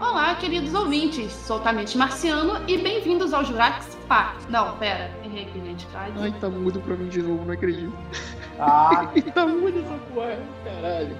Olá, 0.00 0.34
queridos 0.36 0.72
ouvintes, 0.74 1.32
sou 1.32 1.58
Tamite 1.58 1.98
Marciano 1.98 2.62
e 2.68 2.78
bem-vindos 2.78 3.32
ao 3.32 3.44
Jurax 3.44 3.96
Park. 4.06 4.48
Não, 4.48 4.76
pera, 4.78 5.10
errei 5.24 5.44
aqui, 5.44 5.60
gente. 5.60 5.88
Ai, 5.92 6.12
Ai, 6.16 6.32
tá 6.40 6.48
mudo 6.48 6.80
pra 6.80 6.94
mim 6.94 7.08
de 7.08 7.20
novo, 7.20 7.44
não 7.44 7.52
acredito. 7.52 7.92
Ah, 8.60 9.10
tá 9.34 9.46
mudo 9.46 9.80
essa 9.80 9.98
porra, 10.14 10.38
caralho. 10.64 11.16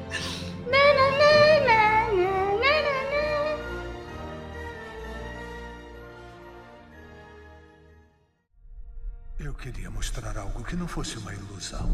Eu 9.41 9.55
queria 9.55 9.91
mostrar 9.91 10.37
algo 10.39 10.63
que 10.63 10.77
não 10.77 10.87
fosse 10.87 11.19
uma 11.19 11.33
ilusão. 11.33 11.89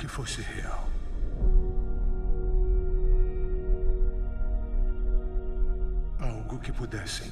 Que 0.00 0.08
fosse 0.08 0.40
real. 0.40 0.88
Algo 6.18 6.58
que 6.58 6.72
pudessem 6.72 7.30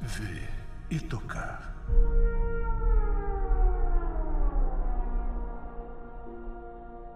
ver 0.00 0.50
e 0.90 0.98
tocar. 0.98 1.72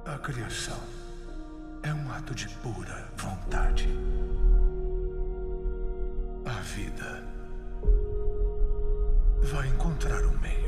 A 0.05 0.19
criação 0.19 0.79
é 1.83 1.93
um 1.93 2.13
ato 2.13 2.33
de 2.33 2.49
pura 2.49 3.09
vontade. 3.17 3.89
A 6.45 6.61
vida 6.61 7.25
vai 9.43 9.67
encontrar 9.67 10.25
o 10.25 10.39
meio. 10.39 10.66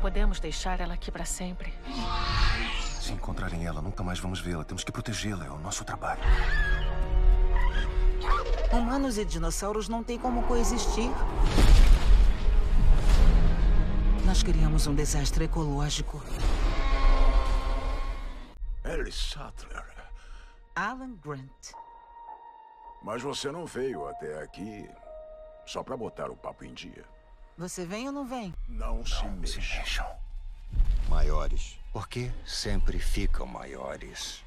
Podemos 0.00 0.40
deixar 0.40 0.80
ela 0.80 0.94
aqui 0.94 1.10
para 1.10 1.24
sempre. 1.24 1.72
Se 3.00 3.12
encontrarem 3.12 3.66
ela, 3.66 3.82
nunca 3.82 4.02
mais 4.02 4.18
vamos 4.18 4.40
vê-la. 4.40 4.64
Temos 4.64 4.82
que 4.82 4.90
protegê-la. 4.90 5.44
É 5.44 5.50
o 5.50 5.58
nosso 5.58 5.84
trabalho. 5.84 6.22
Humanos 8.72 9.18
e 9.18 9.24
dinossauros 9.24 9.88
não 9.88 10.02
têm 10.02 10.18
como 10.18 10.42
coexistir. 10.44 11.10
Nós 14.24 14.42
criamos 14.42 14.86
um 14.86 14.94
desastre 14.94 15.44
ecológico. 15.44 16.22
Alice 18.84 19.30
Sattler. 19.34 19.84
Alan 20.74 21.14
Grant. 21.22 21.72
Mas 23.02 23.22
você 23.22 23.50
não 23.50 23.66
veio 23.66 24.06
até 24.08 24.42
aqui 24.42 24.88
só 25.66 25.82
pra 25.82 25.96
botar 25.96 26.30
o 26.30 26.36
papo 26.36 26.64
em 26.64 26.72
dia. 26.72 27.04
Você 27.56 27.84
vem 27.84 28.06
ou 28.06 28.12
não 28.12 28.26
vem? 28.26 28.54
Não, 28.68 29.04
se 29.04 29.16
Se 29.46 29.58
mexa. 29.58 29.78
mexam. 29.78 30.06
Maiores. 31.08 31.78
Porque 31.92 32.30
sempre 32.46 32.98
ficam 32.98 33.46
maiores. 33.46 34.42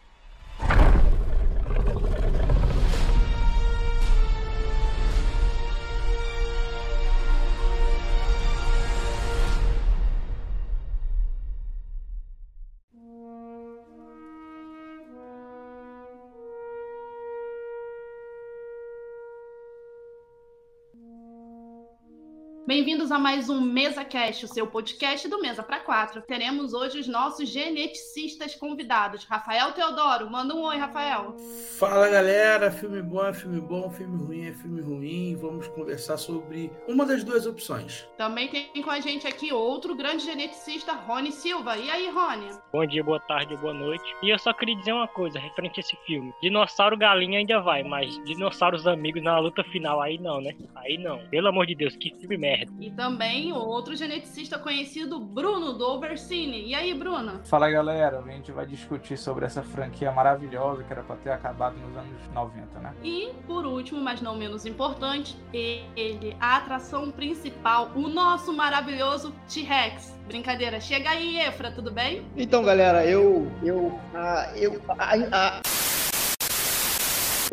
Bem-vindos 22.66 23.12
a 23.12 23.20
mais 23.20 23.50
um 23.50 23.60
Mesa 23.60 24.06
Cast, 24.06 24.46
o 24.46 24.48
seu 24.48 24.66
podcast 24.66 25.28
do 25.28 25.42
Mesa 25.42 25.62
para 25.62 25.82
Quatro. 25.82 26.22
Teremos 26.22 26.74
hoje 26.74 26.98
os 26.98 27.10
nossos 27.10 27.50
geneticistas 27.50 28.56
convidados. 28.56 29.26
Rafael 29.26 29.74
Teodoro, 29.74 30.32
manda 30.32 30.56
um 30.56 30.62
oi, 30.62 30.78
Rafael. 30.78 31.36
fala 31.78 32.08
galera, 32.08 32.72
filme 32.72 33.02
bom 33.02 33.26
é 33.26 33.34
filme 33.34 33.60
bom, 33.60 33.92
filme 33.92 34.16
ruim 34.16 34.48
é 34.48 34.54
filme 34.54 34.82
ruim. 34.82 35.36
Vamos 35.36 35.68
conversar 35.68 36.16
sobre 36.16 36.72
uma 36.88 37.06
das 37.06 37.22
duas 37.26 37.46
opções. 37.46 38.08
Também 38.18 38.48
tem 38.48 38.82
com 38.82 38.90
a 38.90 39.02
gente 39.02 39.28
aqui 39.28 39.52
outro 39.52 39.94
grande 39.94 40.24
geneticista, 40.24 40.94
Rony 40.94 41.34
Silva. 41.34 41.78
E 41.78 41.90
aí, 41.90 42.10
Rony? 42.10 42.48
Bom 42.72 42.86
dia, 42.86 43.04
boa 43.04 43.20
tarde, 43.20 43.58
boa 43.58 43.74
noite. 43.74 44.06
E 44.24 44.30
eu 44.30 44.40
só 44.40 44.54
queria 44.54 44.78
dizer 44.78 44.94
uma 44.94 45.10
coisa 45.10 45.38
referente 45.38 45.82
a 45.82 45.82
esse 45.82 45.98
filme. 46.06 46.34
Dinossauro 46.42 46.96
galinha 46.96 47.40
ainda 47.40 47.60
vai, 47.60 47.84
mas 47.84 48.18
dinossauros 48.24 48.88
amigos 48.88 49.22
na 49.22 49.38
luta 49.38 49.66
final 49.66 50.02
aí 50.02 50.18
não, 50.18 50.40
né? 50.40 50.56
Aí 50.76 50.98
não. 50.98 51.20
Pelo 51.28 51.50
amor 51.50 51.66
de 51.66 51.76
Deus, 51.76 51.98
que 51.98 52.10
filme 52.16 52.38
merda. 52.38 52.53
E 52.80 52.92
também 52.92 53.52
outro 53.54 53.96
geneticista 53.96 54.58
conhecido, 54.58 55.20
Bruno, 55.20 55.74
do 55.74 55.86
Overcine. 55.86 56.68
E 56.68 56.76
aí, 56.76 56.94
Bruno? 56.94 57.42
Fala 57.46 57.70
galera, 57.70 58.20
a 58.20 58.32
gente 58.32 58.52
vai 58.52 58.66
discutir 58.66 59.18
sobre 59.18 59.46
essa 59.46 59.64
franquia 59.64 60.12
maravilhosa 60.12 60.84
que 60.84 60.92
era 60.92 61.04
pra 61.04 61.16
ter 61.18 61.32
acabado 61.32 61.76
nos 61.78 61.96
anos 61.98 62.22
90, 62.34 62.80
né? 62.80 62.94
E, 63.04 63.32
por 63.48 63.66
último, 63.66 64.02
mas 64.02 64.22
não 64.22 64.36
menos 64.36 64.66
importante, 64.66 65.38
ele, 65.54 66.36
a 66.40 66.58
atração 66.58 67.12
principal, 67.12 67.92
o 67.96 68.08
nosso 68.08 68.54
maravilhoso 68.54 69.34
T-Rex. 69.48 70.18
Brincadeira, 70.28 70.80
chega 70.80 71.10
aí, 71.10 71.40
Efra, 71.40 71.72
tudo 71.72 71.92
bem? 71.92 72.26
Então 72.36 72.64
galera, 72.64 73.06
eu. 73.06 73.52
Eu. 73.62 74.00
ah, 74.14 74.52
eu. 74.56 74.82
ah, 74.90 75.14
ah, 75.32 75.62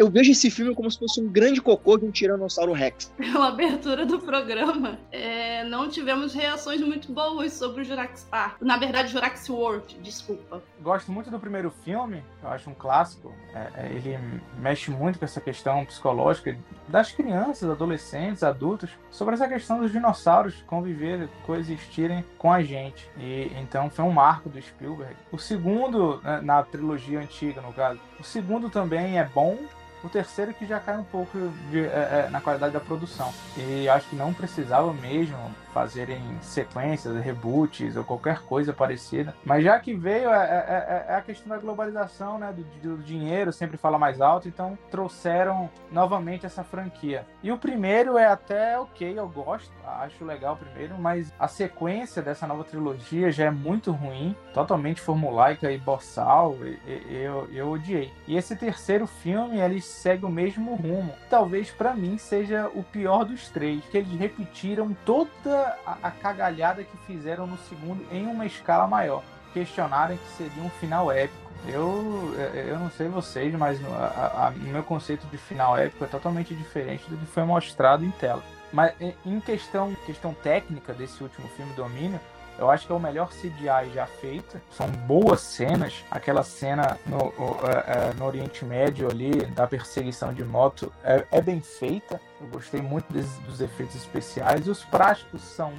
eu 0.00 0.09
vejo 0.09 0.33
esse 0.33 0.50
filme 0.50 0.75
como 0.75 0.91
se 0.91 0.99
fosse 0.99 1.21
um 1.21 1.28
grande 1.28 1.61
cocô 1.61 1.99
de 1.99 2.06
um 2.06 2.11
Tiranossauro 2.11 2.72
Rex. 2.72 3.12
Pela 3.19 3.49
abertura 3.49 4.06
do 4.06 4.19
programa, 4.19 4.99
é, 5.12 5.62
não 5.65 5.91
tivemos 5.91 6.33
reações 6.33 6.81
muito 6.81 7.12
boas 7.12 7.53
sobre 7.53 7.83
o 7.83 7.84
Jurax 7.84 8.27
Park. 8.31 8.62
Na 8.62 8.78
verdade, 8.78 9.12
Jurax 9.12 9.50
World, 9.50 9.99
desculpa. 10.00 10.62
Gosto 10.81 11.12
muito 11.12 11.31
do 11.31 11.38
primeiro 11.38 11.71
filme, 11.84 12.25
eu 12.43 12.49
acho 12.49 12.71
um 12.71 12.75
clássico. 12.75 13.31
É, 13.53 13.72
é, 13.75 13.93
ele 13.93 14.19
mexe 14.59 14.91
muito 14.91 15.19
com 15.19 15.27
essa 15.27 15.38
questão 15.38 15.84
psicológica 15.84 16.56
das 16.88 17.12
crianças, 17.12 17.69
adolescentes, 17.69 18.43
adultos, 18.43 18.88
sobre 19.11 19.34
essa 19.34 19.47
questão 19.47 19.81
dos 19.81 19.93
dinossauros 19.93 20.65
conviver, 20.67 21.28
coexistirem 21.44 22.25
com 22.38 22.50
a 22.50 22.62
gente. 22.62 23.06
E 23.19 23.53
então 23.61 23.91
foi 23.91 24.06
um 24.06 24.12
marco 24.12 24.49
do 24.49 24.61
Spielberg. 24.62 25.15
O 25.31 25.37
segundo, 25.37 26.22
né, 26.22 26.41
na 26.41 26.62
trilogia 26.62 27.21
antiga, 27.21 27.61
no 27.61 27.75
caso, 27.75 28.00
o 28.19 28.25
segundo 28.25 28.71
também 28.71 29.19
é 29.19 29.25
bom. 29.25 29.59
O 30.03 30.09
terceiro 30.09 30.55
que 30.55 30.66
já 30.66 30.81
cai 30.81 30.97
um 30.97 31.05
pouco 31.05 31.37
de- 31.71 31.84
é, 31.87 32.25
é, 32.27 32.31
na 32.31 32.41
qualidade 32.41 32.72
da 32.72 32.81
produção. 32.81 33.33
E 33.56 33.88
acho 33.88 34.09
que 34.09 34.16
não 34.16 34.33
precisava 34.33 34.93
mesmo 34.94 35.37
fazerem 35.75 36.21
sequências, 36.41 37.22
reboots 37.22 37.94
ou 37.97 38.03
qualquer 38.03 38.41
coisa 38.41 38.72
parecida. 38.72 39.34
Mas 39.44 39.62
já 39.62 39.78
que 39.78 39.94
veio, 39.94 40.31
é, 40.31 40.37
é- 40.37 41.06
é- 41.09 41.12
é 41.12 41.16
a 41.16 41.21
questão 41.22 41.49
da 41.49 41.59
globalização, 41.59 42.38
né? 42.38 42.53
Do, 42.53 42.97
do 42.97 43.03
dinheiro 43.03 43.53
sempre 43.53 43.77
fala 43.77 43.99
mais 43.99 44.21
alto, 44.21 44.49
então 44.49 44.77
trouxeram 44.91 45.71
novamente 45.93 46.44
essa 46.47 46.65
franquia. 46.65 47.25
E 47.43 47.53
o 47.53 47.59
primeiro 47.59 48.19
é 48.19 48.27
até 48.27 48.78
ok, 48.78 49.19
eu 49.19 49.28
gosto, 49.28 49.71
acho 49.87 50.25
legal 50.25 50.55
o 50.55 50.56
primeiro, 50.56 50.97
mas 50.99 51.32
a 51.38 51.47
sequência 51.47 52.21
dessa 52.22 52.47
nova 52.47 52.65
trilogia 52.65 53.31
já 53.31 53.44
é 53.44 53.50
muito 53.50 53.93
ruim, 53.93 54.34
totalmente 54.53 55.00
formulaica 55.00 55.71
e 55.71 55.78
boçal, 55.78 56.56
e- 56.65 56.81
eu, 57.11 57.49
eu 57.53 57.71
odiei. 57.71 58.12
E 58.27 58.37
esse 58.37 58.56
terceiro 58.56 59.06
filme, 59.06 59.59
ele 59.61 59.81
segue 59.91 60.25
o 60.25 60.31
mesmo 60.31 60.75
rumo. 60.75 61.15
Talvez 61.28 61.71
pra 61.71 61.95
mim 61.95 62.17
seja 62.19 62.71
o 62.75 62.83
pior 62.83 63.25
dos 63.25 63.49
três, 63.49 63.84
que 63.87 63.99
eles 63.99 64.19
repetiram 64.19 64.97
toda 65.05 65.77
a, 65.87 66.11
cagalhada 66.11 66.83
que 66.84 66.97
fizeram 67.06 67.47
no 67.47 67.59
segundo 67.59 68.05
em 68.12 68.27
uma 68.27 68.47
escala 68.47 68.87
maior. 68.87 69.23
Questionaram 69.53 70.17
que 70.17 70.29
seria 70.37 70.62
um 70.62 70.71
final 70.71 71.11
épico. 71.11 71.50
Eu, 71.67 72.34
eu 72.55 72.79
não 72.79 72.91
sei 72.91 73.09
vocês, 73.09 73.55
mas 73.55 73.79
o 73.81 74.61
meu 74.69 74.83
conceito 74.83 75.27
de 75.27 75.37
final 75.37 75.77
épico 75.77 76.05
é 76.05 76.06
totalmente 76.06 76.55
diferente 76.55 77.05
do 77.11 77.19
que 77.19 77.27
foi 77.27 77.45
mostrado 77.45 78.05
em 78.05 78.11
tela. 78.12 78.43
Mas 78.73 78.94
em- 79.00 79.14
em 79.26 79.41
questão, 79.41 79.94
questão 80.06 80.32
técnica 80.32 80.94
desse 80.94 81.23
último 81.23 81.49
filme, 81.49 81.73
Domínio, 81.75 82.19
eu 82.61 82.71
acho 82.71 82.87
que 82.87 82.93
é 82.93 82.95
o 82.95 83.01
melhor 83.01 83.31
CGI 83.31 83.91
já 83.95 84.07
feito. 84.07 84.61
São 84.71 84.87
boas 84.89 85.41
cenas. 85.41 86.05
Aquela 86.11 86.43
cena 86.45 86.99
no, 87.07 87.33
é, 87.67 88.11
é, 88.11 88.15
no 88.15 88.27
Oriente 88.27 88.65
Médio 88.65 89.11
ali, 89.11 89.47
da 89.47 89.67
perseguição 89.67 90.33
de 90.33 90.45
moto, 90.45 90.93
é, 91.03 91.25
é 91.33 91.41
bem 91.41 91.61
feita. 91.61 92.21
Eu 92.41 92.47
gostei 92.49 92.81
muito 92.83 93.12
desses- 93.12 93.39
dos 93.41 93.61
efeitos 93.61 93.97
especiais. 93.97 94.69
Os 94.69 94.85
práticos 94.85 95.41
são, 95.43 95.73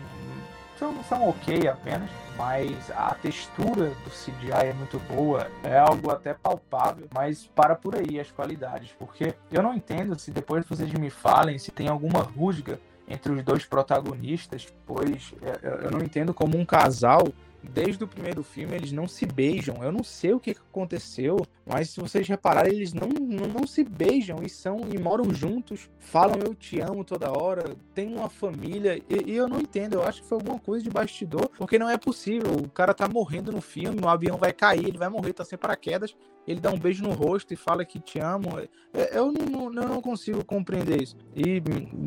são, 0.77 1.03
são 1.03 1.29
ok 1.29 1.67
apenas, 1.67 2.09
mas 2.35 2.75
a 2.95 3.13
textura 3.21 3.89
do 4.03 4.09
CGI 4.09 4.51
é 4.69 4.73
muito 4.73 4.97
boa. 4.99 5.47
É 5.63 5.77
algo 5.77 6.09
até 6.09 6.33
palpável, 6.33 7.07
mas 7.13 7.45
para 7.55 7.75
por 7.75 7.95
aí 7.95 8.19
as 8.19 8.31
qualidades. 8.31 8.91
Porque 8.97 9.35
eu 9.51 9.61
não 9.61 9.73
entendo 9.75 10.17
se 10.17 10.31
depois 10.31 10.65
vocês 10.67 10.91
me 10.93 11.09
falem 11.11 11.59
se 11.59 11.71
tem 11.71 11.87
alguma 11.87 12.21
rusga 12.23 12.79
entre 13.11 13.31
os 13.31 13.43
dois 13.43 13.65
protagonistas, 13.65 14.67
pois 14.85 15.33
é, 15.41 15.59
eu 15.67 15.71
eu 15.81 15.91
não 15.91 15.99
entendo 15.99 16.33
como 16.33 16.57
um 16.57 16.65
casal, 16.65 17.27
desde 17.63 18.03
o 18.03 18.07
primeiro 18.07 18.43
filme, 18.43 18.75
eles 18.75 18.91
não 18.91 19.07
se 19.07 19.25
beijam. 19.25 19.83
Eu 19.83 19.91
não 19.91 20.03
sei 20.03 20.33
o 20.33 20.39
que 20.39 20.51
aconteceu. 20.51 21.37
Mas 21.65 21.91
se 21.91 21.99
vocês 21.99 22.27
repararem, 22.27 22.73
eles 22.73 22.93
não, 22.93 23.07
não, 23.07 23.47
não, 23.47 23.67
se 23.67 23.83
beijam 23.83 24.37
e 24.43 24.49
são 24.49 24.79
e 24.91 24.97
moram 24.97 25.33
juntos, 25.33 25.89
falam 25.99 26.39
eu 26.43 26.55
te 26.55 26.79
amo 26.79 27.03
toda 27.03 27.31
hora, 27.31 27.75
tem 27.93 28.13
uma 28.13 28.29
família. 28.29 29.01
E, 29.09 29.31
e, 29.31 29.35
eu 29.35 29.47
não 29.47 29.59
entendo, 29.59 29.93
eu 29.93 30.03
acho 30.03 30.21
que 30.21 30.27
foi 30.27 30.37
alguma 30.37 30.59
coisa 30.59 30.83
de 30.83 30.89
bastidor, 30.89 31.49
porque 31.57 31.77
não 31.77 31.89
é 31.89 31.97
possível. 31.97 32.51
O 32.55 32.69
cara 32.69 32.93
tá 32.93 33.07
morrendo 33.07 33.51
no 33.51 33.61
filme, 33.61 34.01
o 34.01 34.09
avião 34.09 34.37
vai 34.37 34.51
cair, 34.51 34.87
ele 34.87 34.97
vai 34.97 35.09
morrer, 35.09 35.33
tá 35.33 35.45
sem 35.45 35.57
paraquedas, 35.57 36.15
ele 36.47 36.59
dá 36.59 36.71
um 36.71 36.77
beijo 36.77 37.03
no 37.03 37.11
rosto 37.11 37.53
e 37.53 37.57
fala 37.57 37.85
que 37.85 37.99
te 37.99 38.19
amo. 38.19 38.59
É, 38.93 39.17
eu 39.17 39.31
não, 39.31 39.69
não, 39.69 40.01
consigo 40.01 40.43
compreender 40.43 41.01
isso. 41.01 41.15
E, 41.35 41.61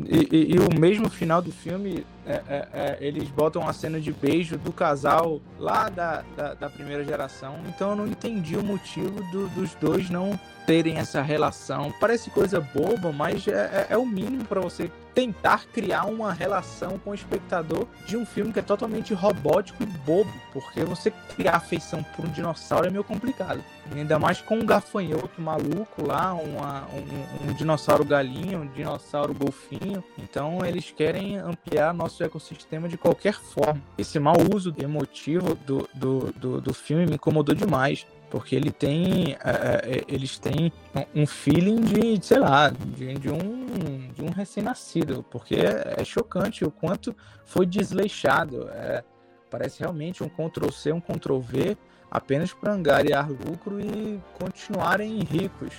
e, 0.05 0.55
e, 0.55 0.59
o 0.59 0.79
mesmo 0.79 1.09
final 1.09 1.41
do 1.41 1.51
filme, 1.51 2.05
é, 2.25 2.33
é, 2.47 2.67
é, 2.73 2.97
eles 2.99 3.29
botam 3.29 3.67
a 3.67 3.73
cena 3.73 3.99
de 3.99 4.11
beijo 4.11 4.57
do 4.57 4.73
casal 4.73 5.41
lá 5.57 5.89
da, 5.89 6.23
da, 6.35 6.53
da 6.53 6.69
primeira 6.69 7.03
geração. 7.03 7.59
Então 7.67 7.91
eu 7.91 7.95
não 7.95 8.07
entendi 8.07 8.57
o 8.57 8.63
motivo 8.63 9.23
do, 9.31 9.44
dos 9.49 9.73
dois 9.75 10.09
não 10.09 10.39
terem 10.65 10.97
essa 10.97 11.21
relação. 11.21 11.93
Parece 11.99 12.29
coisa 12.29 12.59
boba, 12.59 13.11
mas 13.11 13.47
é, 13.47 13.51
é, 13.51 13.87
é 13.91 13.97
o 13.97 14.05
mínimo 14.05 14.43
para 14.45 14.59
você 14.59 14.91
tentar 15.13 15.65
criar 15.67 16.05
uma 16.05 16.33
relação 16.33 16.99
com 16.99 17.11
o 17.11 17.13
espectador 17.13 17.87
de 18.05 18.17
um 18.17 18.25
filme 18.25 18.51
que 18.51 18.59
é 18.59 18.61
totalmente 18.61 19.13
robótico 19.13 19.81
e 19.81 19.85
bobo, 19.85 20.31
porque 20.51 20.83
você 20.83 21.09
criar 21.35 21.55
afeição 21.55 22.03
por 22.15 22.25
um 22.25 22.29
dinossauro 22.29 22.87
é 22.87 22.89
meio 22.89 23.03
complicado. 23.03 23.63
ainda 23.95 24.19
mais 24.19 24.41
com 24.41 24.55
um 24.55 24.65
gafanhoto 24.65 25.41
maluco 25.41 26.05
lá, 26.05 26.33
uma, 26.33 26.85
um, 26.87 27.49
um, 27.49 27.53
dinossauro 27.53 28.03
galinha, 28.03 28.59
um 28.59 28.67
dinossauro 28.67 29.33
golfinho. 29.33 30.03
Então 30.17 30.65
eles 30.65 30.91
querem 30.91 31.37
ampliar 31.37 31.93
nosso 31.93 32.21
ecossistema 32.21 32.89
de 32.89 32.97
qualquer 32.97 33.35
forma. 33.35 33.81
Esse 33.97 34.19
mau 34.19 34.35
uso 34.53 34.73
emotivo 34.77 35.55
do, 35.55 35.87
do, 35.93 36.33
do, 36.33 36.61
do 36.61 36.73
filme 36.73 37.05
me 37.05 37.15
incomodou 37.15 37.55
demais 37.55 38.05
porque 38.35 38.53
ele 38.53 38.69
tem 38.69 39.37
é, 39.41 39.99
é, 39.99 40.03
eles 40.09 40.37
têm 40.37 40.69
um 41.15 41.25
feeling 41.25 41.79
de, 41.79 42.25
sei 42.25 42.39
lá, 42.39 42.69
de, 42.69 43.13
de 43.13 43.29
um, 43.29 44.09
de 44.13 44.21
um 44.21 44.29
recém-nascido, 44.29 45.25
porque 45.31 45.55
é, 45.55 45.95
é, 46.01 46.03
chocante 46.03 46.65
o 46.65 46.69
quanto 46.69 47.15
foi 47.45 47.65
desleixado. 47.65 48.67
É, 48.71 49.05
parece 49.49 49.79
realmente 49.79 50.21
um 50.21 50.27
Ctrl-C, 50.27 50.91
um 50.91 50.99
Ctrl-V, 50.99 51.77
apenas 52.11 52.51
para 52.51 52.73
angariar 52.73 53.31
lucro 53.31 53.79
e 53.79 54.19
continuarem 54.37 55.17
ricos. 55.19 55.73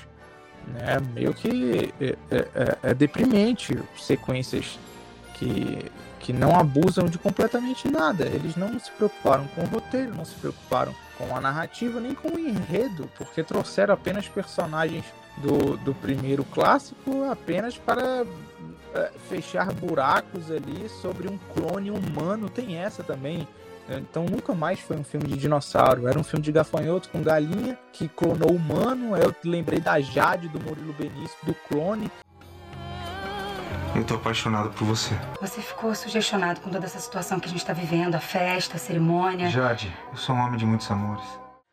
Né? 0.69 0.97
Meio 1.13 1.35
que 1.35 1.93
é, 2.01 2.17
é, 2.31 2.79
é 2.85 2.95
deprimente 2.95 3.79
sequências 3.99 4.79
que, 5.35 5.93
que 6.27 6.33
não 6.33 6.59
abusam 6.59 7.07
de 7.07 7.19
completamente 7.19 7.89
nada. 7.89 8.27
Eles 8.27 8.57
não 8.57 8.77
se 8.81 8.91
preocuparam 8.91 9.47
com 9.55 9.63
o 9.63 9.67
roteiro, 9.67 10.13
não 10.13 10.25
se 10.25 10.35
preocuparam 10.35 10.93
com 11.17 11.37
a 11.37 11.41
narrativa 11.41 12.01
nem 12.01 12.17
com 12.17 12.31
o 12.31 12.39
enredo, 12.39 13.09
porque 13.17 13.45
trouxeram 13.45 13.95
apenas 13.95 14.27
personagens 14.27 15.05
do, 15.37 15.77
do 15.77 15.95
primeiro 15.95 16.43
clássico 16.43 17.23
apenas 17.31 17.79
para 17.79 18.27
é, 18.93 19.11
fechar 19.29 19.73
buracos 19.73 20.51
ali 20.51 20.89
sobre 21.01 21.29
um 21.29 21.39
clone 21.55 21.93
humano. 21.93 22.51
Tem 22.51 22.77
essa 22.77 23.05
também. 23.05 23.47
Então 23.89 24.27
nunca 24.27 24.53
mais 24.53 24.81
foi 24.81 24.97
um 24.97 25.05
filme 25.05 25.29
de 25.29 25.37
dinossauro. 25.37 26.09
Era 26.09 26.19
um 26.19 26.25
filme 26.25 26.45
de 26.45 26.51
gafanhoto 26.51 27.09
com 27.09 27.23
galinha 27.23 27.79
que 27.93 28.09
clonou 28.09 28.51
humano. 28.51 29.17
Eu 29.17 29.33
lembrei 29.45 29.79
da 29.79 30.01
Jade 30.01 30.49
do 30.49 30.59
Murilo 30.59 30.93
Benício, 30.93 31.37
do 31.45 31.55
clone. 31.69 32.11
Eu 33.97 34.05
tô 34.05 34.17
apaixonado 34.17 34.69
por 34.75 34.85
você. 34.85 35.15
Você 35.41 35.63
ficou 35.63 35.95
sugestionado 35.95 36.61
com 36.61 36.69
toda 36.69 36.85
essa 36.85 37.01
situação 37.01 37.41
que 37.41 37.47
a 37.47 37.51
gente 37.51 37.65
tá 37.65 37.73
vivendo, 37.73 38.15
a 38.15 38.21
festa, 38.21 38.77
a 38.77 38.79
cerimônia. 38.79 39.49
Jade, 39.49 39.91
eu 40.13 40.19
sou 40.19 40.35
um 40.35 40.39
homem 40.39 40.59
de 40.59 40.67
muitos 40.67 40.91
amores. 40.91 41.25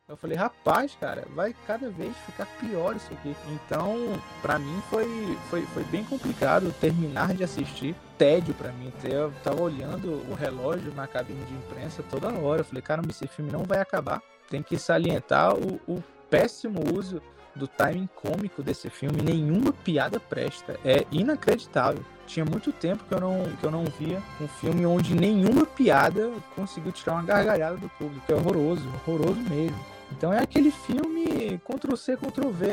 Eu 0.08 0.16
falei, 0.16 0.38
rapaz, 0.38 0.96
cara, 1.02 1.28
vai 1.36 1.54
cada 1.68 1.90
vez 1.90 2.16
ficar 2.26 2.46
pior 2.62 2.96
isso 2.96 3.12
aqui. 3.12 3.36
Então, 3.50 3.98
para 4.42 4.58
mim 4.58 4.82
foi, 4.90 5.38
foi, 5.50 5.64
foi 5.74 5.84
bem 5.86 6.06
complicado 6.06 6.74
terminar 6.80 7.34
de 7.34 7.44
assistir. 7.44 7.94
Tédio 8.18 8.54
para 8.54 8.72
mim. 8.72 8.94
Eu 9.04 9.34
tava 9.44 9.62
olhando 9.62 10.24
o 10.30 10.34
relógio 10.34 10.94
na 10.94 11.06
cabine 11.08 11.44
de 11.44 11.54
imprensa 11.54 12.02
toda 12.10 12.32
hora. 12.32 12.62
Eu 12.62 12.66
falei, 12.66 12.82
caramba, 12.82 13.10
esse 13.12 13.28
filme 13.28 13.52
não 13.52 13.66
vai 13.66 13.80
acabar. 13.80 14.22
Tem 14.50 14.64
que 14.64 14.78
salientar 14.78 15.54
o, 15.56 15.82
o 15.86 16.02
péssimo 16.30 16.80
uso 16.98 17.22
do 17.56 17.68
timing 17.68 18.10
cômico 18.16 18.64
desse 18.64 18.90
filme. 18.90 19.22
Nenhuma 19.22 19.72
piada 19.72 20.20
presta. 20.20 20.80
É 20.84 21.06
inacreditável. 21.12 22.04
Tinha 22.26 22.46
muito 22.46 22.72
tempo 22.72 23.04
que 23.04 23.14
eu 23.14 23.20
não, 23.20 23.44
que 23.60 23.64
eu 23.64 23.72
não 23.72 23.84
via 23.86 24.22
um 24.40 24.48
filme 24.48 24.86
onde 24.86 25.14
nenhuma 25.14 25.66
piada 25.66 26.32
conseguiu 26.56 26.92
tirar 26.92 27.14
uma 27.14 27.24
gargalhada 27.24 27.78
do 27.78 27.90
público. 27.90 28.32
É 28.32 28.36
horroroso, 28.36 28.88
horroroso 29.06 29.40
mesmo. 29.42 29.78
Então 30.12 30.32
é 30.32 30.40
aquele 30.40 30.72
filme 30.72 31.60
Ctrl 31.60 31.96
C, 31.96 32.16
Ctrl 32.16 32.50
V, 32.50 32.68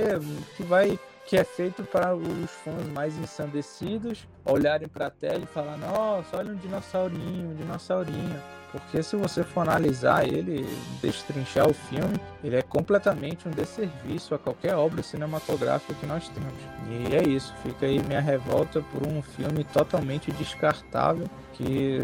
que 0.56 0.62
vai 0.62 0.98
que 1.30 1.36
é 1.36 1.44
feito 1.44 1.84
para 1.84 2.12
os 2.12 2.50
fãs 2.50 2.88
mais 2.92 3.16
ensandecidos 3.16 4.26
olharem 4.44 4.88
para 4.88 5.06
a 5.06 5.10
tela 5.10 5.44
e 5.44 5.46
falar: 5.46 5.76
"Nossa, 5.76 6.36
olha 6.36 6.52
um 6.52 6.56
dinossaurinho, 6.56 7.50
um 7.50 7.54
dinossaurinho". 7.54 8.42
Porque 8.72 9.00
se 9.00 9.14
você 9.14 9.44
for 9.44 9.60
analisar 9.60 10.26
ele, 10.26 10.66
destrinchar 11.00 11.68
o 11.68 11.74
filme, 11.74 12.20
ele 12.42 12.56
é 12.56 12.62
completamente 12.62 13.46
um 13.46 13.50
desserviço 13.52 14.34
a 14.34 14.38
qualquer 14.38 14.74
obra 14.74 15.04
cinematográfica 15.04 15.94
que 15.94 16.06
nós 16.06 16.28
temos. 16.28 16.52
E 16.88 17.14
é 17.14 17.22
isso, 17.22 17.54
fica 17.62 17.86
aí 17.86 18.00
minha 18.00 18.20
revolta 18.20 18.82
por 18.92 19.06
um 19.06 19.22
filme 19.22 19.62
totalmente 19.62 20.32
descartável 20.32 21.26
que 21.52 22.02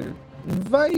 vai 0.69 0.93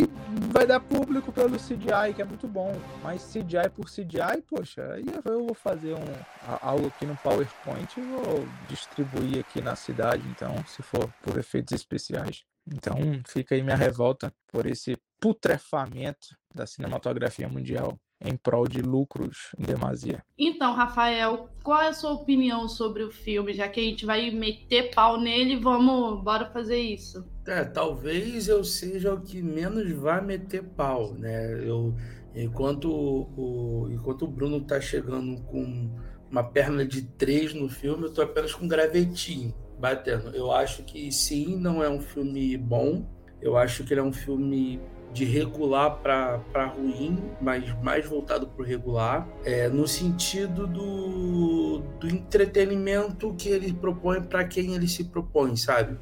vai 0.53 0.67
dar 0.67 0.81
público 0.81 1.33
pelo 1.33 1.57
CGI, 1.57 2.15
que 2.15 2.23
é 2.23 2.25
muito 2.25 2.47
bom. 2.47 2.73
Mas 3.03 3.25
CGI 3.33 3.71
por 3.75 3.87
CGI, 3.87 4.43
poxa, 4.47 4.93
aí 4.93 5.05
eu 5.25 5.47
vou 5.47 5.55
fazer 5.55 5.95
um, 5.95 6.59
algo 6.61 6.89
aqui 6.89 7.07
no 7.07 7.17
PowerPoint 7.17 7.89
e 7.99 8.01
vou 8.01 8.47
distribuir 8.69 9.41
aqui 9.41 9.61
na 9.61 9.77
cidade, 9.77 10.23
então, 10.29 10.65
se 10.67 10.83
for 10.83 11.13
por 11.23 11.39
efeitos 11.39 11.73
especiais. 11.73 12.45
Então 12.67 12.97
fica 13.27 13.55
aí 13.55 13.63
minha 13.63 13.77
revolta 13.77 14.33
por 14.49 14.67
esse 14.67 14.97
putrefamento 15.21 16.37
da 16.55 16.67
cinematografia 16.67 17.49
mundial 17.49 17.99
em 18.21 18.37
prol 18.37 18.67
de 18.67 18.83
lucros 18.83 19.53
em 19.59 19.63
demasia. 19.63 20.23
Então, 20.39 20.75
Rafael, 20.75 21.49
qual 21.63 21.83
é 21.83 21.89
a 21.89 21.93
sua 21.93 22.13
opinião 22.13 22.69
sobre 22.69 23.03
o 23.03 23.11
filme? 23.11 23.53
Já 23.53 23.69
que 23.69 23.81
a 23.81 23.83
gente 23.83 24.05
vai 24.05 24.31
meter 24.31 24.95
pau 24.95 25.21
nele, 25.21 25.57
vamos, 25.57 26.23
bora 26.23 26.51
fazer 26.51 26.81
isso. 26.81 27.25
É, 27.47 27.65
talvez 27.65 28.49
eu 28.49 28.65
seja 28.65 29.15
o 29.15 29.21
que 29.21 29.41
menos 29.41 29.91
vai 29.93 30.21
meter 30.21 30.63
pau, 30.63 31.15
né? 31.15 31.53
Eu, 31.67 31.95
enquanto 32.35 32.91
o, 32.91 33.89
enquanto 33.91 34.23
o 34.23 34.29
Bruno 34.29 34.61
tá 34.61 34.81
chegando 34.81 35.41
com 35.45 35.91
uma 36.31 36.45
perna 36.45 36.85
de 36.85 37.03
três 37.03 37.55
no 37.55 37.69
filme, 37.69 38.05
eu 38.05 38.13
tô 38.13 38.21
apenas 38.21 38.55
com 38.55 38.69
gravetinho 38.69 39.55
batendo. 39.79 40.35
Eu 40.35 40.53
acho 40.53 40.83
que 40.83 41.11
sim, 41.13 41.57
não 41.57 41.83
é 41.83 41.89
um 41.89 42.01
filme 42.01 42.57
bom. 42.57 43.07
Eu 43.41 43.57
acho 43.57 43.85
que 43.85 43.95
ele 43.95 44.01
é 44.01 44.05
um 44.05 44.13
filme 44.13 44.81
de 45.13 45.25
regular 45.25 45.99
para 46.03 46.67
ruim, 46.67 47.19
mas 47.41 47.65
mais 47.83 48.07
voltado 48.07 48.47
para 48.47 48.63
o 48.63 48.65
regular, 48.65 49.29
é, 49.45 49.69
no 49.69 49.87
sentido 49.89 50.67
do, 50.67 51.79
do 51.99 52.09
entretenimento 52.09 53.35
que 53.35 53.49
ele 53.49 53.73
propõe 53.73 54.23
para 54.23 54.45
quem 54.45 54.75
ele 54.75 54.87
se 54.87 55.05
propõe, 55.05 55.57
sabe? 55.57 55.99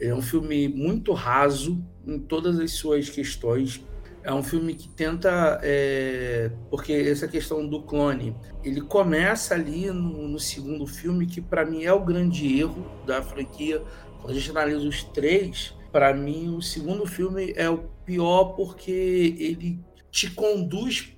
É 0.00 0.14
um 0.14 0.22
filme 0.22 0.68
muito 0.68 1.12
raso 1.12 1.84
em 2.06 2.18
todas 2.18 2.58
as 2.60 2.72
suas 2.72 3.10
questões. 3.10 3.84
É 4.22 4.32
um 4.32 4.42
filme 4.42 4.74
que 4.74 4.88
tenta. 4.88 5.58
É, 5.62 6.50
porque 6.70 6.92
essa 6.92 7.26
questão 7.26 7.66
do 7.66 7.82
clone, 7.82 8.36
ele 8.62 8.80
começa 8.80 9.54
ali 9.54 9.86
no, 9.90 10.28
no 10.28 10.38
segundo 10.38 10.86
filme, 10.86 11.26
que 11.26 11.40
para 11.40 11.64
mim 11.64 11.84
é 11.84 11.92
o 11.92 12.04
grande 12.04 12.60
erro 12.60 12.86
da 13.06 13.22
franquia. 13.22 13.82
Quando 14.20 14.30
a 14.30 14.34
gente 14.34 14.50
analisa 14.50 14.86
os 14.86 15.02
três, 15.02 15.74
para 15.90 16.14
mim 16.14 16.54
o 16.54 16.62
segundo 16.62 17.06
filme 17.06 17.52
é 17.56 17.68
o 17.68 17.84
pior 18.08 18.54
porque 18.54 19.36
ele 19.38 19.78
te 20.10 20.30
conduz 20.30 21.14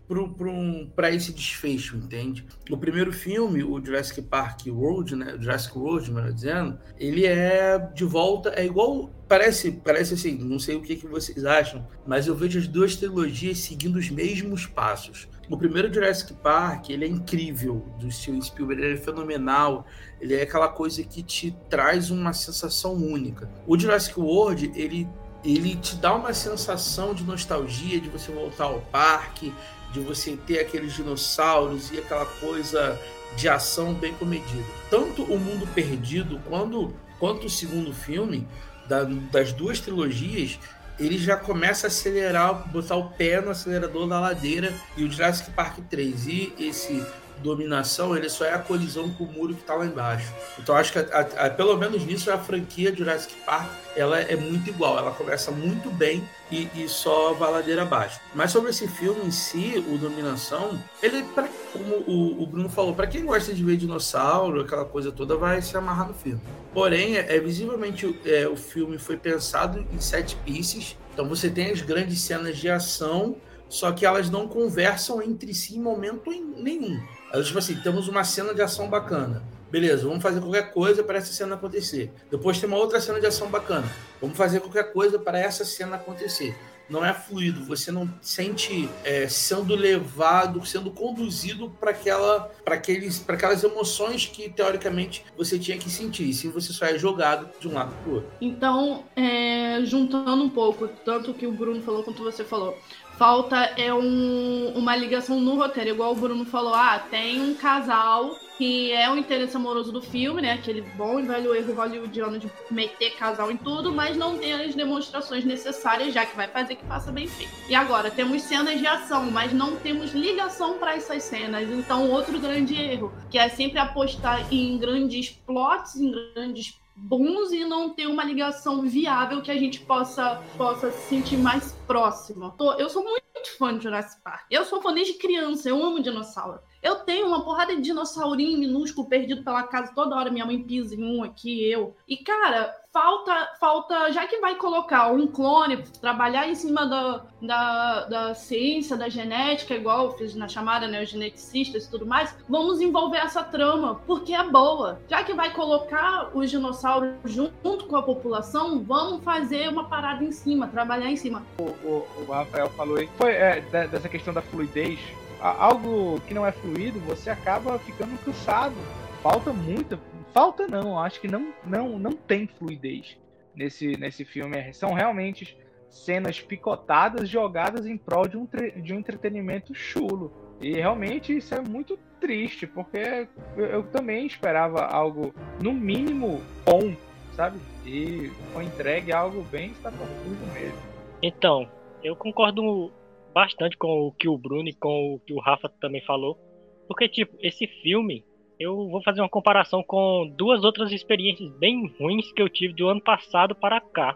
para 0.97 1.13
esse 1.13 1.33
desfecho, 1.33 1.97
entende? 1.97 2.45
O 2.69 2.77
primeiro 2.77 3.13
filme, 3.13 3.63
o 3.63 3.83
Jurassic 3.83 4.21
Park 4.23 4.67
World, 4.67 5.15
né, 5.15 5.37
Jurassic 5.39 5.79
World, 5.79 6.11
melhor 6.11 6.33
dizendo, 6.33 6.79
ele 6.99 7.25
é 7.25 7.79
de 7.79 8.05
volta, 8.05 8.53
é 8.57 8.67
igual, 8.67 9.09
parece, 9.29 9.71
parece 9.71 10.15
assim, 10.15 10.37
não 10.37 10.59
sei 10.59 10.75
o 10.75 10.83
que, 10.83 10.97
que 10.97 11.07
vocês 11.07 11.45
acham, 11.45 11.87
mas 12.05 12.27
eu 12.27 12.35
vejo 12.35 12.59
as 12.59 12.67
duas 12.67 12.97
trilogias 12.97 13.59
seguindo 13.59 13.97
os 13.97 14.11
mesmos 14.11 14.67
passos. 14.67 15.29
O 15.49 15.57
primeiro 15.57 15.93
Jurassic 15.95 16.35
Park, 16.35 16.91
ele 16.91 17.05
é 17.05 17.09
incrível, 17.09 17.87
do 18.01 18.11
Steven 18.11 18.43
Spielberg, 18.43 18.83
ele 18.83 18.95
é 18.95 18.97
fenomenal, 18.97 19.87
ele 20.21 20.35
é 20.35 20.43
aquela 20.43 20.69
coisa 20.69 21.05
que 21.05 21.23
te 21.23 21.57
traz 21.69 22.11
uma 22.11 22.33
sensação 22.33 22.95
única. 22.95 23.49
O 23.65 23.79
Jurassic 23.79 24.19
World, 24.19 24.73
ele 24.75 25.09
ele 25.45 25.77
te 25.77 25.97
dá 25.97 26.15
uma 26.15 26.35
sensação 26.35 27.15
de 27.15 27.25
nostalgia, 27.25 28.01
de 28.01 28.09
você 28.09 28.31
voltar 28.31 28.65
ao 28.65 28.81
parque, 28.81 29.53
de 29.93 30.01
você 30.01 30.37
ter 30.37 30.61
aqueles 30.61 30.95
dinossauros 30.95 31.91
e 31.91 31.99
aquela 31.99 32.27
coisa 32.27 32.99
de 33.37 33.49
ação 33.49 33.95
bem 33.95 34.13
comedida. 34.15 34.65
Tanto 34.91 35.23
o 35.23 35.39
Mundo 35.39 35.67
Perdido 35.75 36.41
quanto, 36.49 36.95
quanto 37.19 37.47
o 37.47 37.51
segundo 37.51 37.93
filme, 37.93 38.47
da, 38.89 39.05
das 39.05 39.53
duas 39.53 39.81
trilogias, 39.81 40.59
ele 40.99 41.17
já 41.17 41.37
começa 41.37 41.87
a 41.87 41.89
acelerar, 41.89 42.69
botar 42.69 42.97
o 42.97 43.09
pé 43.11 43.41
no 43.41 43.51
acelerador 43.51 44.07
da 44.07 44.21
ladeira 44.21 44.75
e 44.97 45.05
o 45.05 45.11
Jurassic 45.11 45.51
Park 45.53 45.79
3 45.89 46.27
e 46.27 46.53
esse 46.59 47.05
dominação, 47.43 48.17
ele 48.17 48.29
só 48.29 48.45
é 48.45 48.55
a 48.55 48.59
colisão 48.59 49.11
com 49.11 49.25
o 49.25 49.33
muro 49.33 49.55
que 49.55 49.61
está 49.61 49.75
lá 49.75 49.87
embaixo. 49.87 50.33
Então 50.59 50.77
acho 50.77 50.93
que 50.93 50.99
a, 50.99 51.03
a, 51.03 51.47
a, 51.47 51.51
pelo 51.51 51.77
menos 51.77 52.05
nisso 52.05 52.31
a 52.31 52.39
franquia 52.39 52.95
Jurassic 52.95 53.35
Park 53.45 53.71
ela 53.97 54.21
é 54.21 54.37
muito 54.37 54.69
igual. 54.71 54.99
Ela 54.99 55.11
começa 55.13 55.51
muito 55.51 55.91
bem 55.91 56.23
e, 56.51 56.69
e 56.75 56.89
só 56.89 57.33
vai 57.33 57.51
ladeira 57.51 57.83
abaixo. 57.83 58.21
Mas 58.35 58.51
sobre 58.51 58.71
esse 58.71 58.87
filme 58.87 59.27
em 59.27 59.31
si, 59.31 59.85
o 59.89 59.99
Dominação, 59.99 60.79
ele, 61.03 61.23
pra, 61.35 61.49
como 61.73 61.97
o, 62.07 62.43
o 62.43 62.47
Bruno 62.47 62.69
falou, 62.69 62.95
para 62.95 63.07
quem 63.07 63.25
gosta 63.25 63.53
de 63.53 63.65
ver 63.65 63.77
dinossauro, 63.77 64.61
aquela 64.61 64.85
coisa 64.85 65.11
toda, 65.11 65.37
vai 65.37 65.61
se 65.63 65.77
amarrar 65.77 66.09
no 66.09 66.15
filme. 66.15 66.41
Porém, 66.73 67.17
é, 67.17 67.37
é 67.37 67.41
visivelmente 67.41 68.19
é, 68.25 68.47
o 68.49 68.57
filme 68.57 68.99
foi 68.99 69.17
pensado 69.17 69.85
em 69.93 70.01
sete 70.01 70.37
pieces. 70.45 70.97
Então 71.13 71.29
você 71.29 71.51
tem 71.51 71.71
as 71.71 71.83
grandes 71.83 72.21
cenas 72.21 72.57
de 72.57 72.69
ação, 72.71 73.37
só 73.69 73.93
que 73.93 74.07
elas 74.07 74.31
não 74.31 74.49
conversam 74.49 75.23
entre 75.23 75.55
si 75.55 75.77
em 75.77 75.81
momento 75.81 76.31
nenhum. 76.57 77.01
Elas, 77.33 77.47
tipo 77.47 77.59
assim, 77.59 77.77
temos 77.77 78.09
uma 78.09 78.25
cena 78.25 78.55
de 78.55 78.61
ação 78.61 78.89
bacana. 78.89 79.43
Beleza, 79.71 80.07
vamos 80.07 80.23
fazer 80.23 80.41
qualquer 80.41 80.73
coisa 80.73 81.03
para 81.05 81.19
essa 81.19 81.33
cena 81.33 81.55
acontecer. 81.55 82.13
Depois 82.29 82.59
tem 82.59 82.69
uma 82.69 82.79
outra 82.79 83.01
cena 83.01 83.21
de 83.21 83.27
ação 83.27 83.49
bacana. 83.49 83.89
Vamos 84.21 84.37
fazer 84.37 84.59
qualquer 84.59 84.93
coisa 84.93 85.17
para 85.17 85.39
essa 85.39 85.65
cena 85.65 85.95
acontecer. 85.95 86.57
Não 86.91 87.05
é 87.05 87.15
fluido, 87.15 87.65
você 87.65 87.93
não 87.93 88.13
sente 88.21 88.91
é, 89.05 89.29
sendo 89.29 89.77
levado, 89.77 90.67
sendo 90.67 90.91
conduzido 90.91 91.71
para 91.71 91.93
aquela, 91.93 92.51
para 92.65 92.75
aqueles, 92.75 93.21
para 93.21 93.37
aquelas 93.37 93.63
emoções 93.63 94.27
que 94.27 94.51
teoricamente 94.51 95.25
você 95.37 95.57
tinha 95.57 95.79
que 95.79 95.89
sentir. 95.89 96.29
E 96.29 96.35
sim, 96.35 96.51
você 96.51 96.73
só 96.73 96.87
é 96.87 96.99
jogado 96.99 97.49
de 97.61 97.69
um 97.69 97.75
lado 97.75 97.95
para 98.03 98.11
o 98.11 98.15
outro. 98.17 98.31
Então, 98.41 99.05
é, 99.15 99.81
juntando 99.85 100.43
um 100.43 100.51
pouco, 100.51 100.89
tanto 101.05 101.31
o 101.31 101.35
que 101.35 101.47
o 101.47 101.53
Bruno 101.53 101.81
falou 101.81 102.03
quanto 102.03 102.25
você 102.25 102.43
falou, 102.43 102.77
falta 103.21 103.75
é 103.77 103.93
um, 103.93 104.73
uma 104.75 104.97
ligação 104.97 105.39
no 105.39 105.57
roteiro, 105.57 105.91
igual 105.91 106.13
o 106.13 106.15
Bruno 106.15 106.47
falou, 106.47 106.75
ah, 106.75 106.99
tem 107.11 107.39
um 107.39 107.53
casal 107.53 108.35
que 108.57 108.93
é 108.93 109.11
o 109.11 109.17
interesse 109.17 109.55
amoroso 109.55 109.93
do 109.93 110.01
filme, 110.01 110.41
né? 110.41 110.53
Aquele 110.53 110.81
bom 110.81 111.21
e 111.21 111.23
velho 111.23 111.55
erro 111.55 111.75
hollywoodiano 111.75 112.39
de 112.39 112.51
meter 112.71 113.15
casal 113.17 113.51
em 113.51 113.59
tudo, 113.59 113.93
mas 113.93 114.17
não 114.17 114.39
tem 114.39 114.55
as 114.55 114.75
demonstrações 114.75 115.45
necessárias, 115.45 116.15
já 116.15 116.25
que 116.25 116.35
vai 116.35 116.49
fazer 116.49 116.77
que 116.77 116.85
faça 116.87 117.13
bem 117.13 117.27
feito. 117.27 117.53
E 117.69 117.75
agora, 117.75 118.11
temos 118.11 118.41
cenas 118.43 118.79
de 118.79 118.87
ação, 118.87 119.31
mas 119.31 119.53
não 119.53 119.77
temos 119.77 120.13
ligação 120.13 120.79
para 120.79 120.95
essas 120.95 121.23
cenas. 121.23 121.71
Então, 121.71 122.11
outro 122.11 122.39
grande 122.39 122.75
erro, 122.75 123.13
que 123.31 123.39
é 123.39 123.51
sempre 123.51 123.79
apostar 123.79 124.51
em 124.53 124.79
grandes 124.79 125.31
plots, 125.31 125.97
em 125.97 126.11
grandes 126.11 126.80
bons 127.01 127.51
e 127.53 127.65
não 127.65 127.91
ter 127.91 128.07
uma 128.07 128.25
ligação 128.25 128.83
viável 128.83 129.41
que 129.41 129.51
a 129.51 129.57
gente 129.57 129.81
possa, 129.81 130.43
possa 130.57 130.91
se 130.91 131.09
sentir 131.09 131.37
mais 131.37 131.73
próximo. 131.87 132.55
Eu 132.79 132.89
sou 132.89 133.03
muito 133.03 133.21
fã 133.59 133.77
de 133.77 133.85
Jurassic 133.85 134.23
Park. 134.23 134.47
Eu 134.51 134.65
sou 134.65 134.83
fã 134.83 134.93
desde 134.93 135.15
criança, 135.15 135.69
eu 135.69 135.83
amo 135.83 136.03
dinossauro. 136.03 136.61
Eu 136.83 136.97
tenho 137.01 137.27
uma 137.27 137.45
porrada 137.45 137.75
de 137.77 137.83
dinossaurinho 137.83 138.59
minúsculo 138.59 139.09
perdido 139.09 139.45
pela 139.45 139.63
casa 139.65 139.93
toda 139.95 140.17
hora. 140.17 140.31
Minha 140.31 140.47
mãe 140.47 140.63
pisa 140.63 140.95
em 140.95 141.05
um 141.05 141.23
aqui, 141.23 141.65
eu. 141.71 141.95
E, 142.09 142.19
cara, 142.19 142.75
falta, 142.93 143.51
falta, 143.59 144.13
já 144.13 144.27
que 144.27 144.41
vai 144.41 144.57
colocar 144.57 145.11
um 145.13 145.27
clone, 145.27 145.83
trabalhar 146.01 146.49
em 146.49 146.55
cima 146.55 146.87
da, 146.87 147.25
da, 147.41 148.05
da 148.07 148.35
ciência, 148.35 148.97
da 148.97 149.09
genética, 149.09 149.75
igual 149.75 150.07
eu 150.07 150.13
fiz 150.13 150.35
na 150.35 150.49
chamada, 150.49 150.89
né, 150.89 151.03
os 151.03 151.09
geneticistas 151.09 151.85
e 151.85 151.91
tudo 151.91 152.05
mais, 152.05 152.35
vamos 152.49 152.81
envolver 152.81 153.19
essa 153.19 153.43
trama, 153.43 154.01
porque 154.07 154.35
é 154.35 154.43
boa. 154.43 155.01
Já 155.09 155.23
que 155.23 155.33
vai 155.33 155.53
colocar 155.53 156.31
os 156.35 156.51
dinossauros 156.51 157.15
junto 157.25 157.87
com 157.87 157.97
a 157.97 158.03
população, 158.03 158.83
vamos 158.83 159.23
fazer 159.23 159.69
uma 159.69 159.85
parada 159.85 160.25
em 160.25 160.33
cima, 160.33 160.67
trabalhar 160.67 161.11
em 161.11 161.17
cima. 161.17 161.43
O, 161.59 161.63
o, 161.63 162.07
o 162.27 162.33
Rafael 162.33 162.69
falou 162.71 162.97
aí, 162.97 163.09
foi 163.17 163.33
é, 163.33 163.61
dessa 163.61 164.09
questão 164.09 164.35
da 164.35 164.43
fluidez, 164.43 164.99
algo 165.41 166.21
que 166.27 166.35
não 166.35 166.45
é 166.45 166.53
fluido, 166.53 166.99
você 167.01 167.31
acaba 167.31 167.79
ficando 167.79 168.19
cansado. 168.25 168.75
Falta 169.23 169.53
muita. 169.53 169.99
Falta 170.33 170.67
não, 170.67 170.99
acho 170.99 171.21
que 171.21 171.29
não, 171.29 171.53
não, 171.65 171.99
não 171.99 172.13
tem 172.13 172.47
fluidez 172.47 173.19
nesse, 173.55 173.97
nesse 173.99 174.25
filme. 174.25 174.73
São 174.73 174.93
realmente 174.93 175.59
cenas 175.89 176.41
picotadas 176.41 177.29
jogadas 177.29 177.87
em 177.87 177.97
prol 177.97 178.29
de 178.29 178.37
um, 178.37 178.49
de 178.83 178.95
um 178.95 178.99
entretenimento 178.99 179.75
chulo. 179.75 180.33
E 180.61 180.75
realmente 180.75 181.37
isso 181.37 181.55
é 181.55 181.61
muito 181.61 181.99
triste, 182.21 182.67
porque 182.67 183.27
eu, 183.57 183.65
eu 183.65 183.83
também 183.85 184.27
esperava 184.27 184.85
algo, 184.85 185.35
no 185.61 185.73
mínimo, 185.73 186.41
bom, 186.65 186.95
sabe? 187.33 187.59
E 187.85 188.31
foi 188.53 188.65
entregue 188.65 189.13
algo 189.13 189.43
bem 189.45 189.71
estapafúrdio 189.71 190.47
mesmo. 190.53 190.79
Então, 191.23 191.69
eu 192.03 192.15
concordo 192.15 192.93
bastante 193.33 193.77
com 193.77 194.07
o 194.07 194.13
que 194.13 194.29
o 194.29 194.37
Bruno 194.37 194.69
e 194.69 194.75
com 194.75 195.15
o 195.15 195.21
que 195.21 195.33
o 195.33 195.41
Rafa 195.41 195.69
também 195.81 196.05
falou. 196.05 196.39
Porque, 196.87 197.09
tipo, 197.09 197.37
esse 197.41 197.67
filme, 197.67 198.25
eu 198.61 198.91
vou 198.91 199.03
fazer 199.03 199.23
uma 199.23 199.29
comparação 199.29 199.83
com 199.83 200.31
duas 200.37 200.63
outras 200.63 200.93
experiências 200.93 201.51
bem 201.53 201.91
ruins 201.99 202.31
que 202.31 202.43
eu 202.43 202.49
tive 202.49 202.75
do 202.75 202.89
ano 202.89 203.01
passado 203.01 203.55
para 203.55 203.81
cá. 203.81 204.15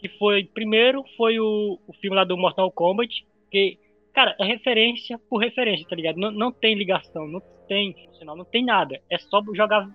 Que 0.00 0.08
foi, 0.08 0.44
primeiro, 0.44 1.04
foi 1.16 1.38
o, 1.38 1.78
o 1.86 1.92
filme 1.94 2.16
lá 2.16 2.24
do 2.24 2.36
Mortal 2.36 2.72
Kombat, 2.72 3.24
que, 3.48 3.78
cara, 4.12 4.34
é 4.40 4.44
referência 4.44 5.16
por 5.30 5.38
referência, 5.38 5.86
tá 5.88 5.94
ligado? 5.94 6.16
Não, 6.16 6.32
não 6.32 6.50
tem 6.50 6.74
ligação, 6.74 7.28
não 7.28 7.40
tem, 7.68 7.94
não 8.20 8.44
tem 8.44 8.64
nada. 8.64 9.00
É 9.08 9.16
só 9.16 9.40
jogar, 9.54 9.88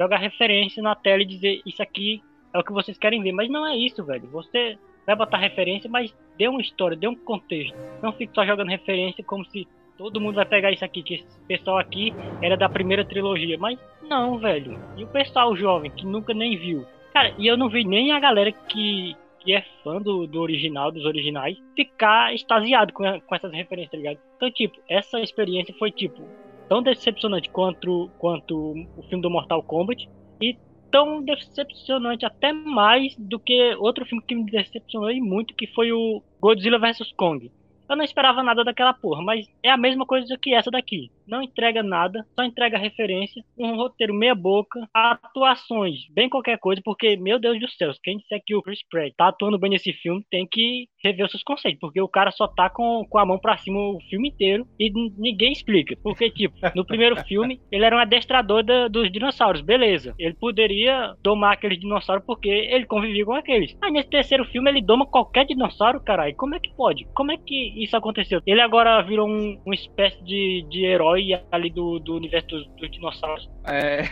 jogar 0.00 0.16
referência 0.16 0.82
na 0.82 0.94
tela 0.94 1.22
e 1.22 1.26
dizer 1.26 1.60
isso 1.66 1.82
aqui 1.82 2.22
é 2.54 2.58
o 2.58 2.64
que 2.64 2.72
vocês 2.72 2.96
querem 2.96 3.22
ver. 3.22 3.32
Mas 3.32 3.50
não 3.50 3.66
é 3.66 3.76
isso, 3.76 4.02
velho. 4.02 4.26
Você 4.30 4.78
vai 5.06 5.14
botar 5.14 5.36
referência, 5.36 5.90
mas 5.90 6.16
dê 6.38 6.48
uma 6.48 6.62
história, 6.62 6.96
dê 6.96 7.06
um 7.06 7.14
contexto. 7.14 7.76
Não 8.02 8.10
fique 8.12 8.34
só 8.34 8.46
jogando 8.46 8.70
referência 8.70 9.22
como 9.22 9.44
se 9.44 9.68
todo 9.96 10.20
mundo 10.20 10.36
vai 10.36 10.46
pegar 10.46 10.72
isso 10.72 10.84
aqui, 10.84 11.02
que 11.02 11.14
esse 11.14 11.26
pessoal 11.46 11.78
aqui 11.78 12.12
era 12.42 12.56
da 12.56 12.68
primeira 12.68 13.04
trilogia. 13.04 13.56
Mas 13.58 13.78
não, 14.02 14.38
velho. 14.38 14.78
E 14.96 15.04
o 15.04 15.08
pessoal 15.08 15.54
jovem 15.56 15.90
que 15.90 16.06
nunca 16.06 16.34
nem 16.34 16.56
viu. 16.56 16.84
Cara, 17.12 17.32
e 17.38 17.46
eu 17.46 17.56
não 17.56 17.68
vi 17.68 17.84
nem 17.84 18.12
a 18.12 18.18
galera 18.18 18.50
que, 18.50 19.16
que 19.40 19.52
é 19.52 19.64
fã 19.82 20.00
do, 20.00 20.26
do 20.26 20.40
original, 20.40 20.90
dos 20.90 21.04
originais, 21.04 21.56
ficar 21.76 22.34
extasiado 22.34 22.92
com, 22.92 23.04
com 23.20 23.34
essas 23.34 23.52
referências, 23.52 23.92
tá 23.92 23.96
ligado? 23.96 24.18
Então, 24.36 24.50
tipo, 24.50 24.80
essa 24.88 25.20
experiência 25.20 25.74
foi, 25.78 25.90
tipo, 25.90 26.22
tão 26.68 26.82
decepcionante 26.82 27.48
quanto, 27.50 28.10
quanto 28.18 28.72
o 28.96 29.02
filme 29.04 29.22
do 29.22 29.30
Mortal 29.30 29.62
Kombat. 29.62 30.08
E 30.40 30.56
tão 30.90 31.22
decepcionante 31.22 32.24
até 32.24 32.52
mais 32.52 33.16
do 33.16 33.38
que 33.38 33.74
outro 33.76 34.04
filme 34.04 34.22
que 34.22 34.34
me 34.34 34.44
decepcionou 34.44 35.12
muito, 35.16 35.54
que 35.54 35.66
foi 35.68 35.90
o 35.92 36.22
Godzilla 36.40 36.78
vs 36.78 37.12
Kong. 37.16 37.50
Eu 37.94 37.96
não 37.96 38.04
esperava 38.04 38.42
nada 38.42 38.64
daquela 38.64 38.92
porra, 38.92 39.22
mas 39.22 39.48
é 39.62 39.70
a 39.70 39.76
mesma 39.76 40.04
coisa 40.04 40.36
que 40.36 40.52
essa 40.52 40.68
daqui. 40.68 41.12
Não 41.26 41.42
entrega 41.42 41.82
nada, 41.82 42.26
só 42.34 42.44
entrega 42.44 42.78
referência, 42.78 43.42
um 43.58 43.76
roteiro 43.76 44.14
meia 44.14 44.34
boca, 44.34 44.88
atuações, 44.92 46.06
bem 46.10 46.28
qualquer 46.28 46.58
coisa, 46.58 46.80
porque, 46.84 47.16
meu 47.16 47.38
Deus 47.38 47.58
do 47.60 47.68
céu, 47.70 47.90
quem 48.02 48.18
disser 48.18 48.42
que 48.44 48.54
o 48.54 48.62
Chris 48.62 48.80
Pratt 48.88 49.12
tá 49.16 49.28
atuando 49.28 49.58
bem 49.58 49.70
nesse 49.70 49.92
filme 49.92 50.24
tem 50.30 50.46
que 50.46 50.88
rever 51.02 51.26
os 51.26 51.30
seus 51.30 51.42
conceitos, 51.42 51.80
porque 51.80 52.00
o 52.00 52.08
cara 52.08 52.30
só 52.30 52.46
tá 52.46 52.68
com, 52.70 53.04
com 53.08 53.18
a 53.18 53.26
mão 53.26 53.38
pra 53.38 53.56
cima 53.56 53.78
o 53.78 54.00
filme 54.08 54.28
inteiro 54.28 54.66
e 54.78 54.90
ninguém 55.18 55.52
explica. 55.52 55.96
Porque, 56.02 56.30
tipo, 56.30 56.54
no 56.74 56.84
primeiro 56.84 57.16
filme, 57.24 57.60
ele 57.70 57.84
era 57.84 57.96
um 57.96 58.00
adestrador 58.00 58.62
da, 58.62 58.88
dos 58.88 59.10
dinossauros, 59.10 59.60
beleza. 59.60 60.14
Ele 60.18 60.34
poderia 60.34 61.14
domar 61.22 61.52
aqueles 61.52 61.78
dinossauros 61.78 62.24
porque 62.24 62.48
ele 62.48 62.86
convivia 62.86 63.24
com 63.24 63.34
aqueles. 63.34 63.76
Aí 63.82 63.90
nesse 63.90 64.08
terceiro 64.08 64.44
filme 64.46 64.70
ele 64.70 64.80
doma 64.80 65.06
qualquer 65.06 65.44
dinossauro, 65.46 66.00
caralho. 66.00 66.34
Como 66.36 66.54
é 66.54 66.60
que 66.60 66.74
pode? 66.74 67.06
Como 67.14 67.32
é 67.32 67.36
que 67.36 67.82
isso 67.82 67.96
aconteceu. 67.96 68.40
Ele 68.46 68.60
agora 68.60 69.02
virou 69.02 69.28
um, 69.28 69.60
uma 69.64 69.74
espécie 69.74 70.22
de, 70.24 70.66
de 70.70 70.84
herói 70.84 71.13
ali 71.50 71.70
do, 71.70 71.98
do 71.98 72.16
universo 72.16 72.48
dos, 72.48 72.66
dos 72.76 72.90
dinossauros. 72.90 73.48
É. 73.64 74.02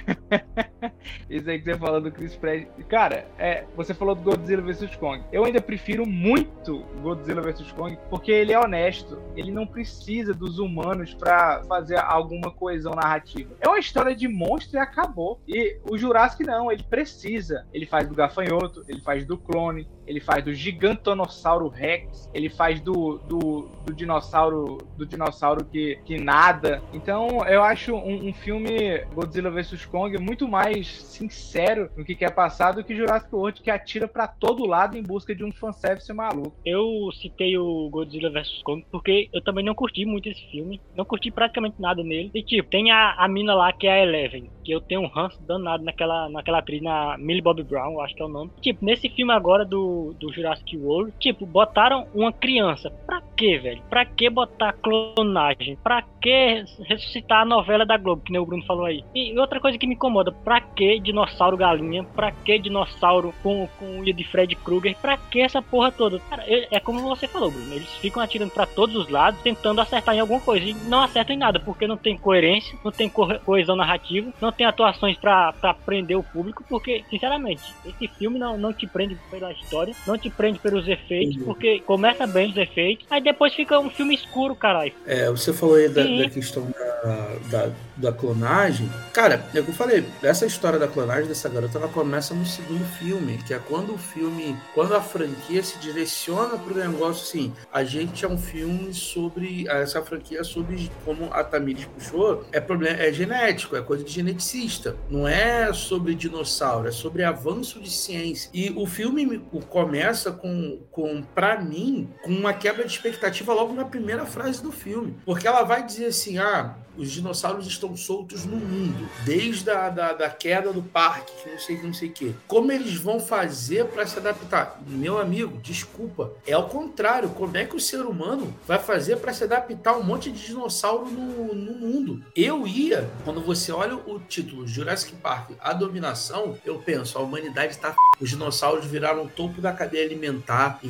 isso 1.29 1.49
aí 1.49 1.59
que 1.59 1.65
você 1.65 1.77
falou 1.77 2.01
do 2.01 2.11
Chris 2.11 2.35
Pratt. 2.37 2.67
Cara, 2.89 3.27
é, 3.39 3.65
você 3.77 3.95
falou 3.95 4.15
do 4.15 4.23
Godzilla 4.23 4.63
vs 4.63 4.97
Kong. 4.97 5.23
Eu 5.33 5.45
ainda 5.45 5.61
prefiro 5.61 6.07
muito 6.07 6.85
Godzilla 7.03 7.43
vs 7.43 7.73
Kong 7.73 7.99
porque 8.09 8.33
ele 8.33 8.53
é 8.53 8.59
honesto. 8.59 9.21
Ele 9.37 9.51
não 9.51 9.67
precisa 9.67 10.33
dos 10.33 10.59
humanos 10.59 11.15
para 11.15 11.63
fazer 11.65 11.99
alguma 11.99 12.51
coesão 12.51 12.95
narrativa. 12.95 13.55
É 13.61 13.69
uma 13.69 13.79
história 13.79 14.15
de 14.15 14.29
monstro 14.29 14.79
e 14.79 14.81
acabou. 14.81 15.41
E 15.47 15.79
o 15.91 15.97
Jurassic 15.97 16.45
não, 16.45 16.71
ele 16.71 16.83
precisa. 16.83 17.67
Ele 17.73 17.87
faz 17.87 18.09
do 18.09 18.15
gafanhoto, 18.15 18.85
ele 18.89 19.01
faz 19.01 19.25
do 19.25 19.37
clone, 19.37 19.89
ele 20.07 20.21
faz 20.21 20.45
do 20.45 20.53
gigantonossauro 20.53 21.69
Rex, 21.69 22.31
ele 22.35 22.49
faz 22.49 22.81
do, 22.81 23.19
do, 23.29 23.69
do 23.85 23.95
dinossauro 23.95 24.79
do 24.97 25.07
dinossauro 25.07 25.65
que, 25.65 25.99
que 26.05 26.19
nada. 26.19 26.83
Então 26.93 27.45
eu 27.47 27.63
acho 27.63 27.95
um, 27.95 28.29
um, 28.29 28.33
filme 28.33 28.99
Godzilla 29.15 29.51
vs 29.51 29.85
Kong 29.87 30.19
muito 30.19 30.49
mais 30.49 30.89
sincero 30.89 31.91
no 31.97 32.05
que 32.05 32.15
quer 32.15 32.35
passar 32.35 32.73
do 32.73 32.85
que 32.85 32.97
Jurassic 32.97 33.35
World 33.35 33.61
que 33.61 33.71
atira 33.71 34.09
para 34.09 34.27
todo 34.27 34.67
lado 34.67 34.97
em 34.97 35.03
busca 35.03 35.35
de 35.35 35.45
um 35.45 35.53
fanservice 35.53 36.13
maluco. 36.13 36.55
Eu 36.65 37.11
citei 37.21 37.57
o 37.57 37.89
Godzilla 37.91 38.31
vs 38.31 38.63
Kong 38.63 38.85
porque 38.91 39.29
eu 39.33 39.43
também 39.43 39.65
não 39.65 39.75
curti 39.75 40.05
muito 40.05 40.29
esse 40.29 40.45
filme, 40.51 40.81
não 40.97 41.05
curti 41.05 41.31
praticamente 41.31 41.81
nada 41.81 42.03
nele. 42.03 42.31
E 42.35 42.43
tipo, 42.43 42.69
tem 42.69 42.91
a, 42.91 43.15
a 43.15 43.29
mina 43.29 43.55
lá 43.55 43.73
que 43.73 43.87
é 43.87 43.93
a 43.93 44.03
Eleven, 44.03 44.51
que 44.65 44.73
eu 44.73 44.81
tenho 44.81 45.03
um 45.03 45.09
ranço 45.09 45.41
danado 45.43 45.85
naquela, 45.85 46.29
naquela 46.29 46.59
atriz, 46.59 46.83
na 46.83 47.17
Millie 47.19 47.43
Bobby 47.43 47.63
Brown, 47.63 48.01
acho 48.01 48.15
que 48.15 48.23
é 48.23 48.25
o 48.25 48.29
nome. 48.29 48.51
Tipo, 48.61 48.85
nesse 48.85 49.09
filme 49.09 49.33
agora 49.33 49.65
do 49.65 49.92
do, 50.19 50.33
Jurassic 50.33 50.77
World, 50.77 51.13
tipo, 51.19 51.45
botaram 51.47 52.07
uma 52.15 52.33
criança. 52.33 52.91
Pra 53.07 53.23
que, 53.37 53.59
velho? 53.59 53.83
Pra 53.91 54.05
que 54.05 54.29
botar 54.31 54.73
clonagem? 54.75 55.77
Pra 55.83 56.03
que 56.21 56.65
ressuscitar 56.85 57.43
a 57.43 57.45
novela 57.45 57.85
da 57.85 57.97
Globo, 57.97 58.23
que 58.23 58.33
nem 58.33 58.41
o 58.41 58.47
Bruno 58.47 58.65
falou 58.65 58.85
aí? 58.85 59.05
E 59.15 59.37
outra 59.39 59.61
coisa 59.61 59.79
que 59.79 59.87
me 59.87 59.95
incomoda, 59.95 60.33
pra 60.33 60.61
que 60.61 61.01
dinossauro 61.01 61.57
galinha? 61.57 62.05
Pra 62.05 62.31
que 62.33 62.59
dinossauro 62.59 63.35
com, 63.43 63.69
com 63.79 64.01
unha 64.01 64.13
de 64.13 64.25
Fred 64.25 64.55
Krueger? 64.57 64.97
Pra 65.01 65.17
que 65.17 65.41
essa 65.41 65.61
porra 65.61 65.91
toda? 65.91 66.21
Cara, 66.31 66.45
é 66.47 66.81
como 66.81 67.01
você 67.01 67.27
falou, 67.27 67.51
Bruno. 67.51 67.75
Eles 67.75 67.93
ficam 67.97 68.23
atirando 68.23 68.51
para 68.51 68.67
todos 68.67 68.95
os 68.95 69.09
lados, 69.09 69.41
tentando 69.43 69.81
acertar 69.81 70.15
em 70.15 70.21
alguma 70.21 70.41
coisa. 70.41 70.65
E 70.65 70.75
não 70.89 71.03
acertam 71.03 71.35
em 71.35 71.39
nada, 71.39 71.59
porque 71.59 71.87
não 71.87 71.97
tem 71.97 72.17
coerência, 72.17 72.79
não 72.85 72.93
tem 72.93 73.09
co 73.09 73.33
coesão 73.41 73.77
narrativa, 73.77 74.33
não 74.41 74.53
tem 74.53 74.67
atuações 74.67 75.17
para 75.17 75.53
prender 75.85 76.17
o 76.17 76.23
público, 76.23 76.65
porque, 76.69 77.05
sinceramente, 77.11 77.63
esse 77.85 78.09
filme 78.09 78.39
não, 78.39 78.57
não 78.57 78.73
te 78.73 78.87
prende 78.87 79.17
pela 79.31 79.53
história, 79.53 79.82
não 80.07 80.19
te 80.19 80.31
prende 80.31 80.59
pelos 80.59 80.87
efeitos, 80.89 81.37
uhum. 81.37 81.45
porque 81.45 81.81
começa 81.81 82.27
bem 82.27 82.51
os 82.51 82.57
efeitos, 82.57 83.07
aí 83.11 83.21
depois 83.21 83.55
fica 83.55 83.79
um 83.79 83.91
filme 83.91 84.15
escuro, 84.15 84.55
caralho. 84.55 84.93
É, 85.07 85.31
você 85.31 85.53
falou 85.53 85.77
aí 85.77 85.89
da, 85.89 86.03
da 86.03 86.31
questão 86.31 86.67
da, 86.71 87.37
da, 87.51 87.73
da, 87.97 88.13
clonagem. 88.13 88.91
Cara, 89.13 89.45
é 89.55 89.61
o 89.61 89.65
que 89.65 89.71
eu 89.71 89.75
falei, 89.75 90.07
essa 90.23 90.47
história 90.47 90.79
da 90.79 90.87
clonagem 90.87 91.27
dessa 91.27 91.49
garota, 91.49 91.79
ela 91.79 91.89
começa 91.89 92.35
no 92.35 92.45
segundo 92.47 92.85
filme, 92.99 93.39
que 93.39 93.55
é 93.55 93.59
quando 93.59 93.95
o 93.95 93.99
filme, 93.99 94.57
quando 94.75 94.95
a 94.95 95.01
franquia 95.01 95.63
se 95.63 95.79
direciona 95.79 96.59
pro 96.59 96.75
negócio 96.75 97.23
assim, 97.23 97.53
a 97.73 97.85
gente 97.85 98.25
é 98.25 98.29
um 98.29 98.39
filme 98.39 98.93
sobre 98.95 99.67
essa 99.69 100.03
franquia 100.03 100.41
é 100.41 100.45
sobre 100.45 100.91
como 101.05 101.33
a 101.33 101.43
Tamires 101.43 101.87
puxou, 101.87 102.45
é 102.53 102.61
problema 102.61 102.97
é 102.99 103.13
genético, 103.13 103.77
é 103.77 103.83
coisa 103.83 104.05
de 104.05 104.11
geneticista, 104.13 104.97
não 105.11 105.27
é 105.27 105.73
sobre 105.73 106.15
dinossauro, 106.15 106.89
é 106.89 106.93
sobre 106.93 107.25
avanço 107.25 107.81
de 107.81 107.91
ciência. 107.91 108.51
E 108.53 108.71
o 108.77 108.87
filme 108.87 109.43
começa 109.69 110.33
com 110.33 110.81
com 110.91 111.23
para 111.23 111.61
mim 111.61 112.09
com 112.23 112.31
uma 112.31 112.53
quebra 112.53 112.85
de 112.85 112.93
expectativa 112.93 113.53
logo 113.53 113.73
na 113.73 113.85
primeira 113.85 114.27
frase 114.27 114.63
do 114.63 114.73
filme, 114.73 115.17
porque 115.25 115.47
ela 115.47 115.63
vai 115.63 115.85
dizer 115.85 116.07
assim: 116.07 116.39
"Ah, 116.39 116.77
os 116.97 117.11
dinossauros 117.11 117.67
estão 117.67 117.82
soltos 117.97 118.45
no 118.45 118.57
mundo, 118.57 119.09
desde 119.25 119.71
a 119.71 119.89
da, 119.89 120.13
da 120.13 120.31
queda 120.31 120.73
do 120.73 120.83
parque, 120.83 121.33
que 121.43 121.51
não 121.51 121.59
sei 121.59 121.83
não 121.83 121.95
sei 121.95 122.09
o 122.09 122.13
quê. 122.13 122.33
Como 122.47 122.71
eles 122.73 122.95
vão 122.95 123.21
fazer 123.21 123.87
para 123.87 124.07
se 124.07 124.19
adaptar? 124.19 124.81
Meu 124.87 125.19
amigo, 125.19 125.59
desculpa, 125.59 126.33
é 126.47 126.53
ao 126.53 126.69
contrário. 126.69 127.31
Como 127.31 127.57
é 127.57 127.65
que 127.65 127.77
o 127.77 127.81
ser 127.81 128.03
humano 128.03 128.55
vai 128.67 128.79
fazer 128.79 129.17
para 129.17 129.33
se 129.33 129.45
adaptar 129.45 129.95
a 129.95 129.99
um 129.99 130.03
monte 130.03 130.31
de 130.31 130.47
dinossauro 130.47 131.07
no, 131.11 131.55
no 131.55 131.75
mundo? 131.75 132.25
Eu 132.35 132.67
ia, 132.67 133.11
quando 133.25 133.41
você 133.41 133.73
olha 133.73 133.97
o 133.97 134.19
título 134.21 134.67
Jurassic 134.67 135.15
Park, 135.17 135.51
a 135.61 135.73
dominação, 135.73 136.57
eu 136.65 136.79
penso, 136.79 137.19
a 137.19 137.21
humanidade 137.21 137.73
está 137.73 137.95
os 138.23 138.31
dinossauros 138.31 138.87
viraram 138.87 139.25
o 139.25 139.29
topo 139.29 139.61
da 139.61 139.73
cadeia 139.73 140.05
alimentar. 140.05 140.81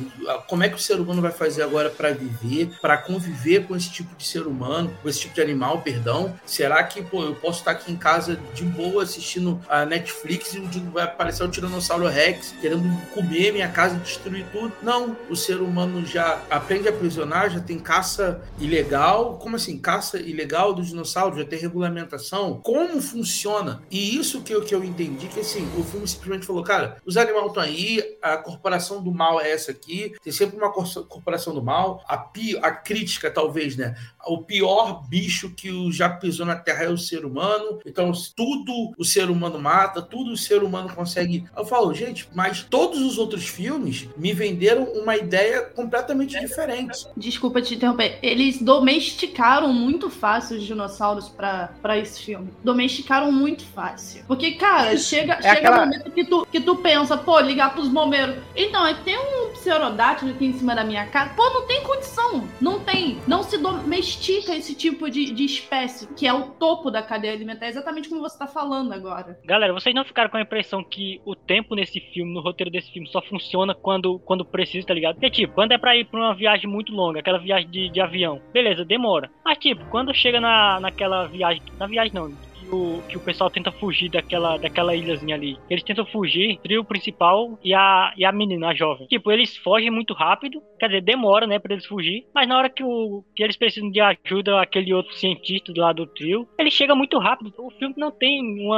Como 0.47 0.63
é 0.63 0.69
que 0.69 0.75
o 0.75 0.79
ser 0.79 0.99
humano 0.99 1.21
vai 1.21 1.31
fazer 1.31 1.63
agora 1.63 1.89
para 1.89 2.11
viver, 2.11 2.69
para 2.81 2.97
conviver 2.97 3.67
com 3.67 3.75
esse 3.75 3.91
tipo 3.91 4.15
de 4.15 4.25
ser 4.25 4.47
humano, 4.47 4.95
com 5.01 5.09
esse 5.09 5.19
tipo 5.19 5.35
de 5.35 5.41
animal? 5.41 5.83
perdão. 5.83 6.33
Será 6.45 6.83
que 6.83 7.01
pô, 7.01 7.23
eu 7.23 7.35
posso 7.35 7.59
estar 7.59 7.71
aqui 7.71 7.91
em 7.91 7.95
casa 7.95 8.39
de 8.53 8.63
boa 8.63 9.03
assistindo 9.03 9.59
a 9.69 9.85
Netflix 9.85 10.53
e 10.53 10.59
vai 10.91 11.03
aparecer 11.03 11.43
o 11.43 11.49
Tiranossauro 11.49 12.07
Rex 12.07 12.53
querendo 12.61 12.83
comer 13.13 13.51
minha 13.51 13.69
casa 13.69 13.95
e 13.95 13.99
destruir 13.99 14.45
tudo? 14.51 14.73
Não, 14.81 15.15
o 15.29 15.35
ser 15.35 15.57
humano 15.57 16.05
já 16.05 16.41
aprende 16.49 16.87
a 16.87 16.91
aprisionar, 16.91 17.49
já 17.49 17.59
tem 17.59 17.79
caça 17.79 18.41
ilegal. 18.59 19.37
Como 19.37 19.55
assim? 19.55 19.77
Caça 19.77 20.17
ilegal 20.19 20.73
dos 20.73 20.87
dinossauros? 20.87 21.37
Já 21.37 21.45
tem 21.45 21.59
regulamentação? 21.59 22.59
Como 22.63 23.01
funciona? 23.01 23.81
E 23.91 24.17
isso 24.17 24.41
que 24.41 24.53
eu, 24.53 24.61
que 24.61 24.73
eu 24.73 24.83
entendi, 24.83 25.27
que 25.27 25.39
assim, 25.39 25.67
o 25.77 25.83
filme 25.83 26.07
simplesmente 26.07 26.45
falou, 26.45 26.63
cara, 26.63 26.97
os 27.05 27.17
animais 27.23 27.47
estão 27.47 27.63
aí, 27.63 28.17
a 28.21 28.37
corporação 28.37 29.01
do 29.01 29.11
mal 29.11 29.41
é 29.41 29.51
essa 29.51 29.71
aqui, 29.71 30.13
tem 30.23 30.31
sempre 30.31 30.57
uma 30.57 30.71
corporação 30.71 31.53
do 31.53 31.63
mal, 31.63 32.03
a, 32.07 32.15
a 32.61 32.71
crítica, 32.71 33.31
talvez, 33.31 33.75
né? 33.75 33.95
O 34.25 34.39
pior 34.39 35.07
bicho 35.07 35.49
que 35.49 35.71
o 35.71 35.91
já 35.91 36.09
pisou 36.09 36.45
na 36.45 36.55
Terra 36.55 36.85
é 36.85 36.89
o 36.89 36.97
ser 36.97 37.25
humano. 37.25 37.79
Então, 37.85 38.11
tudo 38.35 38.91
o 38.97 39.03
ser 39.03 39.29
humano 39.29 39.59
mata, 39.59 40.01
tudo 40.01 40.31
o 40.31 40.37
ser 40.37 40.63
humano 40.63 40.89
consegue. 40.93 41.45
Eu 41.55 41.65
falo, 41.65 41.93
gente, 41.93 42.27
mas 42.33 42.63
todos 42.63 43.01
os 43.01 43.17
outros 43.17 43.47
filmes 43.47 44.07
me 44.17 44.33
venderam 44.33 44.83
uma 44.83 45.15
ideia 45.15 45.61
completamente 45.61 46.39
diferente. 46.39 47.05
Desculpa 47.17 47.61
te 47.61 47.75
interromper. 47.75 48.19
Eles 48.21 48.61
domesticaram 48.61 49.71
muito 49.73 50.09
fácil 50.09 50.57
os 50.57 50.63
dinossauros 50.63 51.29
para 51.29 51.97
esse 51.97 52.21
filme. 52.21 52.49
Domesticaram 52.63 53.31
muito 53.31 53.63
fácil. 53.65 54.23
Porque, 54.27 54.51
cara, 54.51 54.93
Isso. 54.93 55.09
chega, 55.09 55.33
é 55.33 55.41
chega 55.41 55.53
aquela... 55.53 55.77
um 55.77 55.85
momento 55.85 56.11
que 56.11 56.23
tu, 56.23 56.47
que 56.51 56.61
tu 56.61 56.75
pensa, 56.77 57.17
pô, 57.17 57.39
ligar 57.39 57.73
pros 57.73 57.87
bombeiros. 57.87 58.35
Então, 58.55 58.83
tem 59.03 59.17
um 59.17 59.53
pterodátilo 59.53 60.31
aqui 60.31 60.45
em 60.45 60.57
cima 60.57 60.75
da 60.75 60.83
minha 60.83 61.05
cara. 61.07 61.31
Pô, 61.35 61.49
não 61.49 61.67
tem 61.67 61.83
condição. 61.83 62.47
Não 62.61 62.79
tem. 62.79 63.19
Não 63.27 63.43
se 63.43 63.57
domestica 63.57 64.12
esse 64.19 64.75
tipo 64.75 65.09
de, 65.09 65.31
de 65.31 65.45
espécie 65.45 66.07
que 66.13 66.27
é 66.27 66.33
o 66.33 66.51
topo 66.51 66.89
da 66.91 67.01
cadeia 67.01 67.33
alimentar, 67.33 67.67
exatamente 67.67 68.09
como 68.09 68.21
você 68.21 68.37
tá 68.37 68.47
falando 68.47 68.93
agora. 68.93 69.39
Galera, 69.45 69.73
vocês 69.73 69.93
não 69.93 70.05
ficaram 70.05 70.29
com 70.29 70.37
a 70.37 70.41
impressão 70.41 70.83
que 70.83 71.21
o 71.25 71.35
tempo 71.35 71.75
nesse 71.75 71.99
filme, 71.99 72.33
no 72.33 72.41
roteiro 72.41 72.71
desse 72.71 72.91
filme, 72.91 73.07
só 73.09 73.21
funciona 73.21 73.73
quando, 73.73 74.19
quando 74.19 74.45
precisa, 74.45 74.87
tá 74.87 74.93
ligado? 74.93 75.15
Porque, 75.15 75.29
tipo, 75.29 75.53
quando 75.53 75.71
é 75.71 75.77
pra 75.77 75.95
ir 75.95 76.05
pra 76.05 76.19
uma 76.19 76.35
viagem 76.35 76.69
muito 76.69 76.93
longa, 76.93 77.19
aquela 77.19 77.39
viagem 77.39 77.69
de, 77.69 77.89
de 77.89 78.01
avião, 78.01 78.41
beleza, 78.51 78.85
demora. 78.85 79.29
Mas, 79.43 79.57
tipo, 79.57 79.83
quando 79.89 80.13
chega 80.13 80.39
na, 80.39 80.79
naquela 80.79 81.27
viagem, 81.27 81.61
na 81.79 81.87
viagem 81.87 82.13
não, 82.13 82.31
o, 82.73 83.01
que 83.07 83.17
o 83.17 83.21
pessoal 83.21 83.49
tenta 83.49 83.71
fugir 83.71 84.09
daquela, 84.09 84.57
daquela 84.57 84.95
ilhazinha 84.95 85.35
ali. 85.35 85.57
Eles 85.69 85.83
tentam 85.83 86.05
fugir, 86.05 86.55
o 86.55 86.57
trio 86.57 86.83
principal 86.83 87.57
e 87.63 87.73
a, 87.73 88.13
e 88.17 88.25
a 88.25 88.31
menina, 88.31 88.69
a 88.69 88.73
jovem. 88.73 89.07
Tipo, 89.07 89.31
eles 89.31 89.55
fogem 89.57 89.89
muito 89.89 90.13
rápido, 90.13 90.61
quer 90.79 90.87
dizer, 90.87 91.01
demora, 91.01 91.45
né, 91.47 91.59
pra 91.59 91.73
eles 91.73 91.85
fugir, 91.85 92.25
mas 92.33 92.47
na 92.47 92.57
hora 92.57 92.69
que, 92.69 92.83
o, 92.83 93.23
que 93.35 93.43
eles 93.43 93.55
precisam 93.55 93.89
de 93.89 93.99
ajuda, 93.99 94.61
aquele 94.61 94.93
outro 94.93 95.13
cientista 95.13 95.73
lado 95.75 96.05
do 96.05 96.11
trio, 96.11 96.47
ele 96.57 96.71
chega 96.71 96.95
muito 96.95 97.17
rápido. 97.19 97.53
O 97.57 97.69
filme 97.71 97.93
não 97.97 98.11
tem 98.11 98.41
um 98.41 98.71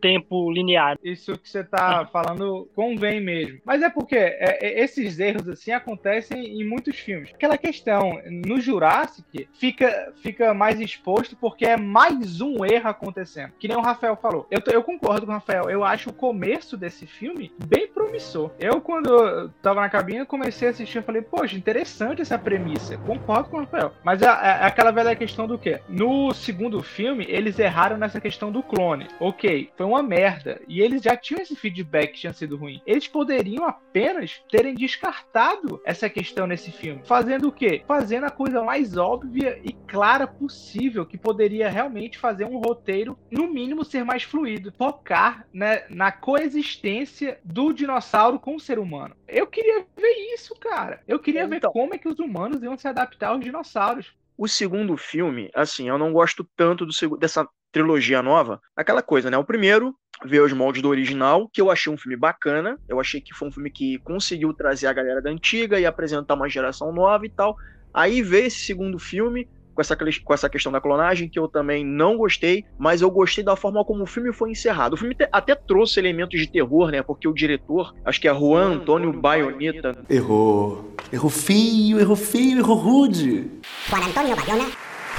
tempo 0.00 0.50
linear. 0.50 0.98
Isso 1.02 1.36
que 1.38 1.48
você 1.48 1.62
tá 1.62 2.08
falando 2.12 2.68
convém 2.74 3.20
mesmo. 3.20 3.60
Mas 3.64 3.82
é 3.82 3.90
porque 3.90 4.16
é, 4.16 4.58
é, 4.60 4.82
esses 4.82 5.18
erros, 5.18 5.48
assim, 5.48 5.72
acontecem 5.72 6.60
em 6.60 6.64
muitos 6.64 6.98
filmes. 6.98 7.30
Aquela 7.34 7.58
questão, 7.58 8.20
no 8.46 8.60
Jurassic, 8.60 9.48
fica, 9.54 10.12
fica 10.22 10.54
mais 10.54 10.80
exposto 10.80 11.36
porque 11.36 11.64
é 11.64 11.76
mais 11.76 12.40
um 12.40 12.64
erro 12.64 12.88
acontecendo 12.88 13.41
acontecendo. 13.42 13.52
Que 13.58 13.68
nem 13.68 13.76
o 13.76 13.80
Rafael 13.80 14.16
falou. 14.16 14.46
Eu, 14.50 14.60
eu 14.72 14.82
concordo 14.82 15.26
com 15.26 15.32
o 15.32 15.34
Rafael. 15.34 15.70
Eu 15.70 15.84
acho 15.84 16.10
o 16.10 16.12
começo 16.12 16.76
desse 16.76 17.06
filme 17.06 17.52
bem 17.66 17.88
promissor. 17.88 18.50
Eu, 18.58 18.80
quando 18.80 19.08
eu 19.08 19.48
tava 19.62 19.80
na 19.80 19.88
cabine, 19.88 20.24
comecei 20.24 20.68
a 20.68 20.70
assistir 20.70 20.98
e 20.98 21.02
falei, 21.02 21.22
poxa, 21.22 21.56
interessante 21.56 22.22
essa 22.22 22.38
premissa. 22.38 22.96
Concordo 22.98 23.48
com 23.48 23.56
o 23.56 23.60
Rafael. 23.60 23.92
Mas 24.04 24.22
é, 24.22 24.26
é 24.26 24.64
aquela 24.64 24.90
velha 24.90 25.14
questão 25.16 25.46
do 25.46 25.58
quê? 25.58 25.80
No 25.88 26.32
segundo 26.32 26.82
filme, 26.82 27.26
eles 27.28 27.58
erraram 27.58 27.96
nessa 27.96 28.20
questão 28.20 28.50
do 28.50 28.62
clone. 28.62 29.08
Ok, 29.18 29.70
foi 29.76 29.86
uma 29.86 30.02
merda. 30.02 30.60
E 30.68 30.80
eles 30.80 31.02
já 31.02 31.16
tinham 31.16 31.42
esse 31.42 31.56
feedback 31.56 32.12
que 32.12 32.20
tinha 32.20 32.32
sido 32.32 32.56
ruim. 32.56 32.80
Eles 32.86 33.08
poderiam 33.08 33.66
apenas 33.66 34.42
terem 34.50 34.74
descartado 34.74 35.80
essa 35.84 36.08
questão 36.08 36.46
nesse 36.46 36.70
filme. 36.70 37.02
Fazendo 37.04 37.48
o 37.48 37.52
quê? 37.52 37.82
Fazendo 37.86 38.24
a 38.24 38.30
coisa 38.30 38.62
mais 38.62 38.96
óbvia 38.96 39.60
e 39.64 39.72
clara 39.72 40.26
possível, 40.26 41.06
que 41.06 41.18
poderia 41.18 41.68
realmente 41.68 42.18
fazer 42.18 42.44
um 42.44 42.58
roteiro 42.58 43.18
no 43.32 43.48
mínimo, 43.48 43.84
ser 43.84 44.04
mais 44.04 44.22
fluido. 44.22 44.72
Focar 44.76 45.46
né, 45.52 45.84
na 45.88 46.12
coexistência 46.12 47.40
do 47.42 47.72
dinossauro 47.72 48.38
com 48.38 48.56
o 48.56 48.60
ser 48.60 48.78
humano. 48.78 49.16
Eu 49.26 49.46
queria 49.46 49.86
ver 49.96 50.34
isso, 50.34 50.54
cara. 50.56 51.00
Eu 51.08 51.18
queria 51.18 51.44
então, 51.44 51.50
ver 51.50 51.60
como 51.72 51.94
é 51.94 51.98
que 51.98 52.08
os 52.08 52.18
humanos 52.18 52.62
iam 52.62 52.76
se 52.76 52.86
adaptar 52.86 53.28
aos 53.28 53.40
dinossauros. 53.40 54.12
O 54.36 54.46
segundo 54.46 54.96
filme, 54.96 55.50
assim, 55.54 55.88
eu 55.88 55.98
não 55.98 56.12
gosto 56.12 56.46
tanto 56.56 56.84
do, 56.84 57.16
dessa 57.16 57.48
trilogia 57.70 58.22
nova. 58.22 58.60
Aquela 58.76 59.02
coisa, 59.02 59.30
né? 59.30 59.38
O 59.38 59.44
primeiro 59.44 59.96
veio 60.24 60.44
os 60.44 60.52
moldes 60.52 60.82
do 60.82 60.88
original, 60.88 61.48
que 61.52 61.60
eu 61.60 61.70
achei 61.70 61.92
um 61.92 61.96
filme 61.96 62.16
bacana. 62.16 62.78
Eu 62.88 63.00
achei 63.00 63.20
que 63.20 63.34
foi 63.34 63.48
um 63.48 63.52
filme 63.52 63.70
que 63.70 63.98
conseguiu 64.00 64.52
trazer 64.52 64.86
a 64.86 64.92
galera 64.92 65.22
da 65.22 65.30
antiga 65.30 65.80
e 65.80 65.86
apresentar 65.86 66.34
uma 66.34 66.48
geração 66.48 66.92
nova 66.92 67.24
e 67.24 67.30
tal. 67.30 67.56
Aí 67.94 68.22
veio 68.22 68.46
esse 68.46 68.60
segundo 68.60 68.98
filme, 68.98 69.48
com 69.74 69.80
essa, 69.80 69.96
com 69.96 70.34
essa 70.34 70.48
questão 70.48 70.72
da 70.72 70.80
clonagem, 70.80 71.28
que 71.28 71.38
eu 71.38 71.48
também 71.48 71.84
não 71.84 72.16
gostei, 72.16 72.64
mas 72.78 73.02
eu 73.02 73.10
gostei 73.10 73.42
da 73.44 73.56
forma 73.56 73.84
como 73.84 74.02
o 74.02 74.06
filme 74.06 74.32
foi 74.32 74.50
encerrado. 74.50 74.94
O 74.94 74.96
filme 74.96 75.16
até 75.30 75.54
trouxe 75.54 75.98
elementos 75.98 76.38
de 76.38 76.46
terror, 76.46 76.90
né? 76.90 77.02
Porque 77.02 77.26
o 77.28 77.32
diretor, 77.32 77.94
acho 78.04 78.20
que 78.20 78.28
é 78.28 78.34
Juan 78.34 78.74
Antônio 78.74 79.12
Baioneta. 79.12 79.96
Errou. 80.08 80.94
Errou 81.12 81.30
feio, 81.30 82.00
errou 82.00 82.16
feio, 82.16 82.58
errou 82.58 82.76
rude. 82.76 83.50
Juan 83.88 84.06
Antônio 84.06 84.36
Bayona. 84.36 84.70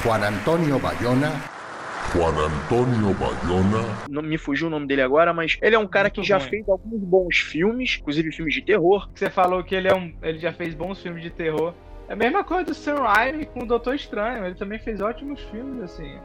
Juan 0.04 0.28
Antônio 0.28 0.80
Bayona. 0.80 1.54
Juan 2.13 2.36
Antônio 2.46 3.13
Bayona. 3.16 4.06
Não 4.08 4.22
me 4.22 4.38
fugiu 4.38 4.68
o 4.68 4.70
nome 4.70 4.86
dele 4.86 5.02
agora, 5.02 5.34
mas 5.34 5.58
ele 5.62 5.76
é 5.76 5.80
um 5.80 5.88
cara 5.88 6.06
Muito 6.10 6.22
que 6.22 6.28
já 6.28 6.39
fez 6.39 6.68
alguns 6.70 7.02
bons 7.02 7.38
filmes, 7.38 7.98
inclusive 8.00 8.32
filmes 8.32 8.54
de 8.54 8.62
terror. 8.62 9.10
Você 9.16 9.30
falou 9.30 9.63
que 9.63 9.74
ele, 9.74 9.88
é 9.88 9.96
um, 9.96 10.13
ele 10.22 10.38
já 10.38 10.54
fez 10.54 10.76
bons 10.76 11.02
filmes 11.02 11.24
de 11.24 11.32
terror. 11.32 11.74
É 12.08 12.13
a 12.13 12.16
mesma 12.16 12.44
coisa 12.44 12.66
do 12.66 12.74
Sam 12.74 13.00
Raimi 13.00 13.46
com 13.46 13.62
o 13.63 13.66
Doutor 13.66 13.96
Estranho. 13.96 14.46
Ele 14.46 14.56
também 14.56 14.80
fez 14.80 15.02
ótimos 15.02 15.42
filmes, 15.46 15.82
assim. 15.82 16.20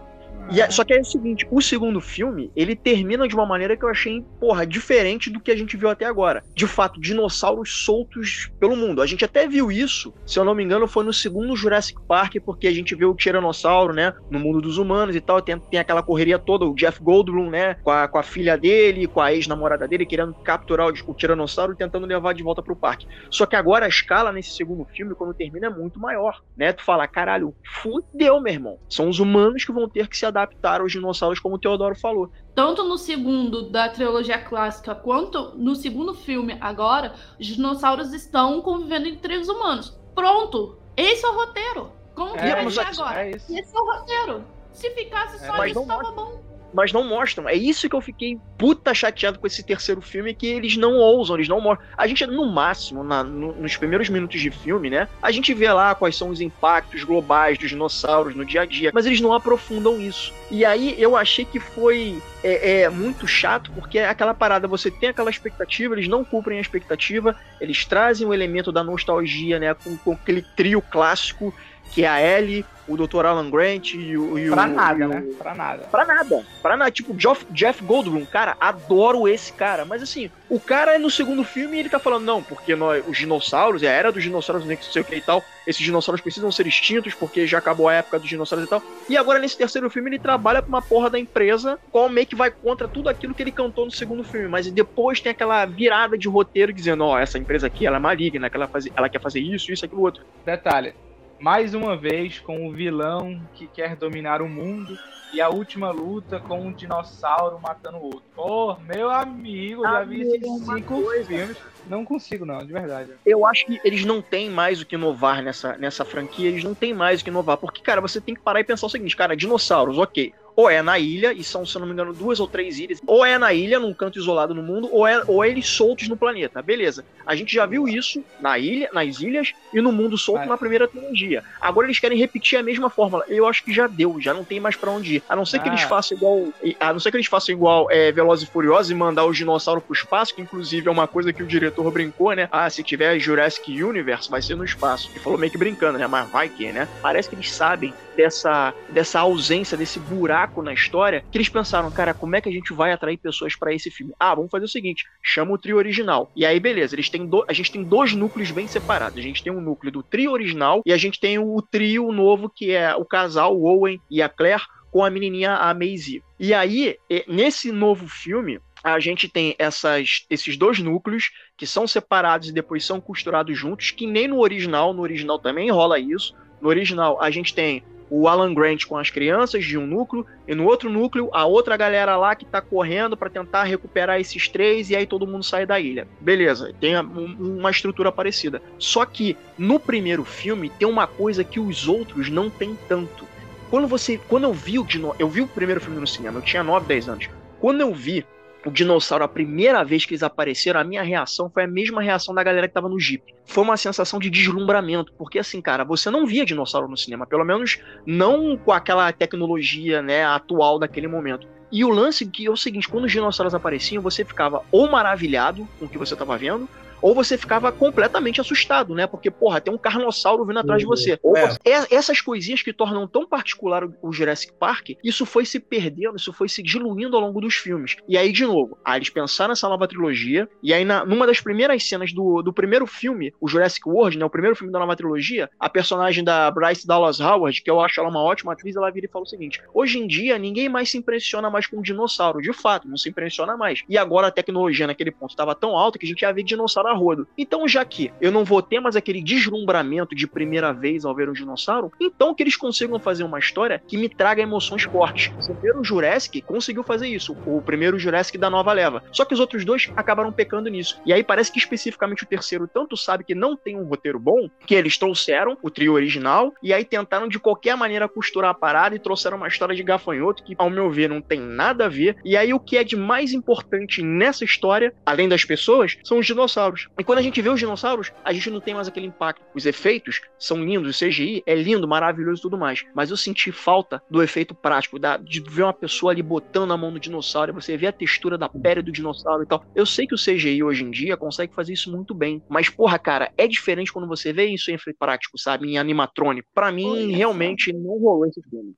E 0.50 0.60
é, 0.60 0.70
só 0.70 0.84
que 0.84 0.94
é 0.94 1.00
o 1.00 1.04
seguinte, 1.04 1.46
o 1.50 1.60
segundo 1.60 2.00
filme, 2.00 2.50
ele 2.56 2.74
termina 2.74 3.28
de 3.28 3.34
uma 3.34 3.44
maneira 3.44 3.76
que 3.76 3.84
eu 3.84 3.88
achei, 3.88 4.24
porra, 4.40 4.66
diferente 4.66 5.30
do 5.30 5.40
que 5.40 5.50
a 5.50 5.56
gente 5.56 5.76
viu 5.76 5.88
até 5.88 6.04
agora. 6.06 6.42
De 6.54 6.66
fato, 6.66 7.00
dinossauros 7.00 7.84
soltos 7.84 8.50
pelo 8.58 8.76
mundo. 8.76 9.02
A 9.02 9.06
gente 9.06 9.24
até 9.24 9.46
viu 9.46 9.70
isso, 9.70 10.14
se 10.26 10.38
eu 10.38 10.44
não 10.44 10.54
me 10.54 10.64
engano, 10.64 10.86
foi 10.86 11.04
no 11.04 11.12
segundo 11.12 11.54
Jurassic 11.56 12.00
Park, 12.06 12.36
porque 12.44 12.66
a 12.66 12.72
gente 12.72 12.94
viu 12.94 13.10
o 13.10 13.14
Tiranossauro, 13.14 13.92
né, 13.92 14.14
no 14.30 14.38
mundo 14.38 14.60
dos 14.60 14.78
humanos 14.78 15.14
e 15.14 15.20
tal, 15.20 15.42
tem, 15.42 15.58
tem 15.58 15.80
aquela 15.80 16.02
correria 16.02 16.38
toda, 16.38 16.64
o 16.64 16.74
Jeff 16.74 17.02
Goldblum, 17.02 17.50
né, 17.50 17.74
com 17.82 17.90
a, 17.90 18.08
com 18.08 18.18
a 18.18 18.22
filha 18.22 18.56
dele, 18.56 19.06
com 19.06 19.20
a 19.20 19.32
ex-namorada 19.32 19.86
dele, 19.86 20.06
querendo 20.06 20.34
capturar 20.34 20.88
o, 20.88 21.10
o 21.10 21.14
Tiranossauro 21.14 21.72
e 21.72 21.76
tentando 21.76 22.06
levar 22.06 22.32
de 22.32 22.42
volta 22.42 22.62
pro 22.62 22.76
parque. 22.76 23.06
Só 23.30 23.44
que 23.44 23.56
agora 23.56 23.86
a 23.86 23.88
escala 23.88 24.32
nesse 24.32 24.50
segundo 24.50 24.84
filme, 24.84 25.14
quando 25.14 25.34
termina, 25.34 25.66
é 25.66 25.70
muito 25.70 26.00
maior, 26.00 26.42
né? 26.56 26.72
Tu 26.72 26.82
fala, 26.82 27.06
caralho, 27.06 27.54
fudeu, 27.82 28.40
meu 28.40 28.52
irmão. 28.52 28.78
São 28.88 29.08
os 29.08 29.18
humanos 29.18 29.64
que 29.64 29.72
vão 29.72 29.88
ter 29.88 30.08
que 30.08 30.16
se 30.16 30.26
adaptar 30.28 30.80
aos 30.80 30.92
dinossauros, 30.92 31.40
como 31.40 31.56
o 31.56 31.58
Teodoro 31.58 31.94
falou. 31.94 32.30
Tanto 32.54 32.84
no 32.84 32.96
segundo 32.96 33.68
da 33.70 33.88
trilogia 33.88 34.38
clássica 34.38 34.94
quanto 34.94 35.52
no 35.56 35.74
segundo 35.74 36.14
filme 36.14 36.56
agora, 36.60 37.14
os 37.38 37.46
dinossauros 37.46 38.12
estão 38.12 38.60
convivendo 38.62 39.08
entre 39.08 39.36
os 39.36 39.48
humanos. 39.48 39.98
Pronto! 40.14 40.78
Esse 40.96 41.24
é 41.24 41.28
o 41.28 41.34
roteiro. 41.34 41.92
Como 42.14 42.32
que 42.32 42.38
É, 42.40 42.54
vai 42.54 42.70
ser 42.70 42.80
agora? 42.80 43.26
é. 43.28 43.30
Esse 43.30 43.54
é 43.76 43.80
o 43.80 43.84
roteiro. 43.84 44.44
Se 44.72 44.90
ficasse 44.90 45.44
só 45.46 45.56
mas 45.56 45.70
isso, 45.72 45.86
tava 45.86 46.10
bom. 46.12 46.40
Mas 46.72 46.92
não 46.92 47.04
mostram. 47.08 47.48
É 47.48 47.54
isso 47.54 47.88
que 47.88 47.96
eu 47.96 48.00
fiquei 48.00 48.40
puta 48.56 48.92
chateado 48.94 49.38
com 49.38 49.46
esse 49.46 49.64
terceiro 49.64 50.00
filme, 50.02 50.34
que 50.34 50.46
eles 50.46 50.76
não 50.76 50.94
ousam, 50.96 51.36
eles 51.36 51.48
não 51.48 51.60
mostram. 51.60 51.86
A 51.96 52.06
gente, 52.06 52.26
no 52.26 52.52
máximo, 52.52 53.04
na- 53.04 53.24
no- 53.24 53.54
nos 53.60 53.76
primeiros 53.76 54.08
minutos 54.08 54.40
de 54.40 54.50
filme, 54.50 54.90
né? 54.90 55.08
A 55.22 55.30
gente 55.30 55.54
vê 55.54 55.72
lá 55.72 55.94
quais 55.94 56.16
são 56.16 56.28
os 56.30 56.40
impactos 56.40 57.04
globais 57.04 57.58
dos 57.58 57.70
dinossauros 57.70 58.34
no 58.36 58.44
dia 58.44 58.62
a 58.62 58.66
dia, 58.66 58.90
mas 58.94 59.06
eles 59.06 59.20
não 59.20 59.32
aprofundam 59.32 60.00
isso. 60.00 60.32
E 60.50 60.64
aí 60.64 60.94
eu 60.98 61.16
achei 61.16 61.44
que 61.44 61.60
foi 61.60 62.22
é, 62.42 62.82
é, 62.82 62.90
muito 62.90 63.26
chato, 63.26 63.72
porque 63.74 63.98
é 63.98 64.08
aquela 64.08 64.34
parada, 64.34 64.68
você 64.68 64.90
tem 64.90 65.08
aquela 65.08 65.30
expectativa, 65.30 65.94
eles 65.94 66.08
não 66.08 66.24
cumprem 66.24 66.58
a 66.58 66.60
expectativa, 66.60 67.34
eles 67.60 67.86
trazem 67.86 68.26
o 68.26 68.32
elemento 68.34 68.70
da 68.72 68.84
nostalgia, 68.84 69.58
né? 69.58 69.74
Com, 69.74 69.98
com 69.98 70.12
aquele 70.12 70.42
trio 70.54 70.80
clássico 70.80 71.52
que 71.92 72.04
é 72.04 72.08
a 72.08 72.20
Ellie, 72.20 72.64
o 72.86 72.96
Dr. 72.96 73.26
Alan 73.26 73.50
Grant 73.50 73.92
e 73.94 74.16
o. 74.16 74.38
E 74.38 74.48
Pra 74.50 74.64
o- 74.64 74.66
nada, 74.68 74.98
e 74.98 75.06
o- 75.06 75.08
né? 75.08 75.24
Pra 75.38 75.54
nada. 75.54 75.82
Pra 75.90 76.06
nada. 76.06 76.46
Pra 76.62 76.76
nada. 76.76 76.90
Tipo, 76.90 77.12
Jeff, 77.14 77.44
Jeff 77.50 77.82
Goldblum, 77.84 78.24
cara, 78.24 78.56
adoro 78.60 79.28
esse 79.28 79.52
cara. 79.52 79.84
Mas 79.84 80.02
assim, 80.02 80.30
o 80.48 80.58
cara 80.58 80.94
é 80.94 80.98
no 80.98 81.10
segundo 81.10 81.44
filme 81.44 81.78
ele 81.78 81.88
tá 81.90 81.98
falando, 81.98 82.24
não, 82.24 82.42
porque 82.42 82.74
nós, 82.74 83.04
os 83.06 83.18
dinossauros, 83.18 83.82
é 83.82 83.88
a 83.88 83.92
era 83.92 84.10
dos 84.12 84.22
dinossauros, 84.22 84.64
não 84.64 84.74
sei 84.80 85.02
o 85.02 85.04
que 85.04 85.16
e 85.16 85.20
tal, 85.20 85.44
esses 85.66 85.82
dinossauros 85.84 86.22
precisam 86.22 86.50
ser 86.50 86.66
extintos 86.66 87.12
porque 87.14 87.46
já 87.46 87.58
acabou 87.58 87.88
a 87.88 87.94
época 87.94 88.18
dos 88.18 88.28
dinossauros 88.28 88.66
e 88.66 88.70
tal. 88.70 88.82
E 89.08 89.16
agora 89.18 89.38
nesse 89.38 89.58
terceiro 89.58 89.90
filme 89.90 90.08
ele 90.08 90.18
trabalha 90.18 90.62
pra 90.62 90.68
uma 90.70 90.80
porra 90.82 91.10
da 91.10 91.18
empresa, 91.18 91.78
qual 91.92 92.08
meio 92.08 92.26
que 92.26 92.34
vai 92.36 92.50
contra 92.50 92.88
tudo 92.88 93.10
aquilo 93.10 93.34
que 93.34 93.42
ele 93.42 93.52
cantou 93.52 93.84
no 93.84 93.90
segundo 93.90 94.24
filme. 94.24 94.48
Mas 94.48 94.70
depois 94.70 95.20
tem 95.20 95.30
aquela 95.32 95.66
virada 95.66 96.16
de 96.16 96.26
roteiro 96.26 96.72
dizendo, 96.72 97.04
ó, 97.04 97.18
essa 97.18 97.38
empresa 97.38 97.66
aqui, 97.66 97.86
ela 97.86 97.96
é 97.96 98.00
maligna, 98.00 98.48
que 98.48 98.56
ela, 98.56 98.66
faz, 98.66 98.88
ela 98.96 99.08
quer 99.10 99.20
fazer 99.20 99.40
isso, 99.40 99.70
isso, 99.70 99.84
aquilo, 99.84 100.00
outro. 100.00 100.24
Detalhe, 100.46 100.94
mais 101.40 101.74
uma 101.74 101.96
vez 101.96 102.40
com 102.40 102.66
o 102.66 102.72
vilão 102.72 103.40
que 103.54 103.66
quer 103.66 103.96
dominar 103.96 104.42
o 104.42 104.48
mundo 104.48 104.98
e 105.32 105.40
a 105.40 105.48
última 105.48 105.90
luta 105.90 106.40
com 106.40 106.60
um 106.60 106.72
dinossauro 106.72 107.60
matando 107.60 107.98
o 107.98 108.04
outro. 108.04 108.22
Pô, 108.34 108.76
meu 108.86 109.10
amigo, 109.10 109.82
já 109.82 110.02
vi 110.02 110.22
esses 110.22 110.64
cinco 110.64 111.02
filmes. 111.26 111.56
Não 111.86 112.04
consigo 112.04 112.44
não, 112.44 112.58
de 112.58 112.72
verdade. 112.72 113.12
Eu 113.24 113.46
acho 113.46 113.66
que 113.66 113.80
eles 113.84 114.04
não 114.04 114.20
têm 114.20 114.50
mais 114.50 114.80
o 114.80 114.86
que 114.86 114.94
inovar 114.94 115.42
nessa, 115.42 115.76
nessa 115.76 116.04
franquia, 116.04 116.48
eles 116.48 116.64
não 116.64 116.74
têm 116.74 116.92
mais 116.92 117.20
o 117.20 117.24
que 117.24 117.30
inovar. 117.30 117.56
Porque, 117.56 117.82
cara, 117.82 118.00
você 118.00 118.20
tem 118.20 118.34
que 118.34 118.40
parar 118.40 118.60
e 118.60 118.64
pensar 118.64 118.86
o 118.86 118.90
seguinte, 118.90 119.16
cara, 119.16 119.36
dinossauros, 119.36 119.98
ok. 119.98 120.34
Ou 120.58 120.68
é 120.68 120.82
na 120.82 120.98
ilha, 120.98 121.32
e 121.32 121.44
são, 121.44 121.64
se 121.64 121.76
eu 121.76 121.78
não 121.78 121.86
me 121.86 121.92
engano, 121.92 122.12
duas 122.12 122.40
ou 122.40 122.48
três 122.48 122.80
ilhas. 122.80 123.00
Ou 123.06 123.24
é 123.24 123.38
na 123.38 123.54
ilha, 123.54 123.78
num 123.78 123.94
canto 123.94 124.18
isolado 124.18 124.52
no 124.52 124.60
mundo, 124.60 124.88
ou 124.90 125.06
é, 125.06 125.22
ou 125.28 125.44
é 125.44 125.48
eles 125.48 125.68
soltos 125.68 126.08
no 126.08 126.16
planeta. 126.16 126.60
Beleza. 126.60 127.04
A 127.24 127.36
gente 127.36 127.54
já 127.54 127.64
viu 127.64 127.86
isso 127.86 128.24
na 128.40 128.58
ilha, 128.58 128.88
nas 128.92 129.20
ilhas 129.20 129.52
e 129.72 129.80
no 129.80 129.92
mundo 129.92 130.18
solto 130.18 130.46
na 130.46 130.56
primeira 130.58 130.88
trilogia. 130.88 131.44
Agora 131.60 131.86
eles 131.86 132.00
querem 132.00 132.18
repetir 132.18 132.58
a 132.58 132.62
mesma 132.64 132.90
fórmula. 132.90 133.24
Eu 133.28 133.46
acho 133.46 133.62
que 133.62 133.72
já 133.72 133.86
deu, 133.86 134.20
já 134.20 134.34
não 134.34 134.42
tem 134.42 134.58
mais 134.58 134.74
pra 134.74 134.90
onde 134.90 135.16
ir. 135.18 135.22
A 135.28 135.36
não 135.36 135.46
ser 135.46 135.60
que 135.60 135.68
Ah. 135.68 135.72
eles 135.72 135.82
façam 135.82 136.16
igual. 136.16 136.48
A 136.80 136.92
não 136.92 136.98
ser 136.98 137.12
que 137.12 137.16
eles 137.18 137.28
façam 137.28 137.54
igual 137.54 137.86
é, 137.88 138.10
Velozes 138.10 138.48
e 138.48 138.50
Furiosos 138.50 138.90
e 138.90 138.94
mandar 138.96 139.26
os 139.26 139.36
dinossauros 139.36 139.84
pro 139.84 139.94
espaço, 139.94 140.34
que 140.34 140.42
inclusive 140.42 140.88
é 140.88 140.90
uma 140.90 141.06
coisa 141.06 141.32
que 141.32 141.40
o 141.40 141.46
diretor 141.46 141.88
brincou, 141.92 142.32
né? 142.32 142.48
Ah, 142.50 142.68
se 142.68 142.82
tiver 142.82 143.16
Jurassic 143.20 143.80
Universe, 143.80 144.28
vai 144.28 144.42
ser 144.42 144.56
no 144.56 144.64
espaço. 144.64 145.08
Ele 145.12 145.20
falou 145.20 145.38
meio 145.38 145.52
que 145.52 145.58
brincando, 145.58 145.98
né? 146.00 146.06
Mas 146.08 146.28
vai 146.30 146.48
que, 146.48 146.72
né? 146.72 146.88
Parece 147.00 147.28
que 147.28 147.36
eles 147.36 147.52
sabem 147.52 147.94
dessa, 148.18 148.74
dessa 148.92 149.20
ausência, 149.20 149.78
desse 149.78 150.00
buraco 150.00 150.60
na 150.60 150.72
história, 150.72 151.24
que 151.30 151.38
eles 151.38 151.48
pensaram, 151.48 151.88
cara, 151.92 152.12
como 152.12 152.34
é 152.34 152.40
que 152.40 152.48
a 152.48 152.52
gente 152.52 152.74
vai 152.74 152.90
atrair 152.90 153.16
pessoas 153.16 153.56
pra 153.56 153.72
esse 153.72 153.92
filme? 153.92 154.12
Ah, 154.18 154.34
vamos 154.34 154.50
fazer 154.50 154.64
o 154.64 154.68
seguinte, 154.68 155.04
chama 155.22 155.52
o 155.52 155.58
trio 155.58 155.76
original. 155.76 156.28
E 156.34 156.44
aí, 156.44 156.58
beleza, 156.58 156.96
eles 156.96 157.08
têm 157.08 157.24
do- 157.24 157.44
a 157.48 157.52
gente 157.52 157.70
tem 157.70 157.84
dois 157.84 158.14
núcleos 158.14 158.50
bem 158.50 158.66
separados. 158.66 159.20
A 159.20 159.22
gente 159.22 159.42
tem 159.42 159.52
um 159.52 159.60
núcleo 159.60 159.92
do 159.92 160.02
trio 160.02 160.32
original 160.32 160.82
e 160.84 160.92
a 160.92 160.96
gente 160.96 161.20
tem 161.20 161.38
o 161.38 161.62
trio 161.62 162.10
novo, 162.10 162.50
que 162.52 162.72
é 162.72 162.92
o 162.96 163.04
casal, 163.04 163.56
o 163.56 163.64
Owen 163.64 164.00
e 164.10 164.20
a 164.20 164.28
Claire, 164.28 164.64
com 164.90 165.04
a 165.04 165.10
menininha, 165.10 165.54
a 165.54 165.72
Maisie. 165.72 166.24
E 166.40 166.52
aí, 166.52 166.96
nesse 167.28 167.70
novo 167.70 168.08
filme, 168.08 168.58
a 168.82 168.98
gente 168.98 169.28
tem 169.28 169.54
essas, 169.60 170.26
esses 170.28 170.56
dois 170.56 170.80
núcleos 170.80 171.30
que 171.56 171.66
são 171.66 171.86
separados 171.86 172.48
e 172.48 172.52
depois 172.52 172.84
são 172.84 173.00
costurados 173.00 173.56
juntos, 173.56 173.92
que 173.92 174.06
nem 174.06 174.26
no 174.26 174.40
original, 174.40 174.92
no 174.92 175.02
original 175.02 175.38
também 175.38 175.70
rola 175.70 176.00
isso. 176.00 176.32
No 176.60 176.68
original, 176.68 177.20
a 177.20 177.30
gente 177.30 177.54
tem 177.54 177.82
o 178.10 178.28
Alan 178.28 178.54
Grant 178.54 178.84
com 178.86 178.96
as 178.96 179.10
crianças 179.10 179.64
de 179.64 179.76
um 179.76 179.86
núcleo, 179.86 180.24
e 180.46 180.54
no 180.54 180.64
outro 180.64 180.90
núcleo, 180.90 181.28
a 181.32 181.44
outra 181.44 181.76
galera 181.76 182.16
lá 182.16 182.34
que 182.34 182.44
tá 182.44 182.60
correndo 182.60 183.16
pra 183.16 183.30
tentar 183.30 183.64
recuperar 183.64 184.20
esses 184.20 184.48
três, 184.48 184.90
e 184.90 184.96
aí 184.96 185.06
todo 185.06 185.26
mundo 185.26 185.44
sai 185.44 185.66
da 185.66 185.78
ilha. 185.78 186.06
Beleza, 186.20 186.72
tem 186.80 186.98
um- 186.98 187.58
uma 187.58 187.70
estrutura 187.70 188.10
parecida. 188.10 188.62
Só 188.78 189.04
que 189.04 189.36
no 189.58 189.78
primeiro 189.78 190.24
filme 190.24 190.70
tem 190.70 190.88
uma 190.88 191.06
coisa 191.06 191.44
que 191.44 191.60
os 191.60 191.86
outros 191.88 192.30
não 192.30 192.48
têm 192.50 192.78
tanto. 192.88 193.26
Quando 193.70 193.86
você. 193.86 194.18
Quando 194.28 194.44
eu 194.44 194.52
vi 194.52 194.78
o 194.78 194.86
Eu 195.18 195.28
vi 195.28 195.42
o 195.42 195.46
primeiro 195.46 195.80
filme 195.80 196.00
no 196.00 196.06
cinema, 196.06 196.38
eu 196.38 196.42
tinha 196.42 196.62
9, 196.62 196.86
10 196.86 197.08
anos. 197.08 197.28
Quando 197.60 197.80
eu 197.80 197.92
vi 197.92 198.24
o 198.64 198.70
dinossauro 198.70 199.24
a 199.24 199.28
primeira 199.28 199.84
vez 199.84 200.04
que 200.04 200.12
eles 200.12 200.22
apareceram, 200.22 200.80
a 200.80 200.84
minha 200.84 201.02
reação 201.02 201.48
foi 201.48 201.64
a 201.64 201.66
mesma 201.66 202.02
reação 202.02 202.34
da 202.34 202.42
galera 202.42 202.68
que 202.68 202.74
tava 202.74 202.88
no 202.88 202.98
Jeep. 202.98 203.34
Foi 203.46 203.64
uma 203.64 203.76
sensação 203.76 204.18
de 204.18 204.28
deslumbramento, 204.28 205.12
porque 205.16 205.38
assim, 205.38 205.60
cara, 205.60 205.84
você 205.84 206.10
não 206.10 206.26
via 206.26 206.44
dinossauro 206.44 206.88
no 206.88 206.96
cinema, 206.96 207.26
pelo 207.26 207.44
menos 207.44 207.78
não 208.04 208.56
com 208.56 208.72
aquela 208.72 209.10
tecnologia, 209.12 210.02
né, 210.02 210.24
atual 210.24 210.78
daquele 210.78 211.08
momento. 211.08 211.46
E 211.70 211.84
o 211.84 211.90
lance 211.90 212.26
que 212.26 212.46
é 212.46 212.50
o 212.50 212.56
seguinte, 212.56 212.88
quando 212.88 213.04
os 213.04 213.12
dinossauros 213.12 213.54
apareciam, 213.54 214.02
você 214.02 214.24
ficava 214.24 214.62
ou 214.72 214.90
maravilhado 214.90 215.68
com 215.78 215.84
o 215.84 215.88
que 215.88 215.98
você 215.98 216.16
tava 216.16 216.36
vendo, 216.36 216.68
ou 217.00 217.14
você 217.14 217.36
ficava 217.38 217.70
completamente 217.72 218.40
assustado, 218.40 218.94
né? 218.94 219.06
Porque, 219.06 219.30
porra, 219.30 219.60
tem 219.60 219.72
um 219.72 219.78
carnossauro 219.78 220.44
vindo 220.44 220.58
atrás 220.58 220.80
de 220.80 220.86
você. 220.86 221.18
Ou 221.22 221.36
É. 221.36 221.48
você- 221.50 221.58
é- 221.64 221.94
essas 221.94 222.20
coisinhas 222.20 222.62
que 222.62 222.72
tornam 222.72 223.06
tão 223.06 223.26
particular 223.26 223.84
o, 223.84 223.94
o 224.02 224.12
Jurassic 224.12 224.52
Park, 224.58 224.90
isso 225.02 225.24
foi 225.26 225.44
se 225.44 225.60
perdendo, 225.60 226.16
isso 226.16 226.32
foi 226.32 226.48
se 226.48 226.62
diluindo 226.62 227.16
ao 227.16 227.22
longo 227.22 227.40
dos 227.40 227.54
filmes. 227.54 227.96
E 228.08 228.16
aí, 228.16 228.32
de 228.32 228.44
novo, 228.44 228.78
aí 228.84 228.98
eles 228.98 229.10
pensaram 229.10 229.50
nessa 229.50 229.68
nova 229.68 229.86
trilogia, 229.86 230.48
e 230.62 230.72
aí, 230.72 230.84
na- 230.84 231.04
numa 231.04 231.26
das 231.26 231.40
primeiras 231.40 231.82
cenas 231.88 232.12
do, 232.12 232.42
do 232.42 232.52
primeiro 232.52 232.86
filme, 232.86 233.32
o 233.40 233.48
Jurassic 233.48 233.88
World, 233.88 234.18
né? 234.18 234.24
O 234.24 234.30
primeiro 234.30 234.56
filme 234.56 234.72
da 234.72 234.78
nova 234.78 234.96
trilogia, 234.96 235.48
a 235.58 235.68
personagem 235.68 236.24
da 236.24 236.50
Bryce 236.50 236.86
Dallas 236.86 237.20
Howard, 237.20 237.62
que 237.62 237.70
eu 237.70 237.80
acho 237.80 238.00
ela 238.00 238.08
uma 238.08 238.22
ótima 238.22 238.52
atriz, 238.52 238.76
ela 238.76 238.90
vira 238.90 239.06
e 239.06 239.08
fala 239.08 239.24
o 239.24 239.28
seguinte: 239.28 239.60
hoje 239.72 239.98
em 239.98 240.06
dia, 240.06 240.38
ninguém 240.38 240.68
mais 240.68 240.90
se 240.90 240.98
impressiona 240.98 241.48
mais 241.50 241.66
com 241.66 241.78
um 241.78 241.82
dinossauro. 241.82 242.40
De 242.40 242.52
fato, 242.52 242.88
não 242.88 242.96
se 242.96 243.08
impressiona 243.08 243.56
mais. 243.56 243.82
E 243.88 243.96
agora 243.98 244.26
a 244.28 244.30
tecnologia 244.30 244.86
naquele 244.86 245.10
ponto 245.10 245.30
estava 245.30 245.54
tão 245.54 245.76
alta 245.76 245.98
que 245.98 246.06
a 246.06 246.08
gente 246.08 246.22
ia 246.22 246.32
ver 246.32 246.42
dinossauro 246.42 246.87
a 246.90 246.94
rodo. 246.94 247.26
Então, 247.36 247.66
já 247.68 247.84
que 247.84 248.12
eu 248.20 248.30
não 248.30 248.44
vou 248.44 248.62
ter 248.62 248.80
mais 248.80 248.96
aquele 248.96 249.22
deslumbramento 249.22 250.14
de 250.14 250.26
primeira 250.26 250.72
vez 250.72 251.04
ao 251.04 251.14
ver 251.14 251.28
um 251.28 251.32
dinossauro, 251.32 251.92
então 252.00 252.34
que 252.34 252.42
eles 252.42 252.56
consigam 252.56 252.98
fazer 252.98 253.24
uma 253.24 253.38
história 253.38 253.82
que 253.86 253.96
me 253.96 254.08
traga 254.08 254.42
emoções 254.42 254.84
fortes. 254.84 255.32
O 255.48 255.54
primeiro 255.54 255.84
Jurassic 255.84 256.42
conseguiu 256.42 256.82
fazer 256.82 257.08
isso, 257.08 257.36
o 257.46 257.60
primeiro 257.60 257.98
Jurassic 257.98 258.38
da 258.38 258.50
nova 258.50 258.72
leva. 258.72 259.02
Só 259.12 259.24
que 259.24 259.34
os 259.34 259.40
outros 259.40 259.64
dois 259.64 259.90
acabaram 259.96 260.32
pecando 260.32 260.68
nisso. 260.68 261.00
E 261.04 261.12
aí 261.12 261.22
parece 261.22 261.52
que 261.52 261.58
especificamente 261.58 262.24
o 262.24 262.26
terceiro 262.26 262.66
tanto 262.66 262.96
sabe 262.96 263.24
que 263.24 263.34
não 263.34 263.56
tem 263.56 263.76
um 263.76 263.84
roteiro 263.84 264.18
bom, 264.18 264.48
que 264.66 264.74
eles 264.74 264.98
trouxeram 264.98 265.56
o 265.62 265.70
trio 265.70 265.94
original 265.94 266.52
e 266.62 266.72
aí 266.72 266.84
tentaram 266.84 267.28
de 267.28 267.38
qualquer 267.38 267.76
maneira 267.76 268.08
costurar 268.08 268.50
a 268.50 268.54
parada 268.54 268.94
e 268.94 268.98
trouxeram 268.98 269.36
uma 269.36 269.48
história 269.48 269.74
de 269.74 269.82
gafanhoto 269.82 270.42
que, 270.42 270.54
ao 270.58 270.70
meu 270.70 270.90
ver, 270.90 271.08
não 271.08 271.20
tem 271.20 271.40
nada 271.40 271.86
a 271.86 271.88
ver. 271.88 272.16
E 272.24 272.36
aí 272.36 272.52
o 272.52 272.60
que 272.60 272.76
é 272.76 272.84
de 272.84 272.96
mais 272.96 273.32
importante 273.32 274.02
nessa 274.02 274.44
história, 274.44 274.94
além 275.04 275.28
das 275.28 275.44
pessoas, 275.44 275.96
são 276.04 276.18
os 276.18 276.26
dinossauros. 276.26 276.77
E 276.98 277.04
quando 277.04 277.18
a 277.18 277.22
gente 277.22 277.40
vê 277.40 277.48
os 277.48 277.58
dinossauros, 277.58 278.12
a 278.24 278.32
gente 278.32 278.50
não 278.50 278.60
tem 278.60 278.74
mais 278.74 278.86
aquele 278.88 279.06
impacto. 279.06 279.42
Os 279.54 279.66
efeitos 279.66 280.20
são 280.38 280.62
lindos, 280.64 280.94
o 280.94 280.98
CGI 280.98 281.42
é 281.46 281.54
lindo, 281.54 281.88
maravilhoso 281.88 282.40
e 282.40 282.42
tudo 282.42 282.58
mais. 282.58 282.84
Mas 282.94 283.10
eu 283.10 283.16
senti 283.16 283.50
falta 283.50 284.02
do 284.10 284.22
efeito 284.22 284.54
prático, 284.54 284.98
da- 284.98 285.16
de 285.16 285.40
ver 285.40 285.62
uma 285.64 285.72
pessoa 285.72 286.12
ali 286.12 286.22
botando 286.22 286.72
a 286.72 286.76
mão 286.76 286.90
no 286.90 287.00
dinossauro, 287.00 287.52
você 287.54 287.76
vê 287.76 287.86
a 287.86 287.92
textura 287.92 288.36
da 288.38 288.48
pele 288.48 288.82
do 288.82 288.92
dinossauro 288.92 289.42
e 289.42 289.46
tal. 289.46 289.64
Eu 289.74 289.86
sei 289.86 290.06
que 290.06 290.14
o 290.14 290.18
CGI 290.18 290.62
hoje 290.62 290.84
em 290.84 290.90
dia 290.90 291.16
consegue 291.16 291.54
fazer 291.54 291.72
isso 291.72 291.90
muito 291.90 292.14
bem. 292.14 292.42
Mas, 292.48 292.68
porra, 292.68 292.98
cara, 292.98 293.32
é 293.36 293.46
diferente 293.46 293.92
quando 293.92 294.06
você 294.08 294.32
vê 294.32 294.46
isso 294.46 294.70
em 294.70 294.74
efeito 294.74 294.96
prático, 294.98 295.38
sabe? 295.38 295.68
Em 295.68 295.78
animatrônico. 295.78 296.48
Pra 296.54 296.70
mim, 296.72 297.12
realmente, 297.12 297.72
não 297.72 297.98
rolou 297.98 298.26
esse 298.26 298.40
filme. 298.48 298.74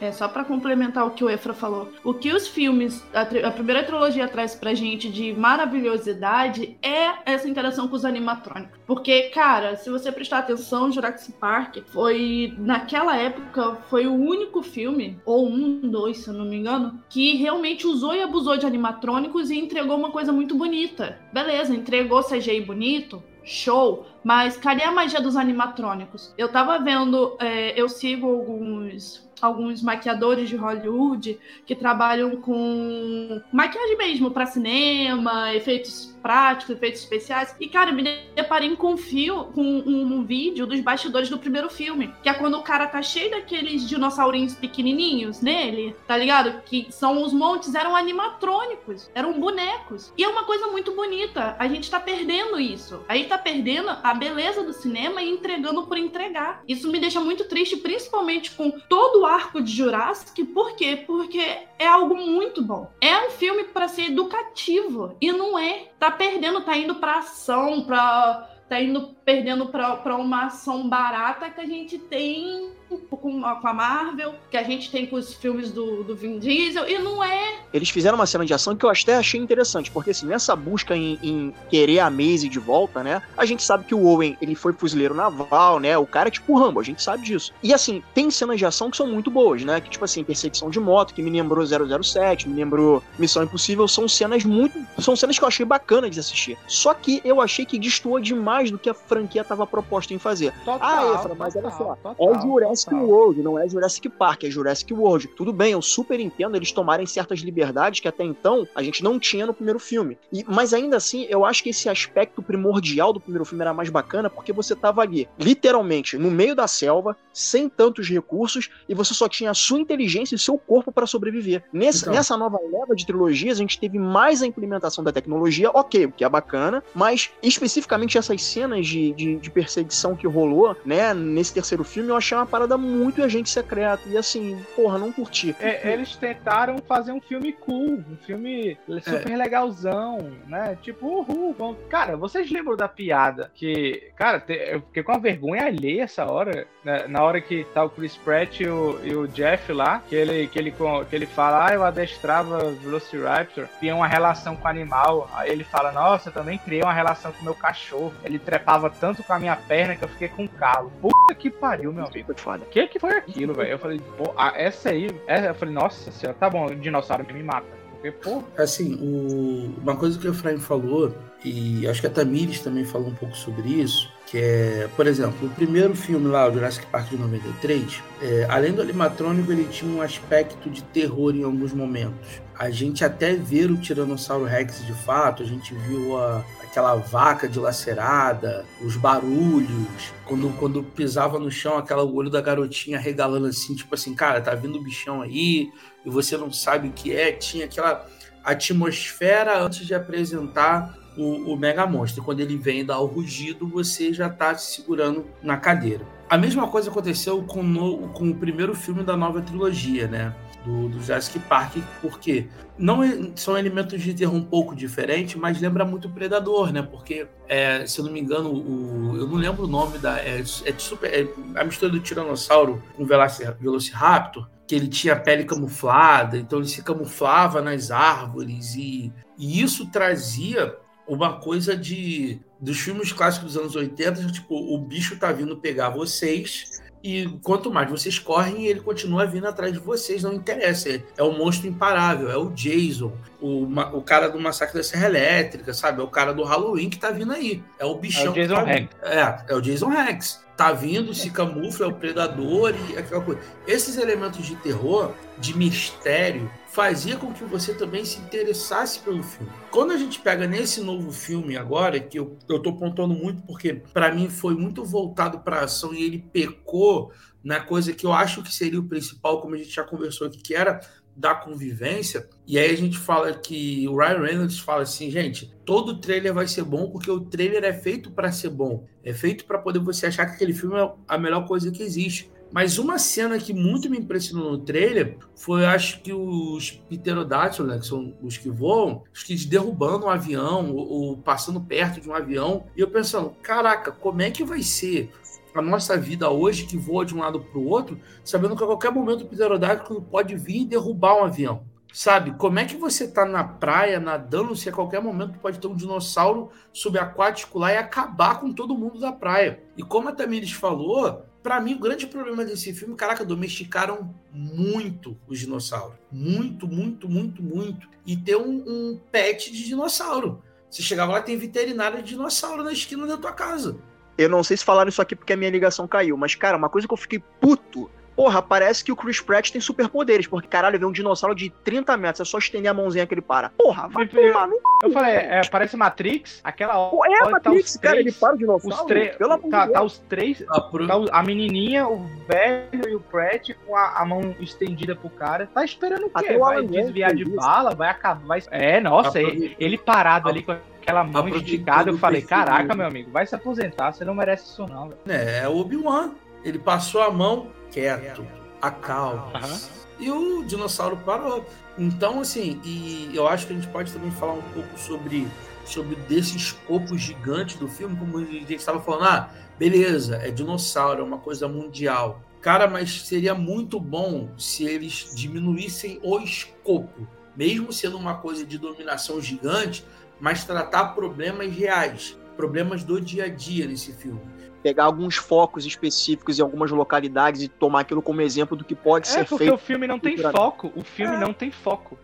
É, 0.00 0.10
só 0.10 0.28
para 0.28 0.44
complementar 0.44 1.06
o 1.06 1.12
que 1.12 1.24
o 1.24 1.30
Efra 1.30 1.54
falou. 1.54 1.90
O 2.02 2.12
que 2.12 2.32
os 2.32 2.48
filmes, 2.48 3.04
a, 3.14 3.22
a, 3.22 3.50
primeira 3.50 3.84
trilogia 3.84 4.28
traz 4.28 4.54
pra 4.54 4.74
gente 4.74 5.08
de 5.08 5.32
maravilhosidade 5.32 6.76
é 6.82 7.12
essa 7.24 7.48
interação 7.48 7.88
com 7.88 7.96
os 7.96 8.04
animatrônicos. 8.04 8.78
Porque, 8.86 9.30
cara, 9.30 9.76
se 9.76 9.88
você 9.88 10.10
prestar 10.10 10.38
atenção, 10.38 10.90
Jurassic 10.90 11.32
Park 11.38 11.78
foi, 11.86 12.54
naquela 12.58 13.16
época, 13.16 13.76
foi 13.88 14.06
o 14.06 14.14
único 14.14 14.62
filme, 14.62 15.18
ou 15.24 15.48
um, 15.48 15.80
dois, 15.80 16.18
se 16.18 16.28
eu 16.28 16.34
não 16.34 16.44
me 16.44 16.56
engano, 16.56 17.00
que 17.08 17.36
realmente 17.36 17.86
usou 17.86 18.14
e 18.14 18.22
abusou 18.22 18.56
de 18.56 18.66
animatrônicos 18.66 19.50
e 19.50 19.58
entregou 19.58 19.96
uma 19.96 20.10
coisa 20.10 20.32
muito 20.32 20.54
bonita. 20.54 21.18
Beleza, 21.32 21.74
entregou 21.74 22.22
CGI 22.22 22.60
bonito, 22.60 23.22
show, 23.44 24.06
mas 24.22 24.56
cadê 24.56 24.82
a 24.82 24.92
magia 24.92 25.20
dos 25.20 25.36
animatrônicos? 25.36 26.34
Eu 26.36 26.48
tava 26.48 26.78
vendo, 26.78 27.36
é, 27.38 27.78
eu 27.80 27.88
sigo 27.88 28.26
alguns 28.26 29.24
alguns 29.44 29.82
maquiadores 29.82 30.48
de 30.48 30.56
Hollywood 30.56 31.38
que 31.66 31.74
trabalham 31.74 32.36
com 32.36 33.40
maquiagem 33.52 33.96
mesmo 33.96 34.30
para 34.30 34.46
cinema, 34.46 35.54
efeitos 35.54 36.14
práticos, 36.24 36.74
efeitos 36.74 37.00
especiais. 37.02 37.54
E, 37.60 37.68
cara, 37.68 37.92
me 37.92 38.02
deparei 38.34 38.74
com 38.76 38.94
um, 38.94 38.96
fio, 38.96 39.44
com 39.54 39.62
um, 39.62 40.14
um, 40.14 40.24
vídeo 40.24 40.66
dos 40.66 40.80
bastidores 40.80 41.28
do 41.28 41.38
primeiro 41.38 41.68
filme. 41.68 42.14
Que 42.22 42.30
é 42.30 42.32
quando 42.32 42.56
o 42.56 42.62
cara 42.62 42.86
tá 42.86 43.02
cheio 43.02 43.30
daqueles 43.30 43.86
dinossaurinhos 43.86 44.54
pequenininhos 44.54 45.42
nele, 45.42 45.94
tá 46.06 46.16
ligado? 46.16 46.62
Que 46.62 46.86
são 46.90 47.22
os 47.22 47.34
montes, 47.34 47.74
eram 47.74 47.94
animatrônicos, 47.94 49.10
eram 49.14 49.38
bonecos. 49.38 50.14
E 50.16 50.24
é 50.24 50.28
uma 50.28 50.44
coisa 50.44 50.68
muito 50.68 50.92
bonita. 50.92 51.56
A 51.58 51.68
gente 51.68 51.90
tá 51.90 52.00
perdendo 52.00 52.58
isso. 52.58 53.04
Aí 53.06 53.24
tá 53.24 53.36
perdendo 53.36 53.90
a 53.90 54.14
beleza 54.14 54.62
do 54.62 54.72
cinema 54.72 55.22
e 55.22 55.28
entregando 55.28 55.86
por 55.86 55.98
entregar. 55.98 56.62
Isso 56.66 56.90
me 56.90 56.98
deixa 56.98 57.20
muito 57.20 57.44
triste, 57.44 57.76
principalmente 57.76 58.52
com 58.52 58.70
todo 58.70 59.20
o 59.20 59.26
arco 59.34 59.60
de 59.60 59.72
Jurassic. 59.72 60.44
Por 60.44 60.76
quê? 60.76 61.02
Porque 61.06 61.40
é 61.78 61.86
algo 61.86 62.14
muito 62.14 62.62
bom. 62.62 62.90
É 63.00 63.26
um 63.26 63.30
filme 63.30 63.64
para 63.64 63.88
ser 63.88 64.10
educativo 64.10 65.16
e 65.20 65.32
não 65.32 65.58
é. 65.58 65.90
Tá 65.98 66.10
perdendo, 66.10 66.62
tá 66.62 66.76
indo 66.76 66.96
para 66.96 67.18
ação, 67.18 67.82
para 67.84 68.50
tá 68.68 68.80
indo 68.80 69.14
perdendo 69.24 69.66
para 69.66 70.16
uma 70.16 70.46
ação 70.46 70.88
barata 70.88 71.50
que 71.50 71.60
a 71.60 71.66
gente 71.66 71.98
tem 71.98 72.72
com 73.10 73.44
a, 73.44 73.72
Marvel, 73.72 74.34
que 74.50 74.56
a 74.56 74.62
gente 74.62 74.90
tem 74.90 75.06
com 75.06 75.16
os 75.16 75.34
filmes 75.34 75.70
do, 75.70 76.04
do 76.04 76.14
Vin 76.14 76.38
Diesel, 76.38 76.88
e 76.88 76.98
não 76.98 77.22
é. 77.22 77.58
Eles 77.72 77.90
fizeram 77.90 78.16
uma 78.16 78.26
cena 78.26 78.44
de 78.44 78.54
ação 78.54 78.76
que 78.76 78.84
eu 78.84 78.90
até 78.90 79.16
achei 79.16 79.40
interessante, 79.40 79.90
porque 79.90 80.10
assim, 80.10 80.26
nessa 80.26 80.54
busca 80.54 80.96
em, 80.96 81.18
em 81.22 81.54
querer 81.68 82.00
a 82.00 82.10
Maisie 82.10 82.48
de 82.48 82.58
volta, 82.58 83.02
né? 83.02 83.22
A 83.36 83.44
gente 83.44 83.62
sabe 83.62 83.84
que 83.84 83.94
o 83.94 84.04
Owen, 84.06 84.36
ele 84.40 84.54
foi 84.54 84.72
fuzileiro 84.72 85.14
naval, 85.14 85.80
né? 85.80 85.96
O 85.98 86.06
cara 86.06 86.28
é 86.28 86.30
tipo 86.30 86.56
Rambo, 86.56 86.80
a 86.80 86.84
gente 86.84 87.02
sabe 87.02 87.24
disso. 87.24 87.52
E 87.62 87.74
assim, 87.74 88.02
tem 88.14 88.30
cenas 88.30 88.58
de 88.58 88.66
ação 88.66 88.90
que 88.90 88.96
são 88.96 89.06
muito 89.06 89.30
boas, 89.30 89.64
né? 89.64 89.80
Que 89.80 89.90
tipo 89.90 90.04
assim, 90.04 90.22
perseguição 90.22 90.70
de 90.70 90.78
moto, 90.78 91.14
que 91.14 91.22
me 91.22 91.30
lembrou 91.30 91.64
007, 91.66 92.48
me 92.48 92.54
lembrou 92.54 93.02
Missão 93.18 93.42
Impossível, 93.42 93.88
são 93.88 94.06
cenas 94.06 94.44
muito. 94.44 94.78
São 94.98 95.16
cenas 95.16 95.38
que 95.38 95.44
eu 95.44 95.48
achei 95.48 95.66
bacana 95.66 96.08
de 96.08 96.20
assistir. 96.20 96.56
Só 96.66 96.94
que 96.94 97.20
eu 97.24 97.40
achei 97.40 97.64
que 97.64 97.78
destoa 97.78 98.20
demais 98.20 98.70
do 98.70 98.78
que 98.78 98.88
a 98.88 98.94
franquia 99.14 99.42
estava 99.42 99.66
proposta 99.66 100.12
em 100.12 100.18
fazer. 100.18 100.52
Total, 100.64 100.80
ah, 100.82 101.14
Efra, 101.14 101.34
mas 101.34 101.56
olha 101.56 101.70
só, 101.70 101.96
total, 101.96 102.16
é 102.18 102.40
Jurassic 102.40 102.74
Jurassic 102.74 102.94
World, 102.94 103.42
não 103.42 103.58
é 103.58 103.68
Jurassic 103.68 104.08
Park, 104.08 104.44
é 104.44 104.50
Jurassic 104.50 104.92
World. 104.92 105.28
Tudo 105.28 105.52
bem, 105.52 105.72
eu 105.72 105.82
super 105.82 106.20
entendo 106.20 106.56
eles 106.56 106.72
tomarem 106.72 107.06
certas 107.06 107.40
liberdades 107.40 108.00
que 108.00 108.08
até 108.08 108.24
então 108.24 108.66
a 108.74 108.82
gente 108.82 109.02
não 109.02 109.18
tinha 109.18 109.46
no 109.46 109.54
primeiro 109.54 109.78
filme. 109.78 110.18
E, 110.32 110.44
mas 110.46 110.74
ainda 110.74 110.96
assim, 110.96 111.26
eu 111.28 111.44
acho 111.44 111.62
que 111.62 111.70
esse 111.70 111.88
aspecto 111.88 112.42
primordial 112.42 113.12
do 113.12 113.20
primeiro 113.20 113.44
filme 113.44 113.62
era 113.62 113.72
mais 113.72 113.90
bacana 113.90 114.28
porque 114.28 114.52
você 114.52 114.74
tava 114.74 115.02
ali, 115.02 115.28
literalmente, 115.38 116.16
no 116.18 116.30
meio 116.30 116.54
da 116.54 116.66
selva, 116.66 117.16
sem 117.32 117.68
tantos 117.68 118.08
recursos, 118.08 118.70
e 118.88 118.94
você 118.94 119.14
só 119.14 119.28
tinha 119.28 119.50
a 119.50 119.54
sua 119.54 119.78
inteligência 119.78 120.34
e 120.34 120.38
seu 120.38 120.58
corpo 120.58 120.92
para 120.92 121.06
sobreviver. 121.06 121.64
Nessa, 121.72 122.04
então. 122.04 122.14
nessa 122.14 122.36
nova 122.36 122.58
leva 122.72 122.94
de 122.94 123.06
trilogias, 123.06 123.58
a 123.58 123.60
gente 123.60 123.78
teve 123.78 123.98
mais 123.98 124.42
a 124.42 124.46
implementação 124.46 125.02
da 125.02 125.12
tecnologia, 125.12 125.70
ok, 125.70 126.06
o 126.06 126.12
que 126.12 126.24
é 126.24 126.28
bacana, 126.28 126.82
mas 126.94 127.30
especificamente 127.42 128.18
essas 128.18 128.42
cenas 128.42 128.86
de, 128.86 129.03
de, 129.12 129.36
de 129.36 129.50
perseguição 129.50 130.16
que 130.16 130.26
rolou, 130.26 130.76
né, 130.84 131.12
nesse 131.14 131.54
terceiro 131.54 131.84
filme, 131.84 132.10
eu 132.10 132.16
achei 132.16 132.36
uma 132.36 132.46
parada 132.46 132.76
muito 132.76 133.22
agente 133.22 133.50
secreto. 133.50 134.08
E 134.08 134.16
assim, 134.16 134.58
porra, 134.74 134.98
não 134.98 135.12
curti. 135.12 135.54
É, 135.60 135.92
eles 135.92 136.16
tentaram 136.16 136.78
fazer 136.78 137.12
um 137.12 137.20
filme 137.20 137.52
cool, 137.52 138.02
um 138.10 138.16
filme 138.24 138.76
super 139.02 139.32
é. 139.32 139.36
legalzão, 139.36 140.32
né? 140.46 140.76
Tipo, 140.82 141.06
uhul. 141.06 141.76
Cara, 141.88 142.16
vocês 142.16 142.50
lembram 142.50 142.76
da 142.76 142.88
piada 142.88 143.50
que, 143.54 144.10
cara, 144.16 144.42
eu 144.48 144.80
fiquei 144.82 145.02
com 145.02 145.12
a 145.12 145.18
vergonha 145.18 145.66
alheia 145.66 146.02
essa 146.02 146.24
hora, 146.24 146.66
né? 146.84 147.06
na 147.08 147.22
hora 147.22 147.40
que 147.40 147.64
tá 147.72 147.84
o 147.84 147.90
Chris 147.90 148.16
Pratt 148.16 148.60
e 148.60 148.66
o, 148.66 149.00
e 149.04 149.14
o 149.14 149.26
Jeff 149.28 149.72
lá, 149.72 150.02
que 150.08 150.14
ele, 150.14 150.46
que, 150.48 150.58
ele, 150.58 150.72
que 151.08 151.16
ele 151.16 151.26
fala, 151.26 151.66
ah, 151.66 151.74
eu 151.74 151.84
adestrava 151.84 152.70
Velociraptor, 152.72 153.66
tinha 153.80 153.94
uma 153.94 154.06
relação 154.06 154.56
com 154.56 154.66
o 154.66 154.70
animal. 154.70 155.30
Aí 155.34 155.50
ele 155.50 155.64
fala, 155.64 155.92
nossa, 155.92 156.28
eu 156.28 156.32
também 156.32 156.58
criei 156.58 156.82
uma 156.82 156.92
relação 156.92 157.32
com 157.32 157.40
o 157.40 157.44
meu 157.44 157.54
cachorro. 157.54 158.12
Ele 158.24 158.38
trepava 158.38 158.90
tanto 159.00 159.22
com 159.22 159.32
a 159.32 159.38
minha 159.38 159.56
perna 159.56 159.96
que 159.96 160.04
eu 160.04 160.08
fiquei 160.08 160.28
com 160.28 160.46
calo. 160.48 160.90
Puta 161.00 161.34
que 161.34 161.50
pariu, 161.50 161.92
meu 161.92 162.06
amigo. 162.06 162.32
Foda. 162.36 162.64
Que 162.66 162.86
que 162.86 162.98
foi 162.98 163.12
aquilo, 163.12 163.54
velho? 163.54 163.70
Eu 163.70 163.78
falei, 163.78 164.00
pô, 164.16 164.32
essa 164.54 164.90
aí, 164.90 165.08
essa, 165.26 165.46
eu 165.46 165.54
falei, 165.54 165.74
nossa 165.74 166.10
senhora, 166.10 166.36
tá 166.38 166.50
bom, 166.50 166.66
o 166.66 166.74
dinossauro 166.74 167.24
me 167.32 167.42
mata. 167.42 167.66
Porque, 167.92 168.10
pô. 168.12 168.42
Assim, 168.58 168.94
o... 169.00 169.80
uma 169.80 169.96
coisa 169.96 170.18
que 170.18 170.28
o 170.28 170.30
Efraim 170.30 170.58
falou, 170.58 171.14
e 171.44 171.86
acho 171.88 172.00
que 172.00 172.06
a 172.06 172.10
Tamires 172.10 172.60
também 172.60 172.84
falou 172.84 173.08
um 173.08 173.14
pouco 173.14 173.34
sobre 173.36 173.68
isso, 173.68 174.12
que 174.26 174.38
é, 174.38 174.88
por 174.94 175.06
exemplo, 175.06 175.46
o 175.46 175.50
primeiro 175.50 175.94
filme 175.94 176.26
lá, 176.28 176.48
o 176.48 176.52
Jurassic 176.52 176.86
Park 176.86 177.08
de 177.08 177.16
93, 177.16 178.02
é, 178.20 178.46
além 178.48 178.72
do 178.72 178.82
animatrônico, 178.82 179.50
ele 179.50 179.64
tinha 179.64 179.90
um 179.90 180.02
aspecto 180.02 180.68
de 180.68 180.82
terror 180.82 181.34
em 181.34 181.44
alguns 181.44 181.72
momentos. 181.72 182.43
A 182.58 182.70
gente 182.70 183.04
até 183.04 183.34
vê 183.34 183.64
o 183.64 183.76
Tiranossauro 183.76 184.44
Rex 184.44 184.86
de 184.86 184.92
fato, 184.92 185.42
a 185.42 185.46
gente 185.46 185.74
viu 185.74 186.16
a, 186.16 186.44
aquela 186.62 186.94
vaca 186.94 187.48
dilacerada, 187.48 188.64
os 188.80 188.96
barulhos, 188.96 190.12
quando, 190.24 190.56
quando 190.58 190.82
pisava 190.82 191.38
no 191.38 191.50
chão, 191.50 191.76
aquela 191.76 192.04
olho 192.04 192.30
da 192.30 192.40
garotinha 192.40 192.98
regalando 192.98 193.46
assim, 193.46 193.74
tipo 193.74 193.94
assim, 193.94 194.14
cara, 194.14 194.40
tá 194.40 194.54
vindo 194.54 194.78
o 194.78 194.82
bichão 194.82 195.20
aí, 195.20 195.68
e 196.04 196.10
você 196.10 196.36
não 196.36 196.52
sabe 196.52 196.88
o 196.88 196.92
que 196.92 197.12
é, 197.12 197.32
tinha 197.32 197.64
aquela 197.64 198.06
atmosfera 198.44 199.60
antes 199.60 199.86
de 199.86 199.94
apresentar 199.94 200.94
o, 201.16 201.52
o 201.52 201.56
Mega 201.56 201.86
Monstro. 201.86 202.22
Quando 202.22 202.40
ele 202.40 202.56
vem 202.56 202.84
dar 202.84 202.98
o 202.98 203.06
rugido, 203.06 203.66
você 203.66 204.12
já 204.12 204.28
tá 204.28 204.54
se 204.54 204.76
segurando 204.76 205.24
na 205.42 205.56
cadeira. 205.56 206.06
A 206.28 206.36
mesma 206.36 206.66
coisa 206.68 206.90
aconteceu 206.90 207.42
com, 207.42 207.62
no, 207.62 208.08
com 208.08 208.30
o 208.30 208.34
primeiro 208.34 208.74
filme 208.74 209.02
da 209.02 209.16
nova 209.16 209.40
trilogia, 209.40 210.06
né? 210.08 210.34
Do, 210.64 210.88
do 210.88 211.00
Jurassic 211.02 211.38
Park, 211.40 211.76
porque 212.00 212.48
não 212.78 213.02
é, 213.02 213.30
são 213.36 213.56
elementos 213.56 214.00
de 214.00 214.14
terror 214.14 214.34
um 214.34 214.42
pouco 214.42 214.74
diferentes, 214.74 215.34
mas 215.36 215.60
lembra 215.60 215.84
muito 215.84 216.08
o 216.08 216.10
Predador, 216.10 216.72
né? 216.72 216.82
Porque, 216.82 217.26
é, 217.48 217.86
se 217.86 218.00
eu 218.00 218.04
não 218.04 218.12
me 218.12 218.20
engano, 218.20 218.50
o, 218.50 219.16
eu 219.16 219.26
não 219.26 219.36
lembro 219.36 219.64
o 219.64 219.68
nome 219.68 219.98
da. 219.98 220.18
É, 220.20 220.40
é, 220.40 220.74
super, 220.78 221.12
é 221.12 221.28
a 221.58 221.64
mistura 221.64 221.92
do 221.92 222.00
Tiranossauro 222.00 222.82
com 222.96 223.04
o 223.04 223.06
Velociraptor, 223.06 224.48
que 224.66 224.74
ele 224.74 224.88
tinha 224.88 225.14
pele 225.14 225.44
camuflada, 225.44 226.36
então 226.36 226.58
ele 226.58 226.68
se 226.68 226.82
camuflava 226.82 227.60
nas 227.60 227.90
árvores, 227.90 228.74
e, 228.74 229.12
e 229.38 229.62
isso 229.62 229.86
trazia 229.90 230.76
uma 231.06 231.38
coisa 231.38 231.76
de 231.76 232.40
dos 232.58 232.80
filmes 232.80 233.12
clássicos 233.12 233.52
dos 233.52 233.56
anos 233.60 233.76
80, 233.76 234.26
tipo, 234.32 234.54
o 234.54 234.78
bicho 234.78 235.18
tá 235.18 235.30
vindo 235.30 235.58
pegar 235.58 235.90
vocês 235.90 236.82
e 237.04 237.28
quanto 237.42 237.70
mais 237.70 237.90
vocês 237.90 238.18
correm, 238.18 238.64
ele 238.64 238.80
continua 238.80 239.26
vindo 239.26 239.46
atrás 239.46 239.70
de 239.70 239.78
vocês, 239.78 240.22
não 240.22 240.32
interessa. 240.32 240.88
É 241.18 241.22
o 241.22 241.32
monstro 241.32 241.68
imparável, 241.68 242.30
é 242.30 242.36
o 242.38 242.48
Jason, 242.48 243.12
o, 243.42 243.64
o 243.92 244.00
cara 244.00 244.28
do 244.28 244.40
massacre 244.40 244.78
da 244.78 244.82
Serra 244.82 245.08
Elétrica, 245.08 245.74
sabe? 245.74 246.00
É 246.00 246.02
o 246.02 246.08
cara 246.08 246.32
do 246.32 246.42
Halloween 246.42 246.88
que 246.88 246.98
tá 246.98 247.10
vindo 247.10 247.34
aí. 247.34 247.62
É 247.78 247.84
o 247.84 247.94
bichão. 247.96 248.28
É 248.28 248.30
o 248.30 248.32
Jason 248.32 248.54
tá... 248.54 248.62
Rex. 248.62 248.88
É, 249.02 249.52
é 249.52 249.54
o 249.54 249.60
Jason 249.60 249.88
Rex 249.88 250.43
tá 250.56 250.72
vindo, 250.72 251.12
se 251.12 251.30
camufla, 251.30 251.86
é 251.86 251.88
o 251.88 251.94
predador 251.94 252.74
e 252.88 252.96
aquela 252.96 253.22
coisa. 253.22 253.40
Esses 253.66 253.96
elementos 253.96 254.46
de 254.46 254.56
terror, 254.56 255.12
de 255.38 255.56
mistério, 255.56 256.50
fazia 256.68 257.16
com 257.16 257.32
que 257.32 257.44
você 257.44 257.74
também 257.74 258.04
se 258.04 258.18
interessasse 258.18 259.00
pelo 259.00 259.22
filme. 259.22 259.50
Quando 259.70 259.92
a 259.92 259.96
gente 259.96 260.20
pega 260.20 260.46
nesse 260.46 260.80
novo 260.80 261.12
filme 261.12 261.56
agora, 261.56 262.00
que 262.00 262.18
eu, 262.18 262.36
eu 262.48 262.60
tô 262.60 262.72
pontuando 262.72 263.14
muito 263.14 263.42
porque 263.42 263.74
para 263.92 264.14
mim 264.14 264.28
foi 264.28 264.54
muito 264.54 264.84
voltado 264.84 265.40
para 265.40 265.60
ação 265.60 265.94
e 265.94 266.02
ele 266.02 266.24
pecou 266.32 267.12
na 267.42 267.60
coisa 267.60 267.92
que 267.92 268.06
eu 268.06 268.12
acho 268.12 268.42
que 268.42 268.52
seria 268.52 268.80
o 268.80 268.88
principal, 268.88 269.40
como 269.40 269.54
a 269.54 269.58
gente 269.58 269.70
já 269.70 269.84
conversou 269.84 270.26
aqui, 270.26 270.38
que 270.38 270.54
era 270.54 270.80
da 271.16 271.34
convivência. 271.34 272.28
E 272.46 272.58
aí 272.58 272.70
a 272.70 272.76
gente 272.76 272.98
fala 272.98 273.32
que 273.32 273.86
o 273.88 273.96
Ryan 273.96 274.20
Reynolds 274.20 274.58
fala 274.58 274.82
assim, 274.82 275.10
gente, 275.10 275.54
todo 275.64 276.00
trailer 276.00 276.34
vai 276.34 276.46
ser 276.46 276.64
bom 276.64 276.90
porque 276.90 277.10
o 277.10 277.20
trailer 277.20 277.64
é 277.64 277.72
feito 277.72 278.10
para 278.10 278.32
ser 278.32 278.50
bom, 278.50 278.84
é 279.02 279.12
feito 279.12 279.44
para 279.44 279.58
poder 279.58 279.78
você 279.78 280.06
achar 280.06 280.26
que 280.26 280.32
aquele 280.32 280.52
filme 280.52 280.76
é 280.76 280.92
a 281.08 281.18
melhor 281.18 281.46
coisa 281.46 281.70
que 281.70 281.82
existe. 281.82 282.32
Mas 282.54 282.78
uma 282.78 283.00
cena 283.00 283.36
que 283.36 283.52
muito 283.52 283.90
me 283.90 283.98
impressionou 283.98 284.52
no 284.52 284.58
trailer 284.58 285.16
foi, 285.34 285.66
acho 285.66 286.00
que 286.02 286.12
os 286.12 286.70
pterodáctilos, 286.70 287.68
né, 287.68 287.80
que 287.80 287.86
são 287.86 288.14
os 288.22 288.38
que 288.38 288.48
voam, 288.48 289.02
os 289.12 289.24
que 289.24 289.34
derrubando 289.44 290.06
um 290.06 290.08
avião 290.08 290.70
ou, 290.70 290.88
ou 290.88 291.16
passando 291.16 291.60
perto 291.60 292.00
de 292.00 292.08
um 292.08 292.14
avião. 292.14 292.64
E 292.76 292.80
eu 292.80 292.88
pensando, 292.88 293.30
caraca, 293.42 293.90
como 293.90 294.22
é 294.22 294.30
que 294.30 294.44
vai 294.44 294.62
ser 294.62 295.10
a 295.54 295.62
nossa 295.62 295.96
vida 295.96 296.28
hoje, 296.28 296.66
que 296.66 296.76
voa 296.76 297.06
de 297.06 297.14
um 297.14 297.20
lado 297.20 297.40
para 297.40 297.58
o 297.58 297.68
outro, 297.68 297.98
sabendo 298.24 298.56
que 298.56 298.64
a 298.64 298.66
qualquer 298.66 298.90
momento 298.90 299.22
o 299.22 299.28
pterodáctilo 299.28 300.02
pode 300.02 300.34
vir 300.34 300.62
e 300.62 300.66
derrubar 300.66 301.16
um 301.16 301.24
avião. 301.24 301.64
Sabe? 301.92 302.32
Como 302.32 302.58
é 302.58 302.64
que 302.64 302.76
você 302.76 303.06
tá 303.06 303.24
na 303.24 303.44
praia 303.44 304.00
nadando 304.00 304.56
se 304.56 304.68
a 304.68 304.72
qualquer 304.72 305.00
momento 305.00 305.38
pode 305.38 305.60
ter 305.60 305.68
um 305.68 305.76
dinossauro 305.76 306.50
subaquático 306.72 307.56
lá 307.56 307.72
e 307.72 307.76
acabar 307.76 308.40
com 308.40 308.52
todo 308.52 308.76
mundo 308.76 308.98
da 308.98 309.12
praia? 309.12 309.62
E 309.76 309.82
como 309.84 310.08
a 310.08 310.12
Tamires 310.12 310.50
falou, 310.50 311.24
para 311.40 311.60
mim 311.60 311.74
o 311.74 311.78
grande 311.78 312.08
problema 312.08 312.44
desse 312.44 312.74
filme, 312.74 312.96
caraca, 312.96 313.24
domesticaram 313.24 314.12
muito 314.32 315.16
os 315.28 315.38
dinossauros. 315.38 315.96
Muito, 316.10 316.66
muito, 316.66 317.08
muito, 317.08 317.40
muito. 317.40 317.88
E 318.04 318.16
ter 318.16 318.36
um, 318.36 318.64
um 318.66 319.00
pet 319.12 319.52
de 319.52 319.64
dinossauro. 319.64 320.42
Você 320.68 320.82
chegava 320.82 321.12
lá 321.12 321.22
tem 321.22 321.36
veterinário 321.36 321.98
de 321.98 322.08
dinossauro 322.08 322.64
na 322.64 322.72
esquina 322.72 323.06
da 323.06 323.16
tua 323.16 323.30
casa. 323.30 323.78
Eu 324.16 324.28
não 324.28 324.44
sei 324.44 324.56
se 324.56 324.64
falaram 324.64 324.88
isso 324.88 325.02
aqui 325.02 325.16
porque 325.16 325.32
a 325.32 325.36
minha 325.36 325.50
ligação 325.50 325.88
caiu, 325.88 326.16
mas, 326.16 326.34
cara, 326.34 326.56
uma 326.56 326.68
coisa 326.68 326.86
que 326.86 326.92
eu 326.92 326.98
fiquei 326.98 327.22
puto 327.40 327.90
Porra, 328.16 328.40
parece 328.40 328.84
que 328.84 328.92
o 328.92 328.96
Chris 328.96 329.20
Pratt 329.20 329.50
tem 329.50 329.60
superpoderes, 329.60 330.26
porque 330.26 330.46
caralho, 330.46 330.78
vê 330.78 330.84
um 330.84 330.92
dinossauro 330.92 331.34
de 331.34 331.50
30 331.50 331.96
metros, 331.96 332.20
é 332.20 332.24
só 332.24 332.38
estender 332.38 332.70
a 332.70 332.74
mãozinha 332.74 333.06
que 333.06 333.14
ele 333.14 333.20
para. 333.20 333.50
Porra, 333.50 333.88
vai 333.88 334.06
tomar 334.06 334.46
no 334.46 334.60
Eu 334.82 334.92
falei, 334.92 335.16
é, 335.16 335.40
parece 335.50 335.76
Matrix, 335.76 336.40
aquela 336.44 336.78
hora. 336.78 337.12
É 337.12 337.24
a 337.24 337.30
Matrix, 337.30 337.74
tá 337.74 337.80
cara, 337.80 337.94
três, 337.94 338.06
ele 338.06 338.16
para 338.16 338.34
o 338.34 338.38
dinossauro. 338.38 338.76
Os 338.76 338.86
três, 338.86 339.16
pelo 339.16 339.32
amor 339.32 339.50
tá, 339.50 339.68
tá 339.68 339.82
os 339.82 339.98
três, 339.98 340.44
ah, 340.48 340.60
pro... 340.60 340.86
tá 340.86 340.94
a 341.10 341.22
menininha, 341.22 341.88
o 341.88 342.06
velho 342.28 342.88
e 342.88 342.94
o 342.94 343.00
Pratt 343.00 343.50
com 343.66 343.76
a, 343.76 344.00
a, 344.00 344.04
mão 344.04 344.34
estendida 344.38 344.94
pro 344.94 345.10
cara. 345.10 345.48
Tá 345.52 345.64
esperando 345.64 346.06
o 346.06 346.10
quê? 346.10 346.12
Até 346.14 346.38
vai 346.38 346.64
desviar 346.64 347.14
de 347.14 347.24
bala, 347.24 347.74
vai 347.74 347.88
acabar, 347.88 348.24
vai... 348.24 348.42
É, 348.50 348.80
nossa, 348.80 349.20
ele, 349.20 349.56
ele, 349.58 349.76
parado 349.76 350.28
ali 350.28 350.42
com 350.42 350.56
aquela 350.84 351.02
mão 351.02 351.26
esticada, 351.28 351.90
eu 351.90 351.98
falei, 351.98 352.20
caraca, 352.20 352.74
meu 352.74 352.86
amigo, 352.86 353.10
vai 353.10 353.26
se 353.26 353.34
aposentar, 353.34 353.92
você 353.92 354.04
não 354.04 354.14
merece 354.14 354.44
isso 354.44 354.66
não. 354.66 354.90
Velho. 354.90 355.00
É, 355.08 355.40
é 355.40 355.48
o 355.48 355.56
Obi-Wan. 355.56 356.12
Ele 356.44 356.58
passou 356.58 357.02
a 357.02 357.10
mão 357.10 357.48
quieto, 357.70 358.24
acalma. 358.60 359.32
Uhum. 359.34 359.58
E 359.98 360.10
o 360.10 360.44
dinossauro 360.44 360.96
parou. 360.98 361.44
Então, 361.78 362.20
assim, 362.20 362.60
e 362.64 363.10
eu 363.14 363.26
acho 363.26 363.46
que 363.46 363.54
a 363.54 363.56
gente 363.56 363.68
pode 363.68 363.92
também 363.92 364.10
falar 364.10 364.34
um 364.34 364.42
pouco 364.42 364.78
sobre, 364.78 365.26
sobre 365.64 365.96
desse 365.96 366.36
escopo 366.36 366.98
gigante 366.98 367.56
do 367.56 367.66
filme, 367.66 367.96
como 367.96 368.18
a 368.18 368.24
gente 368.24 368.54
estava 368.54 368.80
falando, 368.80 369.04
ah, 369.04 369.30
beleza, 369.58 370.16
é 370.16 370.30
dinossauro, 370.30 371.00
é 371.00 371.04
uma 371.04 371.18
coisa 371.18 371.48
mundial. 371.48 372.20
Cara, 372.42 372.68
mas 372.68 373.06
seria 373.06 373.34
muito 373.34 373.80
bom 373.80 374.28
se 374.36 374.64
eles 374.64 375.12
diminuíssem 375.14 375.98
o 376.02 376.18
escopo, 376.18 377.08
mesmo 377.34 377.72
sendo 377.72 377.96
uma 377.96 378.16
coisa 378.16 378.44
de 378.44 378.58
dominação 378.58 379.18
gigante, 379.18 379.82
mas 380.20 380.44
tratar 380.44 380.94
problemas 380.94 381.52
reais, 381.54 382.18
problemas 382.36 382.82
do 382.82 383.00
dia 383.00 383.24
a 383.24 383.28
dia 383.28 383.66
nesse 383.66 383.92
filme 383.92 384.20
pegar 384.64 384.84
alguns 384.84 385.16
focos 385.16 385.66
específicos 385.66 386.38
em 386.38 386.42
algumas 386.42 386.70
localidades 386.70 387.42
e 387.42 387.48
tomar 387.48 387.80
aquilo 387.80 388.00
como 388.00 388.22
exemplo 388.22 388.56
do 388.56 388.64
que 388.64 388.74
pode 388.74 389.06
é, 389.08 389.10
ser 389.10 389.26
porque 389.26 389.44
feito. 389.44 389.54
o 389.54 389.58
filme 389.58 389.86
não 389.86 389.98
tem 389.98 390.16
foco. 390.16 390.72
O 390.74 390.82
filme 390.82 391.16
é. 391.16 391.20
não 391.20 391.34
tem 391.34 391.50
foco. 391.50 391.98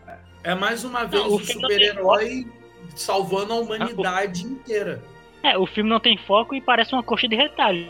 É 0.45 0.55
mais 0.55 0.85
uma 0.85 1.05
vez 1.05 1.25
não, 1.25 1.37
um 1.37 1.39
super-herói 1.39 2.47
salvando 2.95 3.55
a 3.55 3.57
humanidade 3.57 4.45
ah, 4.47 4.51
inteira. 4.51 5.03
É, 5.43 5.57
o 5.57 5.65
filme 5.65 5.89
não 5.89 5.99
tem 5.99 6.19
foco 6.19 6.55
e 6.55 6.61
parece 6.61 6.93
uma 6.93 7.03
coxa 7.03 7.27
de 7.27 7.35
retalho. 7.35 7.89